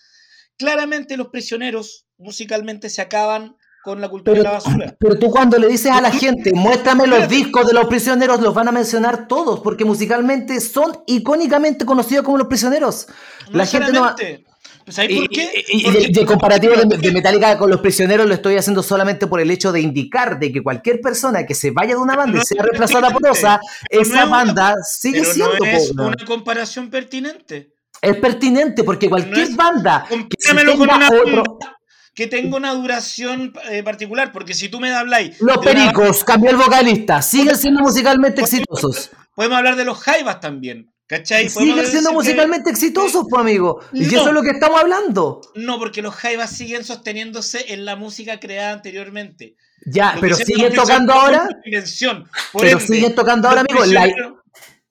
claramente 0.57 1.17
los 1.17 1.29
prisioneros 1.29 2.07
musicalmente 2.19 2.89
se 2.91 3.03
acaban 3.03 3.57
con 3.83 4.01
la 4.01 4.09
cultura 4.09 4.37
de 4.37 4.43
la 4.43 4.51
basura. 4.53 4.97
Pero 4.99 5.17
tú 5.17 5.31
cuando 5.31 5.59
le 5.59 5.69
dices 5.69 5.93
a 5.93 6.01
la 6.01 6.11
gente, 6.11 6.53
muéstrame 6.53 7.07
los 7.07 7.29
discos 7.29 7.67
de 7.69 7.73
los 7.73 7.87
prisioneros, 7.87 8.41
los 8.41 8.53
van 8.53 8.67
a 8.67 8.73
mencionar 8.73 9.29
todos, 9.29 9.61
porque 9.61 9.85
musicalmente 9.85 10.61
son 10.61 11.05
icónicamente 11.07 11.85
conocidos 11.87 12.25
como 12.25 12.37
los 12.39 12.49
prisioneros. 12.49 13.07
No 13.51 13.59
la 13.59 13.67
gente 13.67 13.93
no 13.93 14.01
va... 14.03 14.17
Pues 14.85 14.95
¿Sabes 14.97 15.17
por 15.19 15.29
qué? 15.29 15.65
Y, 15.69 15.89
y- 15.89 16.13
de, 16.13 16.25
comparativo 16.25 16.75
de, 16.77 16.97
de 16.99 17.13
Metallica 17.13 17.59
con 17.59 17.69
los 17.71 17.81
prisioneros 17.81 18.27
lo 18.29 18.35
estoy 18.35 18.57
haciendo 18.57 18.85
solamente 18.85 19.27
por 19.27 19.41
el 19.41 19.51
hecho 19.51 19.73
de 19.73 19.81
indicar 19.81 20.39
de 20.39 20.53
que 20.53 20.63
cualquier 20.63 21.01
persona 21.01 21.45
que 21.45 21.55
se 21.57 21.73
vaya 21.73 21.95
de 21.95 22.01
una 22.01 22.15
banda 22.15 22.37
no 22.39 22.43
y 22.43 22.47
sea 22.47 22.63
reemplazada 22.63 23.11
por 23.11 23.17
otra, 23.19 23.33
esa 23.33 23.61
no 23.61 24.01
es 24.01 24.09
una- 24.11 24.25
banda 24.27 24.75
sigue 24.85 25.23
pero 25.23 25.33
siendo. 25.33 25.57
no 25.59 25.65
es 25.67 25.91
una 25.91 26.17
comparación 26.25 26.89
pertinente. 26.91 27.73
Es 28.03 28.17
pertinente 28.17 28.85
porque 28.85 29.09
cualquier 29.09 29.49
es- 29.49 29.57
banda 29.57 30.07
que 30.09 30.17
se 30.17 30.49
Compáramelo 30.49 30.77
con 30.79 30.89
tenga 30.89 30.97
una 30.97 31.09
otro- 31.43 31.59
que 32.15 32.27
tenga 32.27 32.57
una 32.57 32.73
duración 32.73 33.53
eh, 33.71 33.83
particular, 33.83 34.33
porque 34.33 34.55
si 34.55 34.69
tú 34.71 34.81
me 34.81 34.91
habláis, 34.93 35.39
Los 35.41 35.59
Pericos, 35.59 36.25
cambió 36.25 36.51
el 36.51 36.57
vocalista, 36.57 37.21
siguen 37.21 37.57
siendo 37.57 37.81
musicalmente 37.83 38.41
exitosos. 38.41 39.11
podemos 39.35 39.59
hablar 39.59 39.77
de 39.77 39.85
los 39.85 39.99
Jaivas 39.99 40.41
también, 40.41 40.91
¿cachai? 41.07 41.49
Siguen 41.51 41.85
siendo 41.87 42.11
que- 42.11 42.17
musicalmente 42.17 42.71
exitosos, 42.71 43.27
pues 43.29 43.41
amigo. 43.41 43.81
Y 43.93 44.01
No. 44.03 44.07
eso 44.07 44.29
es 44.29 44.33
lo 44.35 44.43
que 44.43 44.51
estamos 44.51 44.81
hablando. 44.81 45.43
No, 45.57 45.79
porque 45.79 46.01
los 46.01 46.15
Jaivas 46.15 46.51
siguen 46.57 46.85
sosteniéndose 46.85 47.75
en 47.75 47.85
la 47.85 47.97
música 47.97 48.41
creada 48.41 48.73
anteriormente. 48.73 49.57
Ya, 49.85 50.17
pero 50.19 50.37
siguen 50.37 50.73
tocando 50.73 51.13
ahora. 51.13 51.49
Pero 51.63 51.79
ende, 52.79 52.81
siguen 52.81 53.15
tocando 53.15 53.49
ahora, 53.49 53.61
amigo. 53.61 53.85
La- 53.85 54.01
Dale, 54.01 54.15
sí, 54.15 54.23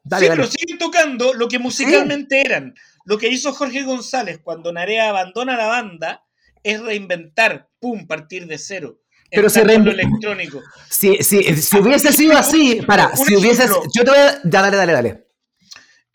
dale. 0.03 0.27
pero 0.29 0.45
siguen 0.47 0.77
tocando 0.77 1.33
lo 1.33 1.47
que 1.47 1.57
musicalmente 1.57 2.39
eran. 2.41 2.75
Lo 3.05 3.17
que 3.17 3.29
hizo 3.29 3.53
Jorge 3.53 3.83
González 3.83 4.39
cuando 4.43 4.73
Narea 4.73 5.09
abandona 5.09 5.55
la 5.55 5.67
banda 5.67 6.23
es 6.63 6.81
reinventar, 6.81 7.69
pum, 7.79 8.05
partir 8.07 8.47
de 8.47 8.57
cero. 8.57 8.99
Pero 9.29 9.49
se 9.49 9.61
Entrar 9.61 9.77
con 9.77 9.85
lo 9.85 9.91
reinven- 9.91 9.99
electrónico. 10.07 10.61
Si, 10.89 11.17
si, 11.23 11.43
si 11.55 11.77
hubiese 11.79 12.11
sido 12.11 12.37
así, 12.37 12.81
para, 12.85 13.15
si 13.15 13.35
hubiese. 13.35 13.67
Yo 13.93 14.03
te 14.03 14.09
voy 14.09 14.19
a. 14.19 14.39
Dale, 14.43 14.75
dale, 14.75 14.93
dale. 14.93 15.27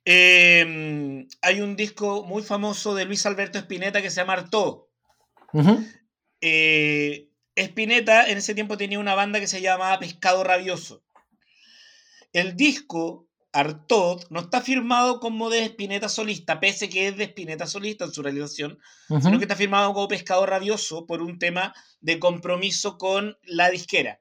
Eh, 0.04 1.26
hay 1.42 1.60
un 1.60 1.76
disco 1.76 2.24
muy 2.24 2.42
famoso 2.42 2.94
de 2.94 3.04
Luis 3.04 3.24
Alberto 3.26 3.58
Spinetta 3.58 4.02
que 4.02 4.10
se 4.10 4.16
llama 4.16 4.32
Artaud. 4.34 4.82
Ujú. 5.52 5.84
Eh, 6.40 7.28
Spinetta 7.56 8.28
en 8.28 8.38
ese 8.38 8.54
tiempo 8.54 8.76
tenía 8.76 8.98
una 8.98 9.14
banda 9.14 9.38
que 9.40 9.46
se 9.46 9.60
llamaba 9.60 9.98
Pescado 9.98 10.42
Rabioso. 10.42 11.02
El 12.32 12.56
disco 12.56 13.28
Artaud 13.52 14.22
no 14.30 14.40
está 14.40 14.60
firmado 14.60 15.18
como 15.20 15.50
de 15.50 15.64
Spinetta 15.64 16.08
solista, 16.08 16.60
pese 16.60 16.88
que 16.88 17.08
es 17.08 17.16
de 17.16 17.24
Spinetta 17.24 17.66
solista 17.66 18.04
en 18.04 18.12
su 18.12 18.22
realización, 18.22 18.78
sino 19.08 19.38
que 19.38 19.44
está 19.44 19.56
firmado 19.56 19.92
como 19.92 20.06
Pescado 20.08 20.46
Rabioso 20.46 21.06
por 21.06 21.20
un 21.22 21.38
tema 21.38 21.74
de 22.00 22.18
compromiso 22.20 22.96
con 22.96 23.36
la 23.44 23.70
disquera. 23.70 24.20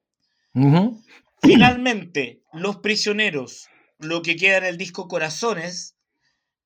Finalmente, 1.42 2.42
Los 2.54 2.78
Prisioneros, 2.78 3.68
lo 4.00 4.22
que 4.22 4.36
queda 4.36 4.58
en 4.58 4.66
el 4.66 4.78
disco 4.78 5.08
Corazones, 5.08 5.96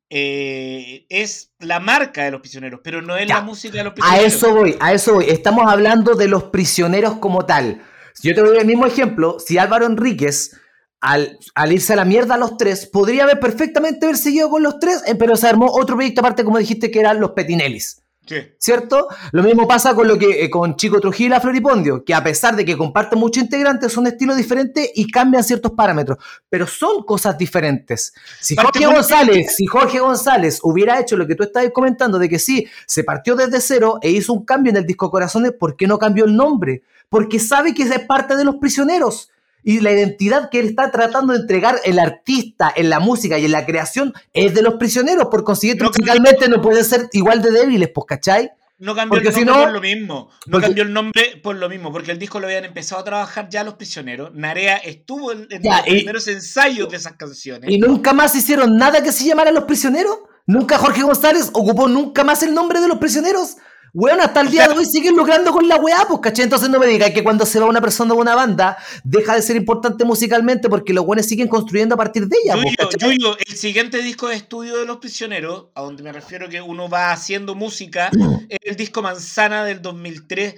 eh, 0.09 1.05
es 1.09 1.51
la 1.59 1.79
marca 1.79 2.23
de 2.23 2.31
Los 2.31 2.41
Prisioneros, 2.41 2.81
pero 2.83 3.01
no 3.01 3.15
es 3.17 3.27
Ya. 3.27 3.35
la 3.35 3.41
música 3.41 3.77
de 3.77 3.83
Los 3.83 3.91
A 3.91 3.95
Prisioneros. 3.95 4.33
eso 4.33 4.53
voy, 4.55 4.77
a 4.79 4.93
eso 4.93 5.13
voy. 5.15 5.25
Estamos 5.25 5.71
hablando 5.71 6.15
de 6.15 6.27
los 6.27 6.43
prisioneros 6.45 7.17
como 7.17 7.45
tal. 7.45 7.81
Si 8.13 8.27
Yo 8.29 8.35
te 8.35 8.41
doy 8.41 8.57
el 8.57 8.65
mismo 8.67 8.85
ejemplo. 8.85 9.37
Si 9.39 9.57
Álvaro 9.57 9.85
Enríquez, 9.87 10.55
al, 11.03 11.37
al 11.53 11.73
irse 11.73 11.91
a 11.91 11.97
la 11.97 12.05
mierda 12.05 12.35
a 12.35 12.37
los 12.37 12.55
tres, 12.55 12.85
podría 12.85 13.25
haber 13.25 13.37
perfectamente 13.37 14.05
haber 14.05 14.17
seguido 14.17 14.49
con 14.49 14.63
los 14.63 14.79
tres, 14.79 15.03
eh, 15.05 15.15
pero 15.15 15.35
se 15.35 15.49
armó 15.49 15.65
otro 15.69 15.97
proyecto 15.97 16.21
aparte, 16.21 16.45
como 16.45 16.57
dijiste, 16.57 16.89
que 16.89 17.01
eran 17.01 17.19
los 17.19 17.31
Petinellis. 17.31 18.01
Sí. 18.25 18.37
¿Cierto? 18.57 19.09
Lo 19.33 19.43
mismo 19.43 19.67
pasa 19.67 19.93
con 19.93 20.07
lo 20.07 20.17
que 20.17 20.45
eh, 20.45 20.49
con 20.49 20.77
Chico 20.77 21.01
Trujillo 21.01 21.27
y 21.27 21.29
la 21.31 21.41
Floripondio, 21.41 22.05
que 22.05 22.13
a 22.13 22.23
pesar 22.23 22.55
de 22.55 22.63
que 22.63 22.77
comparten 22.77 23.19
muchos 23.19 23.43
integrantes, 23.43 23.91
son 23.91 24.07
estilos 24.07 24.37
diferentes 24.37 24.91
y 24.95 25.11
cambian 25.11 25.43
ciertos 25.43 25.73
parámetros, 25.73 26.19
pero 26.47 26.65
son 26.65 27.03
cosas 27.03 27.37
diferentes. 27.37 28.13
Si 28.39 28.55
Jorge 28.55 28.85
González, 28.85 29.53
si 29.57 29.65
Jorge 29.65 29.99
González 29.99 30.61
hubiera 30.63 31.01
hecho 31.01 31.17
lo 31.17 31.27
que 31.27 31.35
tú 31.35 31.43
estabas 31.43 31.69
comentando 31.73 32.17
de 32.17 32.29
que 32.29 32.39
sí, 32.39 32.65
se 32.87 33.03
partió 33.03 33.35
desde 33.35 33.59
cero 33.59 33.99
e 34.01 34.09
hizo 34.09 34.31
un 34.31 34.45
cambio 34.45 34.69
en 34.69 34.77
el 34.77 34.85
disco 34.85 35.11
Corazones, 35.11 35.51
¿por 35.59 35.75
qué 35.75 35.85
no 35.85 35.99
cambió 35.99 36.23
el 36.23 36.33
nombre? 36.33 36.83
Porque 37.09 37.39
sabe 37.39 37.73
que 37.73 37.83
es 37.83 37.99
parte 38.05 38.37
de 38.37 38.45
los 38.45 38.55
prisioneros. 38.55 39.32
Y 39.63 39.79
la 39.79 39.91
identidad 39.91 40.49
que 40.49 40.59
él 40.59 40.67
está 40.67 40.91
tratando 40.91 41.33
de 41.33 41.39
entregar 41.39 41.79
el 41.85 41.99
artista 41.99 42.71
en 42.75 42.89
la 42.89 42.99
música 42.99 43.37
y 43.39 43.45
en 43.45 43.51
la 43.51 43.65
creación 43.65 44.13
es 44.33 44.53
de 44.53 44.61
los 44.61 44.75
prisioneros. 44.75 45.27
Por 45.31 45.43
consiguiente, 45.43 45.83
No 45.83 45.89
musicalmente 45.89 46.49
no 46.49 46.61
pueden 46.61 46.83
ser 46.83 47.07
igual 47.13 47.41
de 47.41 47.51
débiles, 47.51 47.89
pues, 47.93 48.05
¿cachai? 48.07 48.51
No 48.79 48.93
cambió 48.95 49.15
Porque 49.17 49.29
el 49.29 49.33
si 49.35 49.45
nombre 49.45 49.55
no- 49.61 49.63
por 49.65 49.73
lo 49.73 49.81
mismo. 49.81 50.29
No 50.45 50.51
porque- 50.51 50.65
cambió 50.67 50.83
el 50.83 50.91
nombre 50.93 51.39
por 51.41 51.55
lo 51.55 51.69
mismo, 51.69 51.91
porque 51.93 52.11
el 52.11 52.19
disco 52.19 52.39
lo 52.41 52.47
habían 52.47 52.65
empezado 52.65 52.99
a 52.99 53.03
trabajar 53.05 53.47
ya 53.49 53.63
los 53.63 53.75
prisioneros. 53.75 54.33
Narea 54.33 54.75
estuvo 54.77 55.31
en, 55.31 55.47
en 55.49 55.61
Ya, 55.61 55.77
los 55.77 55.87
y- 55.87 55.91
primeros 55.91 56.27
ensayos 56.27 56.89
de 56.89 56.97
esas 56.97 57.13
canciones. 57.13 57.69
Y 57.71 57.77
nunca 57.77 58.11
más 58.11 58.35
hicieron 58.35 58.75
nada 58.75 59.01
que 59.01 59.11
se 59.13 59.23
llamara 59.25 59.51
Los 59.51 59.63
Prisioneros. 59.63 60.17
Nunca 60.45 60.77
Jorge 60.77 61.03
González 61.03 61.49
ocupó 61.53 61.87
nunca 61.87 62.25
más 62.25 62.43
el 62.43 62.53
nombre 62.53 62.81
de 62.81 62.89
Los 62.89 62.97
Prisioneros. 62.97 63.55
Weón, 63.95 64.19
hasta 64.21 64.41
el 64.41 64.47
O 64.47 64.49
día 64.49 64.65
sea- 64.65 64.73
de 64.73 64.79
hoy 64.79 64.85
siguen 64.85 65.15
lucrando 65.15 65.51
con 65.51 65.67
la 65.67 65.75
weá, 65.75 66.05
pues, 66.07 66.19
¿cachai? 66.19 66.45
Entonces 66.45 66.67
no 66.69 66.79
me 66.79 66.87
digas 66.87 67.11
que 67.11 67.23
cuando 67.23 67.45
se 67.45 67.59
va 67.59 67.67
una 67.67 67.79
persona 67.79 68.15
de 68.15 68.19
una 68.19 68.33
banda, 68.33 68.75
deja 69.03 69.35
de 69.35 69.43
ser 69.43 69.55
importante 69.55 70.03
musicalmente 70.03 70.67
porque 70.67 70.93
los 70.93 71.05
buenos 71.05 71.27
siguen 71.27 71.47
construyendo 71.47 71.93
a 71.93 71.97
partir 71.97 72.27
de 72.27 72.35
ella, 72.43 72.55
pues, 72.55 72.75
Yuyo. 72.99 73.13
Yuyo, 73.13 73.37
el 73.47 73.55
siguiente 73.55 74.01
disco 74.01 74.29
de 74.29 74.35
estudio 74.35 74.77
de 74.77 74.85
Los 74.85 74.97
Prisioneros, 74.97 75.67
a 75.75 75.83
donde 75.83 76.01
me 76.01 76.11
refiero 76.11 76.49
que 76.49 76.59
uno 76.59 76.89
va 76.89 77.11
haciendo 77.11 77.53
música, 77.53 78.09
es 78.49 78.59
el 78.63 78.75
disco 78.75 79.03
Manzana 79.03 79.63
del 79.63 79.79
2003, 79.83 80.55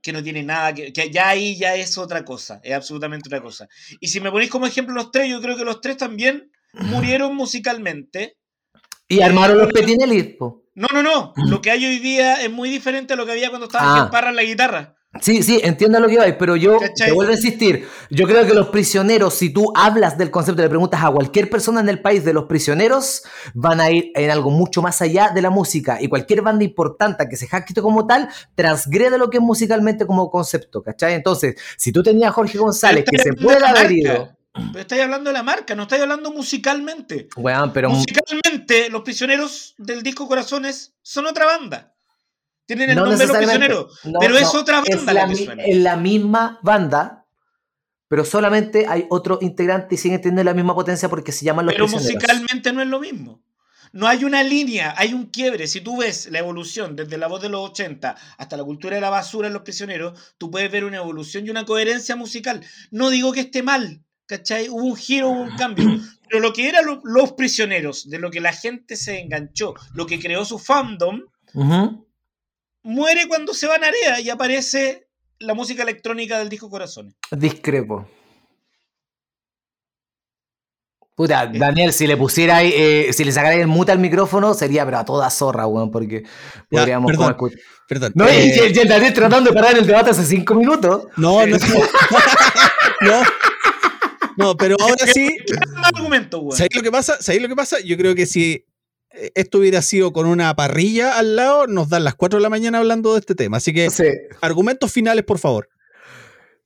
que 0.00 0.12
no 0.14 0.22
tiene 0.22 0.42
nada 0.42 0.72
que, 0.72 0.94
que 0.94 1.10
ya 1.10 1.28
ahí 1.28 1.56
ya 1.58 1.74
es 1.74 1.98
otra 1.98 2.24
cosa, 2.24 2.58
es 2.64 2.72
absolutamente 2.74 3.28
otra 3.28 3.42
cosa. 3.42 3.68
Y 4.00 4.08
si 4.08 4.20
me 4.22 4.30
ponéis 4.30 4.50
como 4.50 4.66
ejemplo 4.66 4.94
los 4.94 5.10
tres, 5.12 5.28
yo 5.28 5.42
creo 5.42 5.58
que 5.58 5.64
los 5.64 5.82
tres 5.82 5.98
también 5.98 6.50
murieron 6.72 7.36
musicalmente. 7.36 8.38
Y 9.08 9.20
armaron 9.20 9.58
los 9.58 9.70
Petinelli, 9.72 10.22
pues. 10.38 10.54
No, 10.74 10.88
no, 10.92 11.02
no. 11.02 11.32
Lo 11.48 11.60
que 11.60 11.70
hay 11.70 11.84
hoy 11.84 11.98
día 11.98 12.42
es 12.42 12.50
muy 12.50 12.70
diferente 12.70 13.14
a 13.14 13.16
lo 13.16 13.26
que 13.26 13.32
había 13.32 13.50
cuando 13.50 13.66
estaba 13.66 14.02
Ah. 14.02 14.10
Parra 14.10 14.30
en 14.30 14.36
la 14.36 14.42
guitarra. 14.42 14.96
Sí, 15.20 15.42
sí, 15.42 15.60
entiendo 15.62 16.00
lo 16.00 16.08
que 16.08 16.16
vais, 16.16 16.34
pero 16.38 16.56
yo 16.56 16.78
¿Cachai? 16.78 17.08
te 17.08 17.12
vuelvo 17.12 17.32
a 17.32 17.36
insistir. 17.36 17.86
Yo 18.08 18.26
creo 18.26 18.46
que 18.46 18.54
los 18.54 18.68
prisioneros, 18.68 19.34
si 19.34 19.50
tú 19.50 19.70
hablas 19.76 20.16
del 20.16 20.30
concepto, 20.30 20.62
le 20.62 20.70
preguntas 20.70 21.04
a 21.04 21.10
cualquier 21.10 21.50
persona 21.50 21.80
en 21.80 21.90
el 21.90 22.00
país 22.00 22.24
de 22.24 22.32
los 22.32 22.44
prisioneros, 22.44 23.22
van 23.52 23.82
a 23.82 23.90
ir 23.90 24.10
en 24.14 24.30
algo 24.30 24.50
mucho 24.50 24.80
más 24.80 25.02
allá 25.02 25.30
de 25.34 25.42
la 25.42 25.50
música. 25.50 26.00
Y 26.00 26.08
cualquier 26.08 26.40
banda 26.40 26.64
importante 26.64 27.28
que 27.28 27.36
se 27.36 27.46
jacte 27.46 27.82
como 27.82 28.06
tal, 28.06 28.30
transgrede 28.54 29.18
lo 29.18 29.28
que 29.28 29.36
es 29.36 29.42
musicalmente 29.42 30.06
como 30.06 30.30
concepto, 30.30 30.82
¿cachai? 30.82 31.12
Entonces, 31.12 31.56
si 31.76 31.92
tú 31.92 32.02
tenías 32.02 32.30
a 32.30 32.32
Jorge 32.32 32.56
González, 32.56 33.04
que 33.08 33.18
se 33.18 33.34
puede 33.34 33.62
haber 33.66 33.92
ido. 33.92 34.30
Pero 34.54 34.80
estáis 34.80 35.02
hablando 35.02 35.30
de 35.30 35.34
la 35.34 35.42
marca, 35.42 35.74
no 35.74 35.84
estáis 35.84 36.02
hablando 36.02 36.30
musicalmente. 36.30 37.28
Pero 37.72 37.90
Musicalmente, 37.90 38.90
los 38.90 39.02
prisioneros 39.02 39.74
del 39.78 40.02
disco 40.02 40.28
Corazones 40.28 40.94
son 41.02 41.26
otra 41.26 41.46
banda. 41.46 41.94
Tienen 42.66 42.90
el 42.90 42.96
no 42.96 43.06
nombre 43.06 43.18
de 43.18 43.26
los 43.26 43.36
prisioneros. 43.36 44.00
No, 44.04 44.18
pero 44.20 44.36
es 44.36 44.52
no, 44.54 44.60
otra 44.60 44.82
es 44.86 44.96
banda 44.96 45.12
la 45.12 45.22
la 45.22 45.28
que 45.28 45.36
suena. 45.44 45.62
Es 45.64 45.76
la 45.78 45.96
misma 45.96 46.58
banda, 46.62 47.26
pero 48.08 48.24
solamente 48.24 48.86
hay 48.86 49.06
otro 49.08 49.38
integrante 49.40 49.94
y 49.94 49.98
siguen 49.98 50.20
teniendo 50.20 50.44
la 50.44 50.54
misma 50.54 50.74
potencia 50.74 51.08
porque 51.08 51.32
se 51.32 51.44
llaman 51.44 51.66
los 51.66 51.74
Pero 51.74 51.86
prisioneros. 51.86 52.14
musicalmente 52.14 52.72
no 52.72 52.82
es 52.82 52.88
lo 52.88 53.00
mismo. 53.00 53.42
No 53.92 54.06
hay 54.06 54.24
una 54.24 54.42
línea, 54.42 54.94
hay 54.96 55.12
un 55.12 55.26
quiebre. 55.26 55.66
Si 55.66 55.80
tú 55.80 55.98
ves 55.98 56.30
la 56.30 56.38
evolución 56.38 56.96
desde 56.96 57.18
la 57.18 57.26
voz 57.26 57.42
de 57.42 57.50
los 57.50 57.70
80 57.70 58.16
hasta 58.38 58.56
la 58.56 58.64
cultura 58.64 58.94
de 58.94 59.02
la 59.02 59.10
basura 59.10 59.48
en 59.48 59.54
los 59.54 59.62
prisioneros, 59.62 60.34
tú 60.38 60.50
puedes 60.50 60.70
ver 60.70 60.84
una 60.84 60.96
evolución 60.98 61.46
y 61.46 61.50
una 61.50 61.64
coherencia 61.66 62.16
musical. 62.16 62.64
No 62.90 63.10
digo 63.10 63.32
que 63.32 63.40
esté 63.40 63.62
mal, 63.62 64.02
¿cachai? 64.36 64.68
Hubo 64.70 64.84
un 64.84 64.96
giro, 64.96 65.28
hubo 65.28 65.42
un 65.42 65.56
cambio. 65.56 66.00
Pero 66.28 66.40
lo 66.40 66.52
que 66.54 66.66
eran 66.68 66.86
lo- 66.86 67.00
los 67.04 67.32
prisioneros, 67.32 68.08
de 68.08 68.18
lo 68.18 68.30
que 68.30 68.40
la 68.40 68.52
gente 68.54 68.96
se 68.96 69.20
enganchó, 69.20 69.74
lo 69.94 70.06
que 70.06 70.18
creó 70.18 70.44
su 70.46 70.58
fandom, 70.58 71.20
muere 72.82 73.28
cuando 73.28 73.52
se 73.52 73.66
va 73.66 73.74
a 73.74 73.78
Narea 73.78 74.20
y 74.20 74.30
aparece 74.30 75.06
la 75.38 75.52
música 75.54 75.82
electrónica 75.82 76.38
del 76.38 76.48
disco 76.48 76.70
Corazones. 76.70 77.14
Discrepo. 77.30 78.08
Puta, 81.14 81.46
Daniel, 81.46 81.92
si 81.92 82.06
le 82.06 82.16
pusiera 82.16 82.56
ahí, 82.56 82.72
eh, 82.74 83.12
si 83.12 83.22
le 83.24 83.32
sacara 83.32 83.54
el 83.54 83.66
mute 83.66 83.92
al 83.92 83.98
micrófono, 83.98 84.54
sería 84.54 84.84
pero 84.86 84.98
a 84.98 85.04
toda 85.04 85.28
zorra, 85.28 85.66
weón, 85.66 85.90
porque 85.90 86.22
Ya, 86.22 86.28
podríamos 86.70 87.10
perdón. 87.12 87.34
como 87.34 87.50
escu- 87.50 87.60
Perdón. 87.86 88.12
No, 88.14 88.24
y- 88.24 88.34
Eh, 88.34 88.70
y, 88.72 88.76
y 88.76 88.80
el 88.80 88.88
Daniel 88.88 89.12
tratando 89.12 89.50
de 89.50 89.54
parar 89.54 89.76
el 89.76 89.86
debate 89.86 90.10
hace 90.10 90.24
cinco 90.24 90.54
minutos. 90.54 91.08
no, 91.18 91.46
no, 91.46 91.56
no. 93.02 93.18
No, 93.20 93.22
pero 94.58 94.76
ahora 94.80 95.06
sí. 95.12 95.36
¿sabéis 96.52 96.76
lo 96.76 96.82
que 96.82 96.90
pasa? 96.90 97.16
¿Sabéis 97.20 97.42
lo 97.42 97.48
que 97.48 97.56
pasa? 97.56 97.80
Yo 97.80 97.96
creo 97.96 98.14
que 98.14 98.26
si 98.26 98.64
eh, 99.10 99.30
esto 99.34 99.58
hubiera 99.58 99.82
sido 99.82 100.12
con 100.12 100.26
una 100.26 100.54
parrilla 100.54 101.18
al 101.18 101.36
lado, 101.36 101.66
nos 101.66 101.88
dan 101.88 102.04
las 102.04 102.14
4 102.14 102.38
de 102.38 102.42
la 102.42 102.50
mañana 102.50 102.78
hablando 102.78 103.12
de 103.14 103.20
este 103.20 103.34
tema. 103.34 103.58
Así 103.58 103.72
que, 103.72 103.90
Sí. 103.90 104.04
argumentos 104.40 104.90
finales, 104.92 105.24
por 105.24 105.38
favor. 105.38 105.68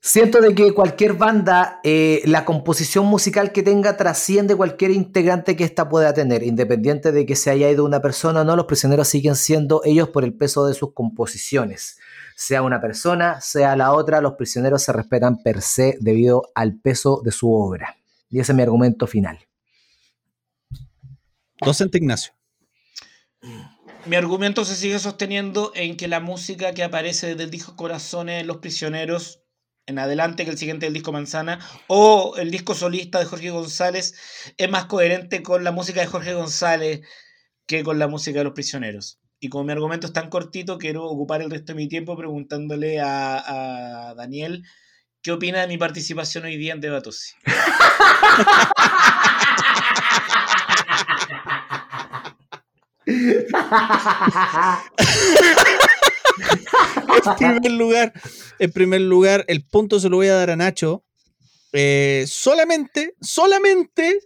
Siento 0.00 0.40
de 0.40 0.54
que 0.54 0.72
cualquier 0.72 1.14
banda, 1.14 1.80
eh, 1.82 2.22
la 2.26 2.44
composición 2.44 3.06
musical 3.06 3.50
que 3.50 3.64
tenga 3.64 3.96
trasciende 3.96 4.54
cualquier 4.54 4.92
integrante 4.92 5.56
que 5.56 5.64
ésta 5.64 5.88
pueda 5.88 6.14
tener, 6.14 6.44
independiente 6.44 7.10
de 7.10 7.26
que 7.26 7.34
se 7.34 7.50
haya 7.50 7.68
ido 7.70 7.84
una 7.84 8.00
persona 8.00 8.42
o 8.42 8.44
no, 8.44 8.54
los 8.54 8.66
prisioneros 8.66 9.08
siguen 9.08 9.34
siendo 9.34 9.80
ellos 9.84 10.10
por 10.10 10.22
el 10.22 10.32
peso 10.32 10.64
de 10.66 10.74
sus 10.74 10.92
composiciones. 10.92 11.98
Sea 12.37 12.62
una 12.62 12.80
persona, 12.80 13.41
sea 13.41 13.74
la 13.74 13.93
otra, 13.93 14.20
los 14.20 14.34
prisioneros 14.34 14.82
se 14.82 14.93
respetan 14.93 15.43
per 15.43 15.62
se 15.62 15.97
debido 16.01 16.43
al 16.55 16.78
peso 16.78 17.22
de 17.24 17.32
su 17.32 17.51
obra. 17.53 17.97
Y 18.30 18.39
ese 18.39 18.53
es 18.53 18.57
mi 18.57 18.62
argumento 18.62 19.07
final. 19.07 19.39
Docente 21.61 21.99
Ignacio. 21.99 22.34
Mi 24.05 24.16
argumento 24.16 24.64
se 24.64 24.76
sigue 24.76 24.99
sosteniendo 24.99 25.72
en 25.74 25.97
que 25.97 26.07
la 26.09 26.20
música 26.20 26.74
que 26.74 26.84
aparece 26.84 27.28
desde 27.28 27.45
el 27.45 27.51
disco 27.51 27.74
Corazones 27.74 28.43
en 28.43 28.47
Los 28.47 28.59
Prisioneros 28.59 29.43
en 29.87 29.99
adelante 29.99 30.45
que 30.45 30.51
el 30.51 30.59
siguiente 30.59 30.87
del 30.87 30.95
disco 30.95 31.12
Manzana, 31.12 31.61
o 31.87 32.34
el 32.37 32.51
disco 32.51 32.74
solista 32.74 33.18
de 33.20 33.24
Jorge 33.24 33.51
González, 33.51 34.14
es 34.57 34.68
más 34.70 34.87
coherente 34.87 35.43
con 35.43 35.64
la 35.64 35.72
música 35.72 36.01
de 36.01 36.09
Jorge 36.09 36.34
González 36.34 37.03
que 37.66 37.84
con 37.84 37.99
la 37.99 38.09
música 38.09 38.39
de 38.39 38.45
Los 38.45 38.53
Prisioneros. 38.53 39.20
Y 39.39 39.49
como 39.49 39.64
mi 39.64 39.72
argumento 39.72 40.07
es 40.07 40.12
tan 40.12 40.30
cortito, 40.30 40.78
quiero 40.78 41.05
ocupar 41.05 41.43
el 41.43 41.51
resto 41.51 41.72
de 41.72 41.76
mi 41.76 41.89
tiempo 41.89 42.16
preguntándole 42.16 43.01
a, 43.01 44.11
a 44.11 44.14
Daniel 44.14 44.64
qué 45.22 45.32
opina 45.32 45.61
de 45.61 45.68
mi 45.68 45.76
participación 45.76 46.45
hoy 46.45 46.57
día 46.57 46.72
en 46.72 46.80
Debatosi. 46.80 47.34
en 53.07 53.47
primer 57.37 57.72
lugar, 57.72 58.12
en 58.59 58.72
primer 58.72 59.01
lugar, 59.01 59.45
el 59.49 59.64
punto 59.64 60.01
se 60.01 60.09
lo 60.09 60.16
voy 60.16 60.28
a 60.28 60.34
dar 60.34 60.51
a 60.51 60.57
Nacho. 60.57 61.05
eh, 61.72 62.24
solamente, 62.28 63.14
solamente 63.20 64.18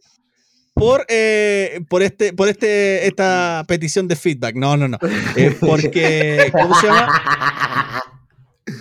por, 0.75 1.05
eh, 1.09 1.81
por 1.89 2.03
este, 2.03 2.33
por 2.33 2.49
este, 2.49 3.07
esta 3.07 3.65
petición 3.69 4.09
de 4.09 4.17
feedback. 4.17 4.55
No, 4.57 4.77
no, 4.77 4.89
no. 4.89 4.99
Eh, 5.37 5.57
porque, 5.61 6.51
¿cómo 6.53 6.75
se 6.81 6.87
llama? 6.87 8.03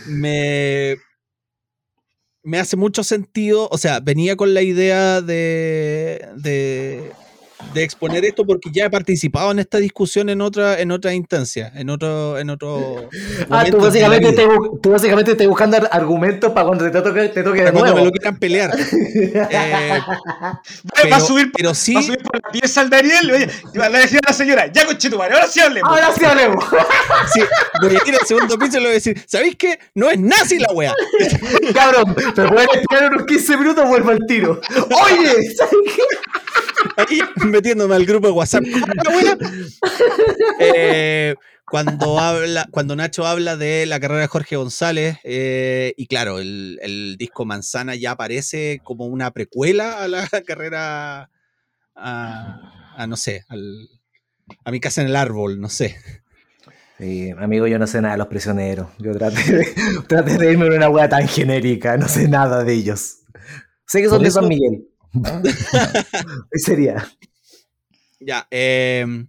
Me, 0.08 0.98
me 2.44 2.60
hace 2.60 2.78
mucho 2.78 3.04
sentido. 3.04 3.68
O 3.72 3.78
sea, 3.78 4.00
venía 4.00 4.36
con 4.36 4.54
la 4.54 4.62
idea 4.62 5.22
de, 5.22 6.26
de, 6.38 7.12
de 7.74 7.84
exponer 7.84 8.26
esto 8.26 8.46
porque 8.46 8.70
ya 8.74 8.86
he 8.86 8.90
participado 8.90 9.52
en 9.52 9.60
esta 9.60 9.78
discusión 9.78 10.30
en 10.30 10.42
otra, 10.42 10.80
en 10.80 10.92
otra 10.92 11.14
instancia, 11.14 11.72
en 11.76 11.90
otro, 11.90 12.38
en 12.40 12.50
otro. 12.50 13.10
Ah, 13.50 13.64
tú 13.70 13.78
básicamente, 13.78 14.34
te, 14.34 14.48
tú 14.82 14.92
básicamente 14.92 15.32
estás 15.32 15.48
buscando 15.48 15.78
ar- 15.78 15.90
argumentos 15.92 16.52
para 16.52 16.66
cuando 16.68 16.86
te 16.90 17.02
toque, 17.02 17.30
te 17.30 17.44
toque 17.44 17.60
de 17.60 17.66
Para 17.66 17.72
cuando 17.72 17.96
me 17.96 18.02
nuevo. 18.02 18.06
lo 18.06 18.12
quieran 18.12 18.38
pelear. 18.40 18.72
Eh, 19.52 20.00
va 20.00 20.62
pero, 21.04 21.16
a 21.16 21.20
subir, 21.20 21.52
pero 21.56 21.74
sí, 21.74 21.94
va 21.94 22.00
a 22.00 22.04
subir 22.04 22.20
por 22.24 22.36
la 22.42 22.52
pieza 22.52 22.82
al 22.82 22.90
Daniel. 22.90 23.32
Oye, 23.32 23.50
y 23.74 23.78
va 23.78 23.86
a 23.86 23.90
decir 23.90 24.20
a 24.26 24.30
la 24.30 24.34
señora, 24.34 24.68
ya 24.72 24.86
conchetumare, 24.86 25.34
ahora 25.34 25.48
sí 25.48 25.60
hablemos. 25.60 25.90
Ahora 25.92 26.12
sí 26.14 26.26
hablemos. 26.26 26.64
sí, 27.34 27.42
voy 27.82 27.90
a 27.96 28.08
ir 28.10 28.16
al 28.20 28.28
segundo 28.28 28.58
piso 28.58 28.78
y 28.78 28.80
le 28.82 28.86
voy 28.88 28.92
a 28.92 28.94
decir, 28.94 29.24
¿sabéis 29.28 29.56
qué? 29.56 29.80
No 29.96 30.10
es 30.10 30.20
nazi 30.20 30.60
la 30.60 30.72
wea. 30.74 30.94
Cabrón, 31.74 32.16
te 32.16 32.48
pueden 32.48 32.68
esperar 32.74 33.12
unos 33.14 33.26
15 33.26 33.58
minutos, 33.58 33.88
vuelvo 33.88 34.12
al 34.12 34.20
tiro. 34.28 34.60
Oye, 34.70 35.54
¿sabes 35.56 35.74
qué? 35.96 36.02
Ahí 36.98 37.20
metiéndome 37.46 37.96
al 37.96 38.06
grupo 38.06 38.28
de 38.28 38.34
WhatsApp. 38.34 38.64
¿Cómo 39.06 39.22
la 39.22 39.36
wea? 39.36 39.38
Eh, 40.60 41.36
cuando 41.66 42.20
habla, 42.20 42.68
cuando 42.72 42.96
Nacho 42.96 43.26
habla 43.28 43.56
de 43.58 43.86
la 43.86 44.00
carrera 44.00 44.22
de 44.22 44.28
Jorge 44.28 44.56
González, 44.56 45.18
eh, 45.24 45.94
y 45.98 46.08
claro, 46.08 46.40
el, 46.40 46.80
el 46.82 47.16
disco 47.18 47.46
Manzana 47.46 47.96
ya 47.96 48.12
aparece 48.12 48.82
como 48.84 49.06
una 49.06 49.32
precuela 49.32 50.02
a 50.04 50.08
la 50.08 50.28
carrera 50.46 51.30
a, 51.96 52.94
a, 52.98 53.08
no 53.08 53.16
sé, 53.18 53.46
al- 53.50 53.88
a 54.66 54.72
mi 54.72 54.80
casa 54.80 55.02
en 55.02 55.08
el 55.08 55.16
árbol, 55.16 55.60
no 55.60 55.70
sé. 55.70 55.96
Sí, 56.98 57.30
amigo, 57.38 57.66
yo 57.68 57.80
no 57.80 57.88
sé 57.88 58.02
nada 58.02 58.16
de 58.16 58.18
los 58.18 58.28
prisioneros. 58.28 58.88
Yo 58.98 59.14
traté 59.14 59.42
de, 59.54 59.68
traté 60.08 60.38
de 60.38 60.52
irme 60.52 60.66
en 60.68 60.74
una 60.74 60.90
hueá 60.90 61.08
tan 61.08 61.28
genérica, 61.28 61.96
no 61.98 62.08
sé 62.08 62.28
nada 62.28 62.64
de 62.64 62.74
ellos. 62.74 63.20
Sé 63.88 64.02
que 64.02 64.10
son 64.10 64.22
de 64.22 64.32
San 64.32 64.48
Miguel. 64.48 64.89
Sería. 66.53 67.07
Ya, 68.20 68.47
eh, 68.51 69.26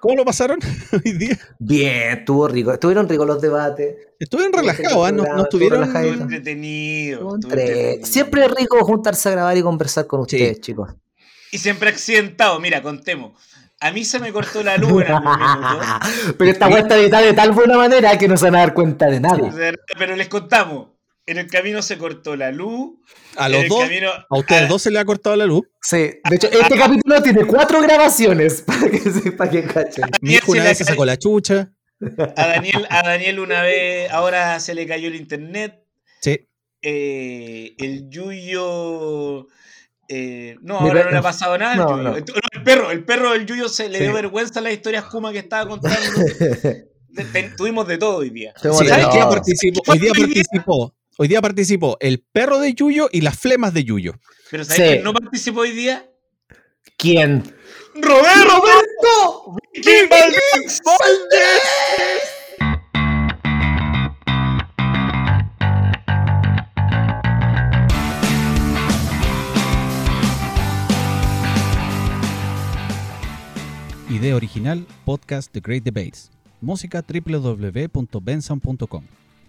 ¿cómo 0.00 0.16
lo 0.16 0.24
pasaron 0.24 0.58
hoy 0.92 1.12
día? 1.12 1.38
Bien, 1.58 2.18
estuvo 2.18 2.46
rico. 2.48 2.72
Estuvieron 2.72 3.08
ricos 3.08 3.26
los 3.26 3.40
debates. 3.40 3.96
Estuvieron 4.18 4.52
relajados, 4.52 5.08
¿ah? 5.08 5.12
no, 5.12 5.22
no 5.22 5.42
estuvo 5.42 5.44
estuvieron. 5.44 5.84
Estuvo 5.84 6.22
entretenido. 6.22 7.14
Estuvo 7.18 7.34
estuvo 7.36 7.52
entre- 7.52 7.62
entretenido. 7.70 8.06
Siempre 8.06 8.44
es 8.44 8.50
rico 8.52 8.84
juntarse 8.84 9.28
a 9.28 9.32
grabar 9.32 9.56
y 9.56 9.62
conversar 9.62 10.06
con 10.06 10.28
Sí. 10.28 10.36
ustedes, 10.36 10.60
chicos. 10.60 10.90
Y 11.50 11.58
siempre 11.58 11.88
accidentado. 11.90 12.60
Mira, 12.60 12.82
contemos. 12.82 13.32
A 13.80 13.90
mí 13.90 14.04
se 14.04 14.20
me 14.20 14.32
cortó 14.32 14.62
la 14.62 14.76
luz 14.76 15.02
en 15.04 15.10
algún 15.12 15.32
minuto. 15.38 15.86
Pero 16.38 16.50
esta 16.52 16.68
hueá 16.68 16.80
está 16.82 16.96
editada 16.96 17.24
de 17.24 17.32
tal 17.32 17.50
buena 17.50 17.76
manera 17.76 18.16
que 18.16 18.28
no 18.28 18.36
se 18.36 18.44
van 18.44 18.54
a 18.54 18.58
dar 18.60 18.74
cuenta 18.74 19.06
de 19.06 19.18
nada. 19.18 19.52
Pero 19.98 20.14
les 20.14 20.28
contamos. 20.28 20.90
En 21.26 21.38
el 21.38 21.46
camino 21.46 21.82
se 21.82 21.98
cortó 21.98 22.34
la 22.36 22.50
luz. 22.50 22.94
A 23.36 23.48
los 23.48 23.62
el 23.62 23.68
dos, 23.68 23.80
camino- 23.82 24.10
a 24.28 24.38
ustedes 24.38 24.62
a- 24.62 24.66
dos 24.66 24.82
se 24.82 24.90
le 24.90 24.98
ha 24.98 25.04
cortado 25.04 25.36
la 25.36 25.46
luz. 25.46 25.62
Sí, 25.80 25.96
de 25.96 26.34
hecho, 26.36 26.48
este 26.50 26.76
capítulo 26.78 27.22
tiene 27.22 27.44
cuatro 27.46 27.80
grabaciones 27.80 28.62
para 28.66 28.90
que 28.90 28.98
sepa 28.98 29.48
que 29.48 29.62
cachen. 29.64 30.04
Mi 30.20 30.34
hijo 30.34 30.52
una 30.52 30.64
vez 30.64 30.78
se 30.78 30.84
sacó 30.84 31.04
la 31.04 31.16
chucha. 31.16 31.72
A 32.36 32.46
Daniel, 32.48 32.86
a 32.90 33.02
Daniel 33.04 33.38
una 33.38 33.62
vez, 33.62 34.10
ahora 34.10 34.58
se 34.58 34.74
le 34.74 34.86
cayó 34.86 35.06
el 35.08 35.14
internet. 35.14 35.84
Sí. 36.20 36.48
eh, 36.82 37.74
el 37.78 38.08
Yuyo. 38.10 39.46
eh, 40.08 40.56
no, 40.60 40.80
Mi 40.80 40.88
ahora 40.88 41.04
no 41.04 41.10
le 41.12 41.16
ha 41.18 41.22
pasado 41.22 41.56
nada. 41.56 41.72
al 41.72 41.78
no, 41.78 41.96
no. 41.98 42.02
No, 42.10 42.16
El 42.16 42.24
perro, 42.64 42.90
el 42.90 43.04
perro 43.04 43.32
del 43.32 43.46
Yuyo 43.46 43.68
se 43.68 43.88
le 43.88 43.98
Sí. 43.98 44.04
dio 44.04 44.12
vergüenza 44.12 44.60
las 44.60 44.72
historias 44.72 45.04
Kuma 45.04 45.30
que 45.32 45.38
estaba 45.38 45.68
contando. 45.68 45.98
Tuvimos 47.56 47.86
de 47.86 47.98
todo 47.98 48.16
hoy 48.18 48.30
día. 48.30 48.52
Sí, 48.60 48.68
hoy 48.68 48.88
¿sabes 48.88 49.10
día 49.12 49.20
todo. 49.22 49.30
participó, 49.30 49.80
hoy 49.86 49.98
día 49.98 50.12
participó, 50.18 50.94
hoy 51.22 51.28
día 51.28 51.40
participó 51.40 51.96
el 52.00 52.18
perro 52.20 52.58
de 52.58 52.74
Yuyo 52.74 53.08
y 53.12 53.20
las 53.20 53.38
flemas 53.38 53.72
de 53.72 53.84
Yuyo. 53.84 54.14
Pero 54.50 54.64
¿sabes 54.64 54.76
Sí. 54.76 54.82
quién 54.94 55.04
no 55.04 55.12
participó 55.14 55.60
hoy 55.60 55.70
día? 55.70 56.10
¿Quién? 56.98 57.44
¡Roberto! 57.94 58.56
¡Roberto! 58.56 59.56
¡Qué 59.72 60.08
Valdés! 60.10 60.80
Idea 74.10 74.36
original, 74.36 74.86
podcast 75.04 75.50
The 75.52 75.60
Great 75.60 75.84
Debates. 75.84 76.30
Música 76.60 77.02
www.benson.com. 77.02 79.04